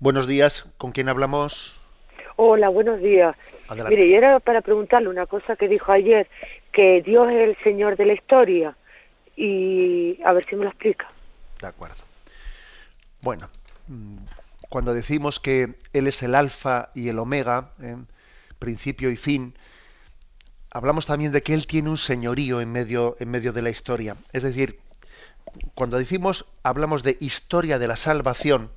Buenos 0.00 0.26
días, 0.26 0.64
¿con 0.78 0.92
quién 0.92 1.10
hablamos? 1.10 1.78
Hola, 2.36 2.70
buenos 2.70 3.02
días. 3.02 3.36
Mire, 3.90 4.08
yo 4.08 4.16
era 4.16 4.40
para 4.40 4.62
preguntarle 4.62 5.10
una 5.10 5.26
cosa 5.26 5.56
que 5.56 5.68
dijo 5.68 5.92
ayer, 5.92 6.26
que 6.72 7.02
Dios 7.02 7.30
es 7.30 7.50
el 7.50 7.56
Señor 7.62 7.98
de 7.98 8.06
la 8.06 8.14
historia, 8.14 8.74
y 9.36 10.18
a 10.24 10.32
ver 10.32 10.46
si 10.46 10.56
me 10.56 10.64
lo 10.64 10.70
explica. 10.70 11.06
De 11.60 11.66
acuerdo. 11.66 12.02
Bueno, 13.20 13.50
mm, 13.88 14.16
cuando 14.70 14.94
decimos 14.94 15.38
que 15.38 15.74
Él 15.92 16.06
es 16.06 16.22
el 16.22 16.34
alfa 16.34 16.88
y 16.94 17.10
el 17.10 17.18
omega, 17.18 17.72
¿eh? 17.82 17.96
principio 18.58 19.10
y 19.10 19.16
fin, 19.16 19.52
hablamos 20.70 21.04
también 21.04 21.30
de 21.30 21.42
que 21.42 21.52
Él 21.52 21.66
tiene 21.66 21.90
un 21.90 21.98
señorío 21.98 22.62
en 22.62 22.72
medio, 22.72 23.18
en 23.20 23.30
medio 23.30 23.52
de 23.52 23.60
la 23.60 23.68
historia. 23.68 24.16
Es 24.32 24.44
decir, 24.44 24.78
cuando 25.74 25.98
decimos, 25.98 26.46
hablamos 26.62 27.02
de 27.02 27.18
historia 27.20 27.78
de 27.78 27.88
la 27.88 27.96
salvación, 27.96 28.70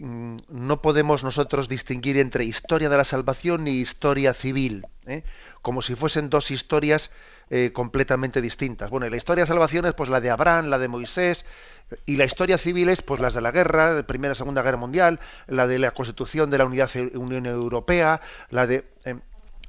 no 0.00 0.80
podemos 0.80 1.24
nosotros 1.24 1.68
distinguir 1.68 2.16
entre 2.16 2.44
historia 2.44 2.88
de 2.88 2.96
la 2.96 3.04
salvación 3.04 3.68
y 3.68 3.72
historia 3.72 4.32
civil, 4.32 4.86
¿eh? 5.06 5.24
como 5.60 5.82
si 5.82 5.94
fuesen 5.94 6.30
dos 6.30 6.50
historias 6.50 7.10
eh, 7.50 7.70
completamente 7.74 8.40
distintas. 8.40 8.88
Bueno, 8.88 9.06
la 9.10 9.16
historia 9.18 9.44
de 9.44 9.48
salvación 9.48 9.84
es 9.84 9.92
pues 9.92 10.08
la 10.08 10.22
de 10.22 10.30
Abraham, 10.30 10.66
la 10.66 10.78
de 10.78 10.88
Moisés, 10.88 11.44
y 12.06 12.16
la 12.16 12.24
historia 12.24 12.56
civil 12.56 12.88
es 12.88 13.02
pues 13.02 13.20
las 13.20 13.34
de 13.34 13.42
la 13.42 13.50
guerra, 13.50 14.02
Primera 14.06 14.32
y 14.32 14.36
Segunda 14.36 14.62
Guerra 14.62 14.78
Mundial, 14.78 15.20
la 15.46 15.66
de 15.66 15.78
la 15.78 15.90
constitución 15.90 16.48
de 16.48 16.58
la 16.58 16.64
Unidad 16.64 16.90
Unión 17.14 17.44
Europea, 17.44 18.22
la 18.48 18.66
de 18.66 18.88
em, 19.04 19.20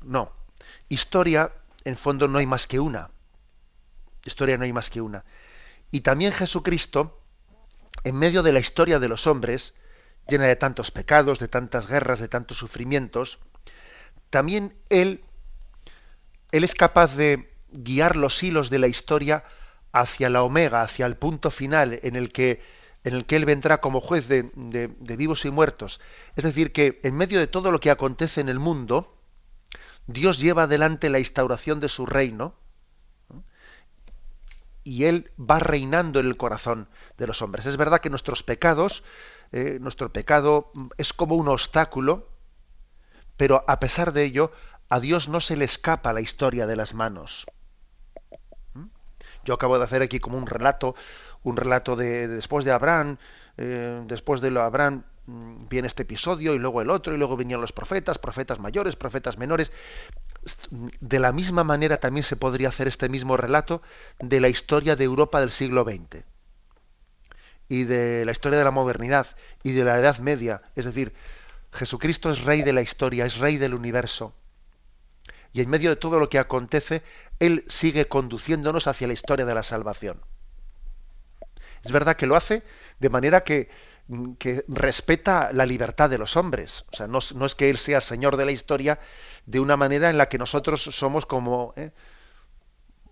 no, 0.02 0.32
historia 0.88 1.52
en 1.84 1.98
fondo 1.98 2.30
no 2.30 2.38
hay 2.38 2.46
más 2.46 2.68
que 2.68 2.80
una. 2.80 3.10
Historia 4.24 4.58
no 4.58 4.64
hay 4.64 4.72
más 4.72 4.90
que 4.90 5.02
una. 5.02 5.26
Y 5.90 6.02
también 6.02 6.32
Jesucristo, 6.32 7.20
en 8.06 8.16
medio 8.16 8.44
de 8.44 8.54
la 8.54 8.60
historia 8.60 9.00
de 9.00 9.10
los 9.10 9.28
hombres, 9.28 9.74
llena 10.28 10.46
de 10.46 10.56
tantos 10.56 10.92
pecados, 10.92 11.40
de 11.40 11.48
tantas 11.48 11.88
guerras, 11.88 12.20
de 12.20 12.28
tantos 12.28 12.58
sufrimientos, 12.58 13.40
también 14.30 14.74
Él, 14.90 15.24
Él 16.52 16.64
es 16.64 16.74
capaz 16.74 17.16
de 17.16 17.54
guiar 17.72 18.16
los 18.16 18.42
hilos 18.42 18.70
de 18.70 18.80
la 18.80 18.88
historia 18.88 19.44
hacia 19.92 20.30
la 20.30 20.44
omega, 20.44 20.82
hacia 20.82 21.06
el 21.06 21.18
punto 21.18 21.52
final 21.52 22.00
en 22.04 22.16
el 22.16 22.32
que, 22.32 22.62
en 23.04 23.14
el 23.14 23.26
que 23.26 23.36
Él 23.36 23.46
vendrá 23.46 23.82
como 23.82 24.00
juez 24.00 24.28
de, 24.28 24.50
de 24.54 25.16
vivos 25.18 25.46
y 25.46 25.52
muertos. 25.52 26.00
Es 26.36 26.44
decir, 26.44 26.72
que 26.72 27.00
en 27.04 27.16
medio 27.16 27.40
de 27.40 27.48
todo 27.48 27.72
lo 27.72 27.80
que 27.80 27.92
acontece 27.92 28.42
en 28.42 28.50
el 28.50 28.60
mundo, 28.60 29.18
Dios 30.08 30.40
lleva 30.40 30.64
adelante 30.64 31.10
la 31.10 31.20
instauración 31.20 31.80
de 31.80 31.90
su 31.90 32.06
reino 32.06 32.56
y 34.84 35.06
Él 35.06 35.32
va 35.40 35.60
reinando 35.60 36.20
en 36.20 36.26
el 36.26 36.38
corazón 36.38 36.88
de 37.18 37.28
los 37.28 37.42
hombres. 37.42 37.66
Es 37.66 37.78
verdad 37.78 38.00
que 38.00 38.10
nuestros 38.10 38.44
pecados 38.44 39.04
nuestro 39.52 40.14
pecado 40.14 40.72
es 40.98 41.12
como 41.14 41.36
un 41.36 41.50
obstáculo, 41.50 42.30
pero 43.38 43.64
a 43.68 43.80
pesar 43.80 44.14
de 44.14 44.24
ello 44.24 44.52
a 44.92 45.00
Dios 45.00 45.30
no 45.30 45.40
se 45.40 45.56
le 45.56 45.66
escapa 45.66 46.12
la 46.12 46.20
historia 46.20 46.68
de 46.68 46.76
las 46.76 46.94
manos. 46.94 47.48
¿Mm? 48.74 48.88
Yo 49.46 49.54
acabo 49.54 49.78
de 49.78 49.86
hacer 49.86 50.02
aquí 50.02 50.20
como 50.20 50.38
un 50.38 50.46
relato, 50.46 50.96
un 51.44 51.56
relato 51.56 51.96
de, 51.96 52.28
después 52.28 52.66
de 52.66 52.72
Abraham, 52.72 53.18
eh, 53.58 54.04
después 54.06 54.42
de 54.42 54.52
lo 54.52 54.62
Abraham 54.62 55.04
mm, 55.28 55.70
viene 55.70 55.88
este 55.88 56.04
episodio 56.04 56.54
y 56.54 56.60
luego 56.60 56.82
el 56.82 56.90
otro 56.90 57.14
y 57.14 57.18
luego 57.18 57.38
venían 57.38 57.62
los 57.62 57.72
profetas, 57.72 58.18
profetas 58.18 58.60
mayores, 58.60 58.98
profetas 58.98 59.38
menores. 59.38 59.72
De 61.00 61.20
la 61.20 61.32
misma 61.32 61.64
manera 61.64 61.98
también 61.98 62.24
se 62.24 62.36
podría 62.36 62.68
hacer 62.68 62.90
este 62.90 63.08
mismo 63.08 63.38
relato 63.38 63.82
de 64.20 64.42
la 64.42 64.50
historia 64.50 64.98
de 64.98 65.06
Europa 65.06 65.40
del 65.40 65.52
siglo 65.52 65.84
XX 65.84 66.26
y 67.72 67.86
de 67.86 68.26
la 68.26 68.34
historia 68.34 68.60
de 68.60 68.66
la 68.66 68.72
modernidad 68.72 69.28
y 69.64 69.72
de 69.72 69.86
la 69.86 69.98
Edad 69.98 70.18
Media. 70.18 70.62
Es 70.76 70.84
decir, 70.84 71.14
Jesucristo 71.72 72.30
es 72.30 72.44
rey 72.44 72.64
de 72.64 72.74
la 72.74 72.82
historia, 72.82 73.26
es 73.26 73.38
rey 73.38 73.56
del 73.56 73.74
universo. 73.74 74.36
Y 75.54 75.62
en 75.62 75.70
medio 75.70 75.90
de 75.90 75.96
todo 75.96 76.20
lo 76.20 76.28
que 76.28 76.38
acontece, 76.38 77.02
Él 77.40 77.64
sigue 77.70 78.10
conduciéndonos 78.10 78.88
hacia 78.88 79.08
la 79.08 79.14
historia 79.14 79.46
de 79.46 79.54
la 79.54 79.64
salvación. 79.64 80.20
Es 81.86 81.94
verdad 81.94 82.18
que 82.18 82.26
lo 82.26 82.36
hace 82.36 82.62
de 83.00 83.10
manera 83.10 83.46
que, 83.46 83.70
respeta 84.68 85.52
la 85.54 85.66
libertad 85.66 86.10
de 86.10 86.18
los 86.18 86.36
hombres. 86.36 86.84
O 86.92 86.98
sea, 86.98 87.08
no, 87.08 87.20
es 87.20 87.56
que 87.56 87.70
Él 87.70 87.78
sea 87.78 88.02
Señor 88.02 88.36
de 88.36 88.48
la 88.48 88.52
historia 88.52 89.00
de 89.46 89.62
una 89.62 89.78
manera 89.78 90.10
en 90.10 90.18
la 90.18 90.28
que 90.28 90.38
nosotros 90.38 90.82
somos 90.82 91.26
como, 91.26 91.74
¿eh? 91.78 91.92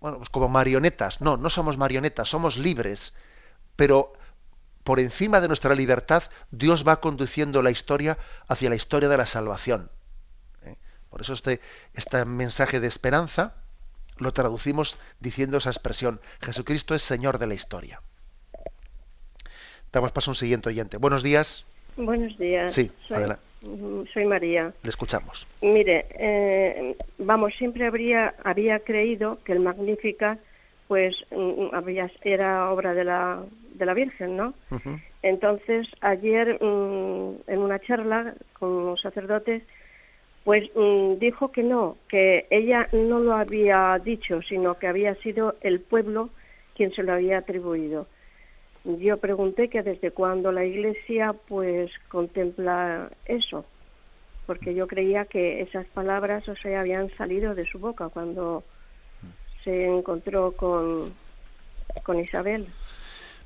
bueno, 0.02 0.18
pues 0.18 0.28
como 0.28 0.50
marionetas. 0.50 1.22
No, 1.22 1.38
no 1.38 1.48
somos 1.48 1.78
marionetas, 1.78 2.28
somos 2.28 2.58
libres. 2.58 3.14
Pero 3.74 4.12
por 4.90 4.98
encima 4.98 5.40
de 5.40 5.46
nuestra 5.46 5.76
libertad, 5.76 6.24
Dios 6.50 6.84
va 6.84 6.98
conduciendo 6.98 7.62
la 7.62 7.70
historia 7.70 8.18
hacia 8.48 8.70
la 8.70 8.74
historia 8.74 9.08
de 9.08 9.16
la 9.16 9.24
salvación. 9.24 9.88
¿eh? 10.64 10.74
Por 11.10 11.20
eso 11.20 11.32
este, 11.32 11.60
este 11.94 12.24
mensaje 12.24 12.80
de 12.80 12.88
esperanza 12.88 13.54
lo 14.18 14.32
traducimos 14.32 14.98
diciendo 15.20 15.58
esa 15.58 15.70
expresión, 15.70 16.20
Jesucristo 16.42 16.96
es 16.96 17.02
Señor 17.02 17.38
de 17.38 17.46
la 17.46 17.54
historia. 17.54 18.02
Damos 19.92 20.10
paso 20.10 20.30
a 20.30 20.32
un 20.32 20.34
siguiente 20.34 20.70
oyente. 20.70 20.96
Buenos 20.96 21.22
días. 21.22 21.64
Buenos 21.96 22.36
días. 22.36 22.74
Sí, 22.74 22.90
soy, 23.06 23.18
adelante. 23.18 23.44
Soy 24.12 24.24
María. 24.24 24.72
Le 24.82 24.90
escuchamos. 24.90 25.46
Mire, 25.62 26.06
eh, 26.18 26.96
vamos, 27.18 27.52
siempre 27.56 27.86
habría, 27.86 28.34
había 28.42 28.80
creído 28.80 29.38
que 29.44 29.52
el 29.52 29.60
Magnífica 29.60 30.40
pues 30.90 31.14
mm, 31.30 31.72
había, 31.72 32.10
era 32.24 32.68
obra 32.72 32.94
de 32.94 33.04
la, 33.04 33.44
de 33.74 33.86
la 33.86 33.94
Virgen, 33.94 34.36
¿no? 34.36 34.54
Entonces, 35.22 35.86
ayer 36.00 36.58
mm, 36.60 37.42
en 37.46 37.58
una 37.60 37.78
charla 37.78 38.34
con 38.58 38.86
los 38.86 39.00
sacerdotes, 39.00 39.62
pues 40.42 40.68
mm, 40.74 41.20
dijo 41.20 41.52
que 41.52 41.62
no, 41.62 41.96
que 42.08 42.48
ella 42.50 42.88
no 42.90 43.20
lo 43.20 43.34
había 43.34 44.00
dicho, 44.04 44.42
sino 44.42 44.80
que 44.80 44.88
había 44.88 45.14
sido 45.14 45.54
el 45.60 45.78
pueblo 45.78 46.30
quien 46.74 46.92
se 46.92 47.04
lo 47.04 47.12
había 47.12 47.38
atribuido. 47.38 48.08
Yo 48.82 49.18
pregunté 49.18 49.68
que 49.68 49.84
desde 49.84 50.10
cuándo 50.10 50.50
la 50.50 50.64
Iglesia 50.64 51.36
pues 51.46 51.92
contempla 52.08 53.12
eso, 53.26 53.64
porque 54.44 54.74
yo 54.74 54.88
creía 54.88 55.24
que 55.24 55.60
esas 55.60 55.86
palabras, 55.86 56.48
o 56.48 56.56
sea, 56.56 56.80
habían 56.80 57.10
salido 57.10 57.54
de 57.54 57.64
su 57.64 57.78
boca 57.78 58.08
cuando 58.08 58.64
se 59.64 59.86
encontró 59.86 60.52
con, 60.52 61.12
con 62.02 62.20
Isabel. 62.20 62.68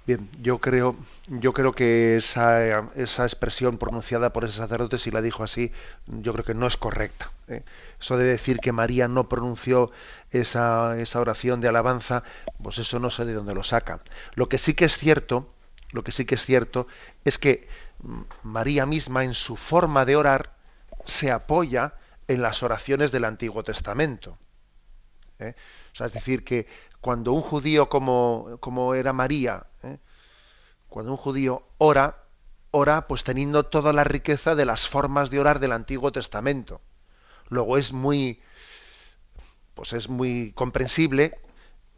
Bien, 0.06 0.28
yo 0.42 0.58
creo, 0.58 0.96
yo 1.28 1.54
creo 1.54 1.72
que 1.72 2.18
esa, 2.18 2.90
esa 2.94 3.24
expresión 3.24 3.78
pronunciada 3.78 4.34
por 4.34 4.44
ese 4.44 4.58
sacerdote, 4.58 4.98
si 4.98 5.10
la 5.10 5.22
dijo 5.22 5.42
así, 5.42 5.72
yo 6.06 6.34
creo 6.34 6.44
que 6.44 6.52
no 6.52 6.66
es 6.66 6.76
correcta. 6.76 7.30
¿eh? 7.48 7.62
Eso 7.98 8.18
de 8.18 8.24
decir 8.24 8.58
que 8.58 8.70
María 8.70 9.08
no 9.08 9.30
pronunció 9.30 9.92
esa, 10.30 11.00
esa 11.00 11.20
oración 11.20 11.62
de 11.62 11.68
alabanza, 11.68 12.22
pues 12.62 12.78
eso 12.78 12.98
no 12.98 13.08
sé 13.08 13.24
de 13.24 13.32
dónde 13.32 13.54
lo 13.54 13.62
saca. 13.62 14.02
Lo 14.34 14.50
que 14.50 14.58
sí 14.58 14.74
que 14.74 14.84
es 14.84 14.98
cierto, 14.98 15.48
lo 15.92 16.04
que 16.04 16.12
sí 16.12 16.26
que 16.26 16.34
es 16.34 16.44
cierto, 16.44 16.86
es 17.24 17.38
que 17.38 17.66
María 18.42 18.84
misma 18.84 19.24
en 19.24 19.32
su 19.32 19.56
forma 19.56 20.04
de 20.04 20.16
orar 20.16 20.52
se 21.06 21.30
apoya 21.30 21.94
en 22.28 22.42
las 22.42 22.62
oraciones 22.62 23.10
del 23.10 23.24
Antiguo 23.24 23.64
Testamento. 23.64 24.36
¿eh? 25.38 25.54
Es 25.98 26.12
decir, 26.12 26.44
que 26.44 26.66
cuando 27.00 27.32
un 27.32 27.42
judío 27.42 27.88
como, 27.88 28.56
como 28.60 28.94
era 28.94 29.12
María, 29.12 29.66
¿eh? 29.82 29.98
cuando 30.88 31.12
un 31.12 31.18
judío 31.18 31.64
ora, 31.78 32.24
ora 32.70 33.06
pues 33.06 33.24
teniendo 33.24 33.66
toda 33.66 33.92
la 33.92 34.04
riqueza 34.04 34.54
de 34.54 34.64
las 34.64 34.88
formas 34.88 35.30
de 35.30 35.38
orar 35.38 35.60
del 35.60 35.72
Antiguo 35.72 36.10
Testamento. 36.12 36.80
Luego 37.48 37.76
es 37.76 37.92
muy, 37.92 38.40
pues 39.74 39.92
es 39.92 40.08
muy 40.08 40.52
comprensible 40.52 41.38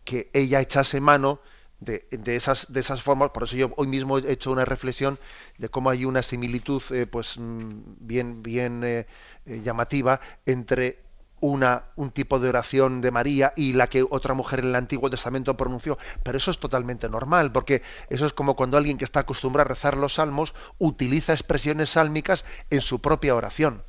que 0.04 0.30
ella 0.32 0.60
echase 0.60 1.00
mano 1.00 1.40
de, 1.80 2.06
esas, 2.26 2.72
de 2.72 2.80
esas 2.80 3.02
formas, 3.02 3.30
por 3.30 3.44
eso 3.44 3.56
yo 3.56 3.72
hoy 3.76 3.86
mismo 3.86 4.18
he 4.18 4.32
hecho 4.32 4.50
una 4.50 4.64
reflexión 4.64 5.18
de 5.58 5.68
cómo 5.68 5.90
hay 5.90 6.04
una 6.04 6.22
similitud 6.22 6.82
eh, 6.90 7.06
pues 7.06 7.38
mm, 7.38 7.82
bien, 8.00 8.42
bien 8.42 8.82
eh, 8.84 9.06
llamativa 9.44 10.20
entre 10.46 11.05
una, 11.46 11.84
un 11.96 12.10
tipo 12.10 12.38
de 12.38 12.48
oración 12.48 13.00
de 13.00 13.10
María 13.10 13.52
y 13.56 13.72
la 13.72 13.88
que 13.88 14.04
otra 14.08 14.34
mujer 14.34 14.60
en 14.60 14.66
el 14.66 14.74
Antiguo 14.74 15.10
Testamento 15.10 15.56
pronunció. 15.56 15.98
Pero 16.22 16.38
eso 16.38 16.50
es 16.50 16.58
totalmente 16.58 17.08
normal, 17.08 17.52
porque 17.52 17.82
eso 18.10 18.26
es 18.26 18.32
como 18.32 18.56
cuando 18.56 18.76
alguien 18.76 18.98
que 18.98 19.04
está 19.04 19.20
acostumbrado 19.20 19.66
a 19.66 19.68
rezar 19.68 19.96
los 19.96 20.14
salmos 20.14 20.54
utiliza 20.78 21.32
expresiones 21.32 21.90
sálmicas 21.90 22.44
en 22.70 22.80
su 22.80 23.00
propia 23.00 23.34
oración. 23.34 23.82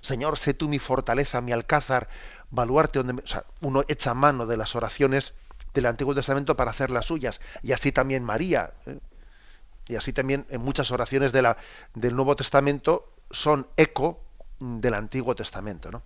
Señor, 0.00 0.38
sé 0.38 0.54
tú 0.54 0.68
mi 0.68 0.78
fortaleza, 0.78 1.40
mi 1.40 1.52
alcázar, 1.52 2.08
baluarte 2.50 3.02
donde... 3.02 3.22
uno 3.60 3.84
echa 3.88 4.14
mano 4.14 4.46
de 4.46 4.56
las 4.56 4.76
oraciones 4.76 5.34
del 5.72 5.86
Antiguo 5.86 6.14
Testamento 6.14 6.56
para 6.56 6.70
hacer 6.70 6.90
las 6.90 7.06
suyas. 7.06 7.40
Y 7.62 7.72
así 7.72 7.92
también 7.92 8.22
María. 8.24 8.72
¿eh? 8.86 8.98
Y 9.86 9.96
así 9.96 10.12
también 10.12 10.46
en 10.48 10.60
muchas 10.60 10.90
oraciones 10.90 11.32
del 11.32 12.16
Nuevo 12.16 12.36
Testamento 12.36 13.12
son 13.30 13.66
eco 13.76 14.20
del 14.58 14.94
Antiguo 14.94 15.34
Testamento. 15.34 15.90
¿no? 15.90 16.02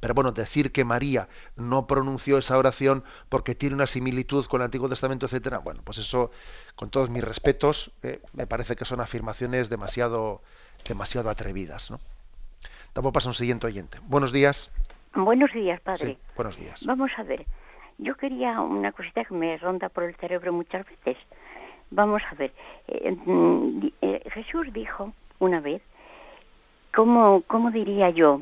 Pero 0.00 0.14
bueno, 0.14 0.32
decir 0.32 0.72
que 0.72 0.84
María 0.84 1.28
no 1.56 1.86
pronunció 1.86 2.38
esa 2.38 2.58
oración 2.58 3.04
porque 3.28 3.54
tiene 3.54 3.74
una 3.74 3.86
similitud 3.86 4.44
con 4.46 4.60
el 4.60 4.66
Antiguo 4.66 4.88
Testamento, 4.88 5.26
etcétera, 5.26 5.58
bueno, 5.58 5.80
pues 5.84 5.98
eso, 5.98 6.30
con 6.74 6.90
todos 6.90 7.10
mis 7.10 7.24
respetos, 7.24 7.92
eh, 8.02 8.20
me 8.32 8.46
parece 8.46 8.76
que 8.76 8.84
son 8.84 9.00
afirmaciones 9.00 9.68
demasiado, 9.68 10.42
demasiado 10.86 11.30
atrevidas, 11.30 11.90
¿no? 11.90 12.00
Damos 12.94 13.12
paso 13.12 13.28
a 13.28 13.30
un 13.30 13.34
siguiente 13.34 13.66
oyente. 13.66 13.98
Buenos 14.06 14.32
días. 14.32 14.70
Buenos 15.14 15.52
días, 15.52 15.80
padre. 15.80 16.18
buenos 16.34 16.58
días. 16.58 16.84
Vamos 16.86 17.10
a 17.16 17.22
ver. 17.22 17.46
Yo 17.98 18.14
quería 18.16 18.60
una 18.60 18.92
cosita 18.92 19.24
que 19.24 19.34
me 19.34 19.56
ronda 19.56 19.88
por 19.88 20.04
el 20.04 20.14
cerebro 20.16 20.52
muchas 20.52 20.84
veces. 20.86 21.16
Vamos 21.90 22.22
a 22.30 22.34
ver. 22.34 22.52
Eh, 22.88 23.12
mm, 23.12 23.86
eh, 24.02 24.22
Jesús 24.32 24.72
dijo 24.72 25.12
una 25.38 25.60
vez, 25.60 25.82
¿cómo, 26.94 27.42
¿cómo 27.46 27.70
diría 27.70 28.10
yo? 28.10 28.40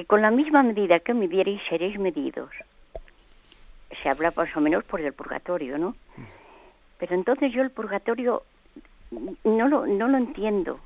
Que 0.00 0.06
con 0.06 0.22
la 0.22 0.30
misma 0.30 0.62
medida 0.62 1.00
que 1.00 1.12
midierais 1.12 1.60
seréis 1.68 1.98
medidos. 1.98 2.50
Se 4.02 4.08
habla 4.08 4.32
más 4.34 4.56
o 4.56 4.60
menos 4.60 4.82
por 4.84 5.00
el 5.02 5.12
purgatorio, 5.12 5.76
¿no? 5.76 5.94
Pero 6.98 7.14
entonces 7.14 7.52
yo 7.52 7.60
el 7.60 7.70
purgatorio 7.70 8.42
no 9.44 9.68
lo, 9.68 9.86
no 9.86 10.08
lo 10.08 10.16
entiendo. 10.16 10.80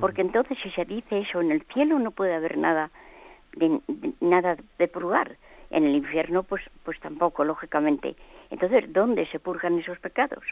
Porque 0.00 0.22
entonces 0.22 0.56
si 0.62 0.70
se 0.70 0.86
dice 0.86 1.20
eso, 1.20 1.42
en 1.42 1.50
el 1.50 1.62
cielo 1.72 1.98
no 1.98 2.12
puede 2.12 2.34
haber 2.34 2.56
nada 2.56 2.90
de, 3.52 3.78
nada 4.20 4.56
de 4.78 4.88
purgar. 4.88 5.36
En 5.70 5.84
el 5.84 5.94
infierno, 5.94 6.44
pues, 6.44 6.62
pues 6.84 6.98
tampoco, 7.00 7.44
lógicamente. 7.44 8.16
Entonces, 8.48 8.90
¿dónde 8.90 9.26
se 9.26 9.38
purgan 9.38 9.78
esos 9.78 9.98
pecados? 9.98 10.44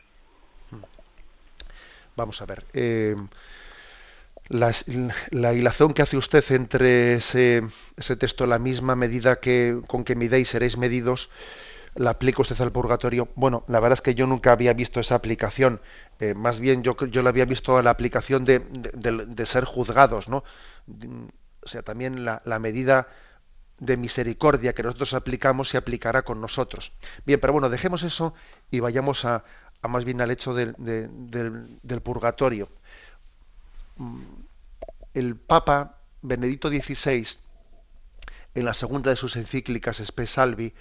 Vamos 2.16 2.42
a 2.42 2.44
ver. 2.44 2.64
Eh, 2.74 3.16
la, 4.48 4.72
la, 5.30 5.52
hilazón 5.52 5.92
que 5.92 6.02
hace 6.02 6.16
usted 6.16 6.44
entre 6.50 7.14
ese, 7.14 7.62
ese, 7.96 8.16
texto, 8.16 8.46
la 8.46 8.58
misma 8.58 8.96
medida 8.96 9.40
que 9.40 9.80
con 9.86 10.04
que 10.04 10.14
midéis 10.14 10.48
seréis 10.50 10.76
medidos, 10.76 11.30
la 11.94 12.10
aplica 12.10 12.42
usted 12.42 12.60
al 12.60 12.72
purgatorio. 12.72 13.28
Bueno, 13.34 13.64
la 13.68 13.80
verdad 13.80 13.94
es 13.94 14.02
que 14.02 14.14
yo 14.14 14.26
nunca 14.26 14.52
había 14.52 14.72
visto 14.72 15.00
esa 15.00 15.14
aplicación. 15.14 15.80
Eh, 16.20 16.34
más 16.34 16.60
bien 16.60 16.82
yo, 16.82 16.96
yo 17.06 17.22
la 17.22 17.30
había 17.30 17.44
visto 17.44 17.76
a 17.76 17.82
la 17.82 17.90
aplicación 17.90 18.44
de, 18.44 18.60
de, 18.60 19.46
ser 19.46 19.64
juzgados, 19.64 20.28
¿no? 20.28 20.44
O 21.62 21.68
sea, 21.68 21.82
también 21.82 22.24
la, 22.24 22.42
la, 22.44 22.58
medida 22.58 23.08
de 23.78 23.96
misericordia 23.96 24.74
que 24.74 24.82
nosotros 24.82 25.14
aplicamos 25.14 25.70
se 25.70 25.76
aplicará 25.78 26.22
con 26.22 26.40
nosotros. 26.40 26.92
Bien, 27.24 27.40
pero 27.40 27.52
bueno, 27.52 27.68
dejemos 27.68 28.02
eso 28.02 28.34
y 28.70 28.80
vayamos 28.80 29.24
a, 29.24 29.44
a 29.82 29.88
más 29.88 30.04
bien 30.04 30.20
al 30.20 30.30
hecho 30.30 30.54
del, 30.54 30.74
del 30.78 32.00
purgatorio 32.02 32.68
el 35.14 35.36
Papa 35.36 35.98
Benedicto 36.22 36.68
XVI, 36.68 37.26
en 38.54 38.64
la 38.64 38.74
segunda 38.74 39.10
de 39.10 39.16
sus 39.16 39.36
encíclicas 39.36 40.00
Spe 40.00 40.26
Salvi, 40.26 40.74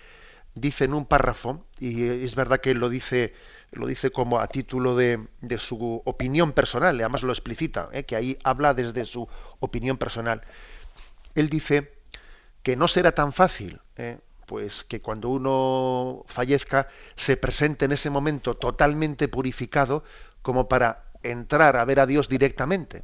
dice 0.55 0.86
en 0.86 0.93
un 0.93 1.05
párrafo, 1.05 1.66
y 1.80 2.03
es 2.03 2.36
verdad 2.36 2.61
que 2.61 2.74
lo 2.74 2.89
dice, 2.89 3.34
lo 3.72 3.88
dice 3.88 4.11
como 4.11 4.39
a 4.39 4.47
título 4.47 4.95
de, 4.95 5.28
su 5.57 6.01
opinión 6.05 6.53
personal, 6.53 6.95
además 6.99 7.24
lo 7.24 7.32
explicita, 7.32 7.89
¿eh? 7.91 8.03
que 8.03 8.16
ahí 8.16 8.38
habla 8.43 8.74
desde 8.74 9.05
su 9.05 9.28
opinión 9.59 9.97
personal. 9.97 10.41
él 11.36 11.49
dice 11.49 11.93
que 12.63 12.76
no 12.76 12.88
será 12.88 13.13
tan 13.13 13.34
fácil, 13.34 13.80
¿eh? 13.97 14.18
pues 14.45 14.84
que 14.84 15.01
cuando 15.01 15.30
uno 15.30 16.24
fallezca 16.28 16.88
se 17.16 17.38
presente 17.38 17.86
en 17.86 17.91
ese 17.91 18.09
momento 18.09 18.55
totalmente 18.55 19.28
purificado 19.28 20.03
como 20.41 20.68
para 20.68 21.05
entrar 21.32 21.78
a 21.78 21.86
ver 21.86 21.99
a 21.99 22.05
Dios 22.05 22.30
directamente. 22.30 23.03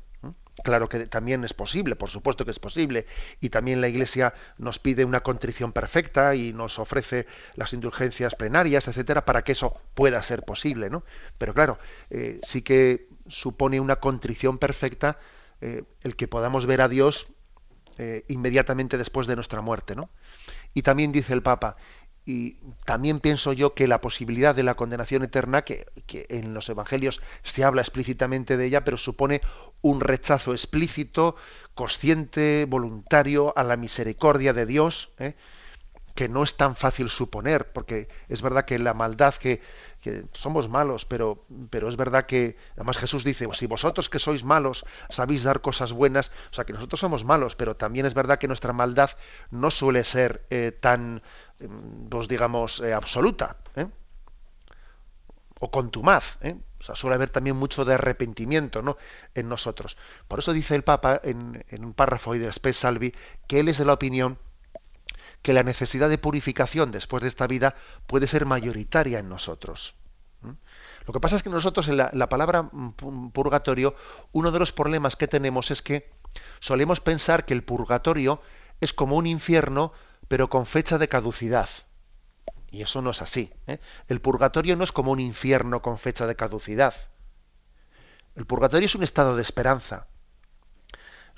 Claro 0.64 0.90
que 0.90 1.08
también 1.08 1.44
es 1.44 1.54
posible, 1.54 1.96
por 1.96 2.10
supuesto 2.10 2.46
que 2.46 2.52
es 2.52 2.60
posible, 2.60 3.08
y 3.40 3.50
también 3.50 3.82
la 3.82 3.88
Iglesia 3.88 4.34
nos 4.58 4.80
pide 4.80 5.06
una 5.06 5.22
contrición 5.22 5.72
perfecta 5.72 6.36
y 6.36 6.54
nos 6.54 6.78
ofrece 6.78 7.26
las 7.56 7.74
indulgencias 7.74 8.36
plenarias, 8.36 8.88
etcétera, 8.88 9.26
para 9.26 9.44
que 9.44 9.54
eso 9.54 9.82
pueda 9.96 10.22
ser 10.22 10.44
posible, 10.44 10.90
¿no? 10.90 11.04
Pero 11.38 11.54
claro, 11.54 11.80
eh, 12.10 12.40
sí 12.44 12.62
que 12.62 13.08
supone 13.28 13.80
una 13.80 13.96
contrición 13.96 14.60
perfecta 14.60 15.18
eh, 15.62 15.84
el 16.02 16.16
que 16.16 16.28
podamos 16.28 16.66
ver 16.66 16.82
a 16.82 16.90
Dios 16.90 17.28
eh, 17.98 18.26
inmediatamente 18.28 18.98
después 18.98 19.28
de 19.28 19.36
nuestra 19.36 19.62
muerte, 19.62 19.96
¿no? 19.96 20.10
Y 20.74 20.82
también 20.82 21.12
dice 21.12 21.34
el 21.34 21.42
Papa, 21.42 21.76
y 22.26 22.58
también 22.86 23.20
pienso 23.20 23.52
yo 23.54 23.74
que 23.74 23.88
la 23.88 24.02
posibilidad 24.02 24.54
de 24.54 24.64
la 24.64 24.76
condenación 24.76 25.24
eterna, 25.24 25.64
que, 25.64 25.88
en 26.30 26.54
los 26.54 26.70
evangelios 26.70 27.22
se 27.44 27.64
habla 27.64 27.82
explícitamente 27.82 28.58
de 28.58 28.66
ella, 28.66 28.84
pero 28.84 28.98
supone 28.98 29.42
un 29.82 30.02
rechazo 30.02 30.54
explícito, 30.54 31.36
consciente, 31.74 32.66
voluntario 32.70 33.58
a 33.58 33.64
la 33.64 33.76
misericordia 33.76 34.54
de 34.54 34.66
Dios, 34.68 35.10
¿eh? 35.18 35.36
que 36.16 36.30
no 36.30 36.44
es 36.44 36.58
tan 36.58 36.76
fácil 36.76 37.10
suponer, 37.10 37.72
porque 37.72 38.10
es 38.28 38.42
verdad 38.42 38.66
que 38.66 38.78
la 38.78 38.94
maldad 38.94 39.34
que, 39.36 39.62
que 40.02 40.26
somos 40.34 40.68
malos, 40.70 41.06
pero, 41.06 41.46
pero 41.70 41.88
es 41.90 41.96
verdad 41.96 42.26
que, 42.26 42.58
además 42.76 42.98
Jesús 42.98 43.24
dice, 43.24 43.48
si 43.54 43.66
vosotros 43.66 44.10
que 44.10 44.20
sois 44.20 44.44
malos 44.44 44.86
sabéis 45.10 45.44
dar 45.44 45.62
cosas 45.62 45.94
buenas, 45.94 46.32
o 46.52 46.54
sea 46.54 46.66
que 46.66 46.74
nosotros 46.74 47.00
somos 47.00 47.24
malos, 47.24 47.56
pero 47.56 47.76
también 47.76 48.06
es 48.06 48.14
verdad 48.14 48.40
que 48.40 48.48
nuestra 48.48 48.74
maldad 48.74 49.12
no 49.52 49.72
suele 49.72 50.04
ser 50.04 50.46
eh, 50.50 50.72
tan, 50.78 51.22
pues 52.10 52.28
digamos, 52.28 52.80
eh, 52.82 52.94
absoluta, 52.94 53.58
¿eh? 53.76 53.88
o 55.60 55.70
contumaz, 55.70 56.40
o 56.80 56.84
sea, 56.84 56.96
suele 56.96 57.16
haber 57.16 57.30
también 57.30 57.56
mucho 57.56 57.86
de 57.86 57.94
arrepentimiento 57.94 58.82
¿no? 58.82 58.98
en 59.36 59.48
nosotros. 59.48 59.96
Por 60.28 60.40
eso 60.40 60.54
dice 60.54 60.76
el 60.76 60.84
Papa 60.84 61.22
en, 61.24 61.64
un 61.80 61.94
párrafo 61.94 62.34
de 62.34 62.52
Spes 62.52 62.78
Salvi 62.78 63.14
que 63.48 63.60
él 63.60 63.70
es 63.70 63.78
de 63.78 63.86
la 63.86 63.94
opinión 63.94 64.40
que 65.44 65.54
la 65.54 65.62
necesidad 65.62 66.10
de 66.10 66.18
purificación 66.18 66.92
después 66.92 67.22
de 67.22 67.30
esta 67.30 67.46
vida 67.46 67.76
puede 68.08 68.26
ser 68.26 68.46
mayoritaria 68.46 69.20
en 69.20 69.30
nosotros. 69.30 69.96
Lo 71.06 71.14
que 71.14 71.20
pasa 71.20 71.36
es 71.36 71.44
que 71.44 71.50
nosotros 71.50 71.88
en 71.88 71.98
la, 71.98 72.30
palabra 72.30 72.70
purgatorio, 73.34 73.96
uno 74.32 74.52
de 74.52 74.60
los 74.60 74.72
problemas 74.72 75.16
que 75.16 75.28
tenemos 75.28 75.70
es 75.70 75.82
que 75.84 76.12
solemos 76.60 77.00
pensar 77.00 77.46
que 77.46 77.54
el 77.54 77.64
purgatorio 77.64 78.42
es 78.80 78.94
como 78.94 79.16
un 79.16 79.28
infierno, 79.28 79.94
pero 80.32 80.50
con 80.50 80.66
fecha 80.66 80.98
de 80.98 81.10
caducidad. 81.10 81.68
Y 82.70 82.84
eso 82.84 83.02
no 83.02 83.10
es 83.10 83.22
así. 83.22 83.52
¿eh? 83.68 83.82
El 84.08 84.22
purgatorio 84.22 84.78
no 84.78 84.86
es 84.86 84.94
como 84.94 85.12
un 85.12 85.20
infierno 85.20 85.82
con 85.82 85.98
fecha 85.98 86.26
de 86.26 86.38
caducidad. 86.38 86.96
El 88.38 88.46
purgatorio 88.46 88.86
es 88.86 88.96
un 88.96 89.04
estado 89.04 89.36
de 89.36 89.42
esperanza 89.42 90.08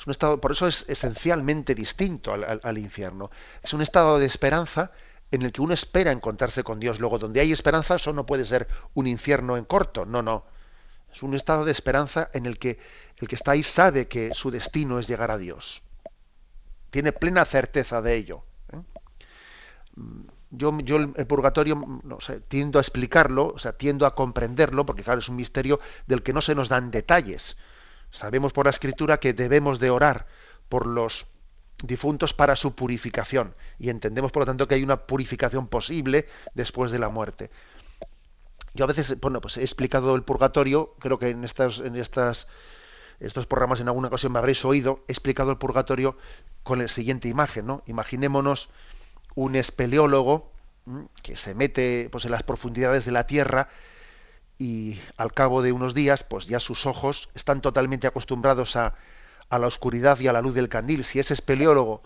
un 0.06 0.12
estado, 0.12 0.40
por 0.40 0.52
eso 0.52 0.68
es 0.68 0.86
esencialmente 0.88 1.74
distinto 1.74 2.34
al, 2.34 2.78
infierno. 2.78 3.32
Es 3.64 3.74
un 3.74 3.82
estado 3.82 4.20
de 4.20 4.28
esperanza 4.28 4.92
en 5.32 5.42
el 5.42 5.52
que 5.52 5.62
uno 5.62 5.74
espera 5.74 6.12
encontrarse 6.12 6.64
con 6.64 6.80
Dios. 6.80 7.00
Luego, 7.00 7.18
donde 7.18 7.40
hay 7.40 7.52
esperanza, 7.52 7.96
eso 7.96 8.14
no 8.14 8.28
puede 8.28 8.46
ser 8.46 8.68
un 8.94 9.08
infierno 9.08 9.58
en 9.58 9.66
corto. 9.66 10.06
No, 10.06 10.22
no. 10.22 10.46
Es 11.12 11.24
un 11.24 11.34
estado 11.34 11.66
de 11.66 11.72
esperanza 11.72 12.30
en 12.34 12.46
el 12.46 12.60
que 12.60 12.78
el 13.18 13.28
que 13.28 13.36
está 13.36 13.54
ahí 13.54 13.64
sabe 13.64 14.08
que 14.08 14.36
su 14.36 14.52
destino 14.52 15.00
es 15.00 15.08
llegar 15.08 15.32
a 15.32 15.40
Dios. 15.40 15.82
Tiene 16.92 17.12
plena 17.12 17.44
certeza 17.46 18.00
de 18.04 18.16
ello. 18.16 18.44
Yo, 20.50 20.78
yo, 20.80 20.98
el 20.98 21.28
purgatorio 21.28 21.76
no 22.04 22.18
tiendo 22.48 22.80
a 22.80 22.82
explicarlo, 22.82 23.54
o 23.56 23.60
sea, 23.60 23.74
tiendo 23.74 24.06
a 24.06 24.16
comprenderlo, 24.16 24.86
porque 24.86 25.04
claro, 25.04 25.20
es 25.20 25.30
un 25.30 25.36
misterio 25.36 25.80
del 26.08 26.24
que 26.24 26.34
no 26.34 26.42
se 26.42 26.56
nos 26.56 26.70
dan 26.70 26.92
detalles. 26.92 27.58
Sabemos 28.12 28.54
por 28.54 28.66
la 28.66 28.70
escritura 28.70 29.20
que 29.20 29.34
debemos 29.34 29.80
de 29.80 29.90
orar 29.90 30.28
por 30.70 30.86
los 30.86 31.26
difuntos 31.84 32.34
para 32.34 32.56
su 32.56 32.76
purificación 32.76 33.56
y 33.80 33.90
entendemos 33.90 34.32
por 34.32 34.42
lo 34.42 34.46
tanto 34.46 34.68
que 34.68 34.76
hay 34.76 34.84
una 34.84 35.06
purificación 35.06 35.68
posible 35.68 36.28
después 36.54 36.92
de 36.92 37.00
la 37.00 37.10
muerte. 37.10 37.50
Yo 38.74 38.86
a 38.86 38.88
veces, 38.88 39.20
bueno, 39.20 39.42
pues 39.42 39.58
he 39.58 39.62
explicado 39.62 40.16
el 40.16 40.24
purgatorio, 40.24 40.96
creo 41.00 41.20
que 41.20 41.30
en 41.30 41.44
estas, 41.44 41.80
en 41.80 41.96
estas, 41.96 42.48
estos 43.20 43.46
programas 43.46 43.80
en 43.80 43.88
alguna 43.88 44.08
ocasión 44.08 44.32
me 44.32 44.40
habréis 44.40 44.66
oído, 44.66 45.04
he 45.08 45.12
explicado 45.12 45.52
el 45.52 45.58
purgatorio 45.58 46.18
con 46.64 46.80
la 46.80 46.88
siguiente 46.88 47.28
imagen, 47.28 47.68
¿no? 47.68 47.84
Imaginémonos 47.86 48.70
un 49.36 49.56
espeleólogo 49.56 50.52
que 51.22 51.38
se 51.38 51.56
mete 51.56 52.10
pues 52.12 52.26
en 52.26 52.32
las 52.32 52.44
profundidades 52.44 53.06
de 53.06 53.12
la 53.12 53.26
tierra 53.26 53.70
y 54.58 55.00
al 55.18 55.34
cabo 55.34 55.62
de 55.62 55.72
unos 55.72 55.94
días, 55.94 56.24
pues 56.24 56.48
ya 56.48 56.60
sus 56.60 56.86
ojos 56.86 57.30
están 57.36 57.62
totalmente 57.62 58.08
acostumbrados 58.08 58.76
a, 58.76 58.94
a 59.50 59.60
la 59.60 59.68
oscuridad 59.68 60.20
y 60.20 60.28
a 60.28 60.34
la 60.34 60.42
luz 60.42 60.54
del 60.54 60.70
candil. 60.70 61.04
Si 61.04 61.20
ese 61.20 61.34
espeleólogo, 61.34 62.02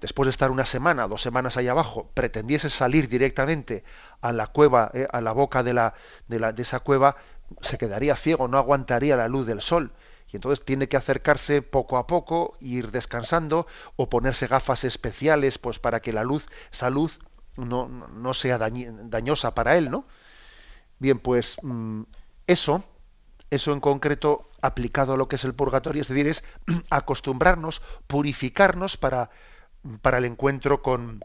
después 0.00 0.26
de 0.26 0.30
estar 0.30 0.50
una 0.50 0.66
semana, 0.66 1.08
dos 1.08 1.22
semanas 1.22 1.56
ahí 1.56 1.68
abajo, 1.68 2.10
pretendiese 2.14 2.70
salir 2.70 3.08
directamente 3.08 3.84
a 4.20 4.32
la 4.32 4.46
cueva, 4.48 4.90
eh, 4.94 5.06
a 5.10 5.20
la 5.20 5.32
boca 5.32 5.62
de, 5.62 5.74
la, 5.74 5.94
de, 6.28 6.40
la, 6.40 6.52
de 6.52 6.62
esa 6.62 6.80
cueva, 6.80 7.16
se 7.60 7.78
quedaría 7.78 8.16
ciego, 8.16 8.48
no 8.48 8.58
aguantaría 8.58 9.16
la 9.16 9.28
luz 9.28 9.46
del 9.46 9.60
sol. 9.60 9.92
Y 10.32 10.36
entonces 10.36 10.64
tiene 10.64 10.88
que 10.88 10.96
acercarse 10.96 11.62
poco 11.62 11.98
a 11.98 12.06
poco, 12.06 12.56
ir 12.60 12.90
descansando, 12.90 13.66
o 13.96 14.08
ponerse 14.08 14.46
gafas 14.46 14.84
especiales, 14.84 15.58
pues 15.58 15.78
para 15.78 16.00
que 16.00 16.12
la 16.12 16.24
luz, 16.24 16.46
esa 16.72 16.90
luz, 16.90 17.20
no, 17.56 17.88
no 17.88 18.34
sea 18.34 18.58
dañosa 18.58 19.54
para 19.54 19.76
él, 19.76 19.90
¿no? 19.90 20.06
Bien, 20.98 21.18
pues 21.18 21.56
mm, 21.62 22.02
eso, 22.46 22.84
eso 23.50 23.72
en 23.72 23.80
concreto 23.80 24.50
aplicado 24.60 25.14
a 25.14 25.16
lo 25.16 25.28
que 25.28 25.36
es 25.36 25.44
el 25.44 25.54
purgatorio, 25.54 26.02
es 26.02 26.08
decir, 26.08 26.26
es 26.26 26.44
acostumbrarnos, 26.90 27.82
purificarnos 28.06 28.96
para, 28.96 29.30
para 30.02 30.18
el 30.18 30.24
encuentro 30.24 30.82
con, 30.82 31.24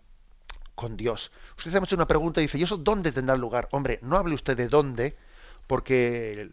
con 0.76 0.98
Dios. 0.98 1.32
Usted 1.58 1.76
ha 1.76 1.80
hecho 1.80 1.96
una 1.96 2.08
pregunta 2.08 2.42
y 2.42 2.46
dice, 2.46 2.58
¿y 2.58 2.64
eso 2.64 2.78
dónde 2.78 3.12
tendrá 3.12 3.36
lugar? 3.36 3.68
Hombre, 3.72 4.00
no 4.02 4.18
hable 4.18 4.36
usted 4.36 4.58
de 4.58 4.68
dónde, 4.68 5.18
porque 5.68 6.52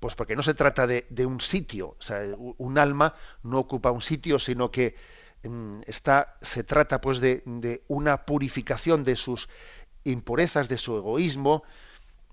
pues 0.00 0.14
porque 0.14 0.36
no 0.36 0.42
se 0.42 0.54
trata 0.54 0.86
de, 0.86 1.26
un 1.26 1.40
sitio, 1.40 1.96
o 1.98 2.02
sea, 2.02 2.22
un 2.36 2.78
alma 2.78 3.14
no 3.42 3.58
ocupa 3.58 3.90
un 3.90 4.00
sitio, 4.00 4.38
sino 4.38 4.70
que 4.70 4.94
mm, 5.42 5.80
está, 5.86 6.36
se 6.40 6.64
trata 6.64 7.00
pues 7.00 7.20
de, 7.20 7.42
de, 7.44 7.82
una 7.88 8.24
purificación 8.24 9.04
de 9.04 9.16
sus 9.16 9.48
impurezas, 10.04 10.68
de 10.68 10.78
su 10.78 10.96
egoísmo, 10.96 11.64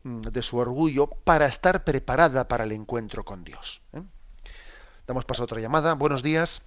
Mm, 0.06 0.22
de 0.22 0.44
su 0.44 0.58
orgullo 0.60 1.10
para 1.24 1.48
estar 1.48 1.84
preparada 1.84 2.48
para 2.48 2.64
el 2.64 2.72
encuentro 2.74 3.24
con 3.24 3.44
Dios. 3.44 3.82
¿eh? 3.92 4.02
Damos 5.08 5.26
paso 5.26 5.42
a 5.42 5.46
otra 5.46 5.60
llamada. 5.60 5.96
Buenos 5.96 6.22
días. 6.22 6.62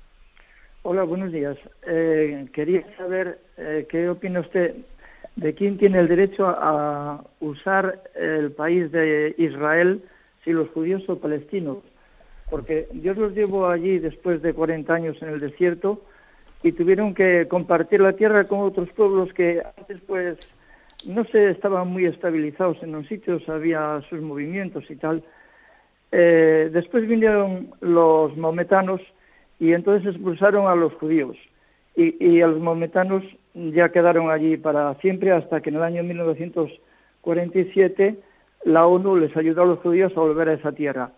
Hola, 0.83 1.05
buenos 1.05 1.31
días. 1.31 1.57
Eh, 1.87 2.49
quería 2.53 2.85
saber 2.97 3.39
eh, 3.57 3.87
qué 3.89 4.09
opina 4.09 4.41
usted 4.41 4.75
de 5.37 5.55
quién 5.55 5.79
tiene 5.79 6.01
el 6.01 6.09
derecho 6.09 6.49
a, 6.49 7.25
usar 7.39 8.03
el 8.17 8.51
país 8.51 8.91
de 8.91 9.37
Israel, 9.39 10.03
si 10.45 10.53
los 10.53 10.68
judíos 10.70 11.03
o 11.09 11.18
palestinos. 11.18 11.78
Porque 12.51 12.89
Dios 12.93 13.16
los 13.16 13.34
llevó 13.34 13.68
allí 13.68 13.99
después 13.99 14.41
de 14.43 14.55
40 14.55 14.93
años 14.93 15.16
en 15.20 15.28
el 15.28 15.41
desierto 15.41 16.03
y 16.62 16.72
tuvieron 16.72 17.14
que 17.14 17.47
compartir 17.49 18.01
la 18.01 18.14
tierra 18.14 18.45
con 18.45 18.61
otros 18.61 18.89
pueblos 18.91 19.32
que 19.32 19.62
antes 19.76 20.01
pues 20.07 20.39
no 21.07 21.24
se 21.26 21.51
estaban 21.51 21.89
muy 21.89 22.07
estabilizados 22.07 22.82
en 22.82 22.93
los 22.93 23.07
sitios, 23.07 23.47
había 23.49 24.03
sus 24.09 24.20
movimientos 24.20 24.91
y 24.91 24.97
tal. 24.97 25.22
Eh, 26.11 26.70
después 26.72 27.07
vinieron 27.07 27.70
los 27.80 28.36
maometanos 28.36 29.01
y 29.61 29.72
entonces 29.72 30.14
expulsaron 30.14 30.66
a 30.66 30.74
los 30.74 30.93
judíos. 30.95 31.36
Y, 31.97 32.43
a 32.43 32.47
los 32.47 32.61
maometanos 32.61 33.24
ya 33.55 33.89
quedaron 33.89 34.30
allí 34.30 34.57
para 34.57 34.95
siempre 35.01 35.32
hasta 35.32 35.61
que 35.61 35.70
en 35.70 35.76
el 35.76 35.82
año 35.82 36.05
1947 36.05 38.16
la 38.65 38.87
ONU 38.87 39.17
les 39.17 39.37
ayudó 39.37 39.63
a 39.63 39.67
los 39.67 39.79
judíos 39.81 40.13
a 40.17 40.21
volver 40.21 40.49
a 40.49 40.55
esa 40.55 40.73
tierra. 40.73 41.13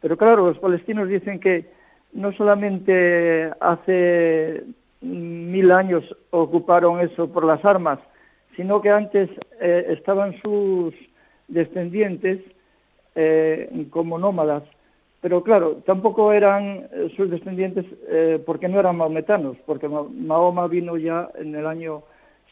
Pero 0.00 0.16
claro, 0.16 0.46
los 0.48 0.58
palestinos 0.58 1.08
dicen 1.08 1.40
que 1.40 1.70
no 2.12 2.32
solamente 2.32 3.50
hace 3.60 4.64
mil 5.00 5.70
años 5.72 6.04
ocuparon 6.30 7.00
eso 7.00 7.30
por 7.30 7.44
las 7.44 7.64
armas, 7.64 7.98
sino 8.56 8.80
que 8.80 8.90
antes 8.90 9.30
eh, 9.60 9.86
estaban 9.90 10.34
sus 10.40 10.94
descendientes 11.48 12.40
eh, 13.14 13.86
como 13.90 14.18
nómadas. 14.18 14.62
Pero 15.20 15.42
claro, 15.42 15.76
tampoco 15.86 16.32
eran 16.32 16.86
eh, 16.92 17.12
sus 17.16 17.30
descendientes 17.30 17.86
porque 18.44 18.68
no 18.68 18.78
eran 18.78 18.96
maometanos, 18.96 19.56
porque 19.66 19.88
Mahoma 19.88 20.68
vino 20.68 20.96
ya 20.96 21.30
en 21.36 21.54
el 21.54 21.66
año 21.66 22.02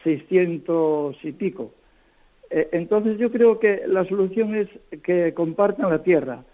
600 0.03 1.16
y 1.22 1.32
pico. 1.32 1.72
Entonces 2.72 3.18
yo 3.18 3.30
creo 3.32 3.59
que 3.59 3.82
la 3.86 4.05
solución 4.05 4.55
es 4.55 4.68
que 5.03 5.32
compartan 5.34 5.90
la 5.90 6.03
tierra 6.03 6.44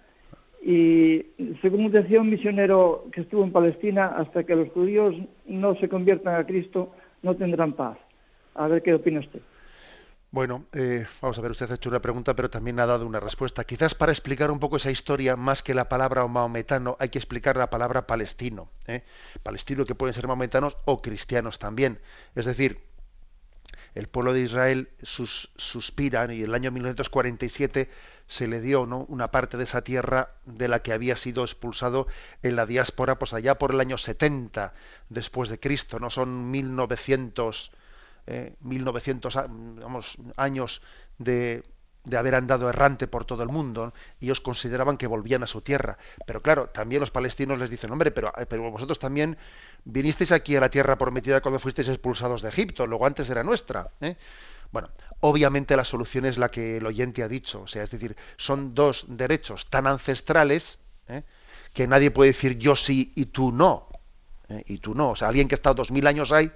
Y 0.62 1.26
según 1.61 1.90
decía 1.90 2.20
un 2.20 2.30
misionero 2.30 3.05
que 3.12 3.22
estuvo 3.22 3.42
en 3.44 3.53
Palestina, 3.53 4.07
hasta 4.07 4.44
que 4.44 4.55
los 4.55 4.68
judíos 4.70 5.14
no 5.46 5.74
se 5.76 5.88
conviertan 5.88 6.34
a 6.34 6.46
Cristo, 6.46 6.92
no 7.22 7.36
tendrán 7.36 7.72
paz. 7.72 7.99
A 8.55 8.68
ver 8.68 8.82
qué 8.82 8.94
opina 8.94 9.20
usted. 9.20 9.40
Bueno, 10.30 10.66
eh, 10.74 11.07
vamos 11.22 11.38
a 11.38 11.40
ver, 11.40 11.53
usted 11.53 11.70
ha 11.70 11.76
hecho 11.76 11.88
una 11.88 12.03
pregunta, 12.03 12.34
pero 12.36 12.51
también 12.51 12.78
ha 12.80 12.86
dado 12.86 13.07
una 13.07 13.18
respuesta. 13.18 13.64
Quizás 13.64 13.94
para 13.94 14.12
explicar 14.12 14.51
un 14.51 14.59
poco 14.59 14.76
esa 14.76 14.90
historia, 14.90 15.36
más 15.36 15.62
que 15.62 15.72
la 15.72 15.88
palabra 15.88 16.26
maometano, 16.26 16.96
hay 17.01 17.09
que 17.09 17.18
explicar 17.18 17.57
la 17.57 17.70
palabra 17.70 18.07
palestino. 18.07 18.68
¿eh? 18.86 19.05
Palestino 19.42 19.86
que 19.86 19.94
pueden 19.94 20.12
ser 20.12 20.26
maometanos 20.26 20.76
o 20.84 21.01
cristianos 21.01 21.59
también. 21.59 21.99
Es 22.34 22.44
decir, 22.44 22.88
el 23.95 24.09
pueblo 24.09 24.32
de 24.32 24.41
Israel 24.41 24.89
sus, 25.03 25.51
suspira 25.57 26.32
y 26.32 26.41
en 26.41 26.45
el 26.45 26.55
año 26.55 26.70
1947 26.70 27.89
se 28.26 28.47
le 28.47 28.61
dio 28.61 28.86
¿no? 28.86 29.07
una 29.09 29.30
parte 29.30 29.57
de 29.57 29.64
esa 29.64 29.82
tierra 29.82 30.30
de 30.45 30.68
la 30.68 30.82
que 30.82 30.93
había 30.93 31.16
sido 31.16 31.43
expulsado 31.43 32.07
en 32.43 32.57
la 32.57 32.66
diáspora, 32.66 33.18
pues 33.18 33.32
allá 33.32 33.57
por 33.57 33.72
el 33.72 33.80
año 33.80 33.99
70 33.99 34.74
después 35.09 35.49
de 35.49 35.59
Cristo, 35.59 35.99
no 35.99 36.11
son 36.11 36.51
1900 36.51 37.72
1900 38.61 39.36
eh, 39.36 39.41
años 40.36 40.82
de, 41.18 41.64
de, 42.09 42.16
haber 42.16 42.34
andado 42.34 42.68
errante 42.68 43.06
por 43.06 43.24
todo 43.24 43.42
el 43.42 43.48
mundo, 43.48 43.92
y 44.20 44.26
ellos 44.26 44.40
consideraban 44.40 44.96
que 44.96 45.06
volvían 45.06 45.42
a 45.42 45.46
su 45.46 45.61
tierra. 45.61 45.98
Pero 46.26 46.42
claro, 46.42 46.68
también 46.68 47.00
los 47.00 47.11
palestinos 47.11 47.59
les 47.59 47.70
dicen, 47.70 47.90
hombre, 47.90 48.11
pero, 48.11 48.32
eh, 48.36 48.46
pero 48.46 48.70
vosotros 48.70 48.98
también 48.98 49.36
vinisteis 49.84 50.32
aquí 50.32 50.56
a 50.56 50.61
la 50.61 50.70
tierra 50.70 50.96
prometida 50.96 51.40
cuando 51.40 51.59
fuisteis 51.59 51.88
expulsados 51.88 52.42
de 52.42 52.48
Egipto, 52.48 52.86
luego 52.86 53.06
antes 53.06 53.28
era 53.30 53.42
nuestra. 53.42 53.90
¿eh? 54.00 54.16
Bueno, 54.70 54.88
obviamente 55.20 55.76
la 55.76 55.84
solución 55.84 56.24
es 56.24 56.38
la 56.38 56.50
que 56.50 56.78
el 56.78 56.86
oyente 56.86 57.22
ha 57.22 57.28
dicho, 57.28 57.62
o 57.62 57.66
sea, 57.66 57.82
es 57.82 57.90
decir, 57.90 58.16
son 58.36 58.74
dos 58.74 59.06
derechos 59.09 59.68
tan 59.70 59.86
ancestrales 59.86 60.78
que 61.72 61.86
nadie 61.86 62.11
puede 62.11 62.30
decir 62.30 62.59
yo 62.59 62.76
sí 62.76 63.12
y 63.14 63.26
tú 63.26 63.52
no. 63.52 63.88
Y 64.66 64.78
tú 64.78 64.94
no. 64.94 65.11
O 65.11 65.16
sea, 65.16 65.28
alguien 65.28 65.46
que 65.46 65.54
ha 65.54 65.56
estado 65.56 65.76
dos 65.76 65.90
mil 65.90 66.06
años 66.06 66.32
ahí, 66.32 66.50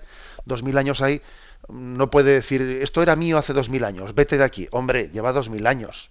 dos 0.45 0.63
mil 0.63 0.77
años 0.79 1.03
ahí, 1.03 1.21
no 1.69 2.11
puede 2.11 2.33
decir, 2.33 2.63
esto 2.83 3.03
era 3.03 3.17
mío 3.17 3.39
hace 3.39 3.53
dos 3.53 3.71
mil 3.71 3.85
años, 3.85 4.15
vete 4.15 4.39
de 4.39 4.45
aquí. 4.45 4.69
Hombre, 4.71 5.09
lleva 5.13 5.33
dos 5.33 5.51
mil 5.51 5.67
años. 5.67 6.11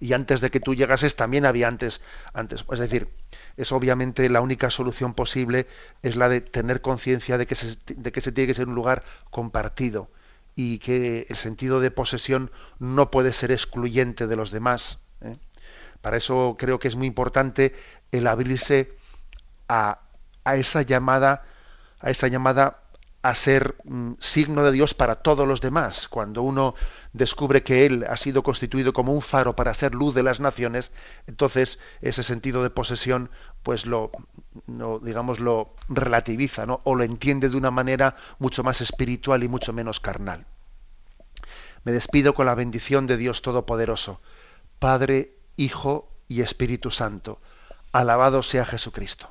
Y 0.00 0.14
antes 0.14 0.40
de 0.40 0.50
que 0.50 0.58
tú 0.58 0.74
llegases 0.74 1.14
también 1.14 1.46
había 1.46 1.68
antes, 1.68 2.00
antes. 2.32 2.64
Es 2.72 2.78
decir, 2.80 3.08
es 3.56 3.70
obviamente 3.70 4.28
la 4.28 4.40
única 4.40 4.68
solución 4.70 5.14
posible 5.14 5.68
es 6.02 6.16
la 6.16 6.28
de 6.28 6.40
tener 6.40 6.80
conciencia 6.80 7.38
de, 7.38 7.46
que 7.46 7.54
se, 7.54 7.76
de 7.86 8.10
que 8.10 8.20
se 8.20 8.32
tiene 8.32 8.48
que 8.48 8.54
ser 8.54 8.66
un 8.66 8.74
lugar 8.74 9.04
compartido 9.30 10.10
y 10.56 10.78
que 10.78 11.26
el 11.28 11.36
sentido 11.36 11.80
de 11.80 11.92
posesión 11.92 12.50
no 12.80 13.12
puede 13.12 13.32
ser 13.32 13.52
excluyente 13.52 14.26
de 14.26 14.36
los 14.36 14.50
demás. 14.50 14.98
¿eh? 15.20 15.36
Para 16.00 16.16
eso 16.16 16.56
creo 16.58 16.80
que 16.80 16.88
es 16.88 16.96
muy 16.96 17.06
importante 17.06 17.72
el 18.10 18.26
abrirse 18.26 18.92
a, 19.68 20.00
a 20.42 20.56
esa 20.56 20.82
llamada, 20.82 21.44
a 22.00 22.10
esa 22.10 22.26
llamada 22.26 22.81
a 23.22 23.34
ser 23.36 23.76
mm, 23.84 24.14
signo 24.18 24.64
de 24.64 24.72
Dios 24.72 24.94
para 24.94 25.16
todos 25.16 25.46
los 25.46 25.60
demás. 25.60 26.08
Cuando 26.08 26.42
uno 26.42 26.74
descubre 27.12 27.62
que 27.62 27.86
Él 27.86 28.04
ha 28.08 28.16
sido 28.16 28.42
constituido 28.42 28.92
como 28.92 29.12
un 29.12 29.22
faro 29.22 29.54
para 29.54 29.74
ser 29.74 29.94
luz 29.94 30.14
de 30.14 30.24
las 30.24 30.40
naciones, 30.40 30.90
entonces 31.26 31.78
ese 32.00 32.22
sentido 32.24 32.62
de 32.62 32.70
posesión, 32.70 33.30
pues 33.62 33.86
lo, 33.86 34.10
digamos, 35.02 35.38
lo 35.38 35.74
relativiza, 35.88 36.66
¿no? 36.66 36.80
O 36.84 36.96
lo 36.96 37.04
entiende 37.04 37.48
de 37.48 37.56
una 37.56 37.70
manera 37.70 38.16
mucho 38.38 38.64
más 38.64 38.80
espiritual 38.80 39.44
y 39.44 39.48
mucho 39.48 39.72
menos 39.72 40.00
carnal. 40.00 40.46
Me 41.84 41.92
despido 41.92 42.34
con 42.34 42.46
la 42.46 42.54
bendición 42.54 43.06
de 43.06 43.16
Dios 43.16 43.42
Todopoderoso, 43.42 44.20
Padre, 44.78 45.36
Hijo 45.56 46.08
y 46.28 46.42
Espíritu 46.42 46.90
Santo. 46.90 47.40
Alabado 47.92 48.42
sea 48.42 48.64
Jesucristo. 48.64 49.30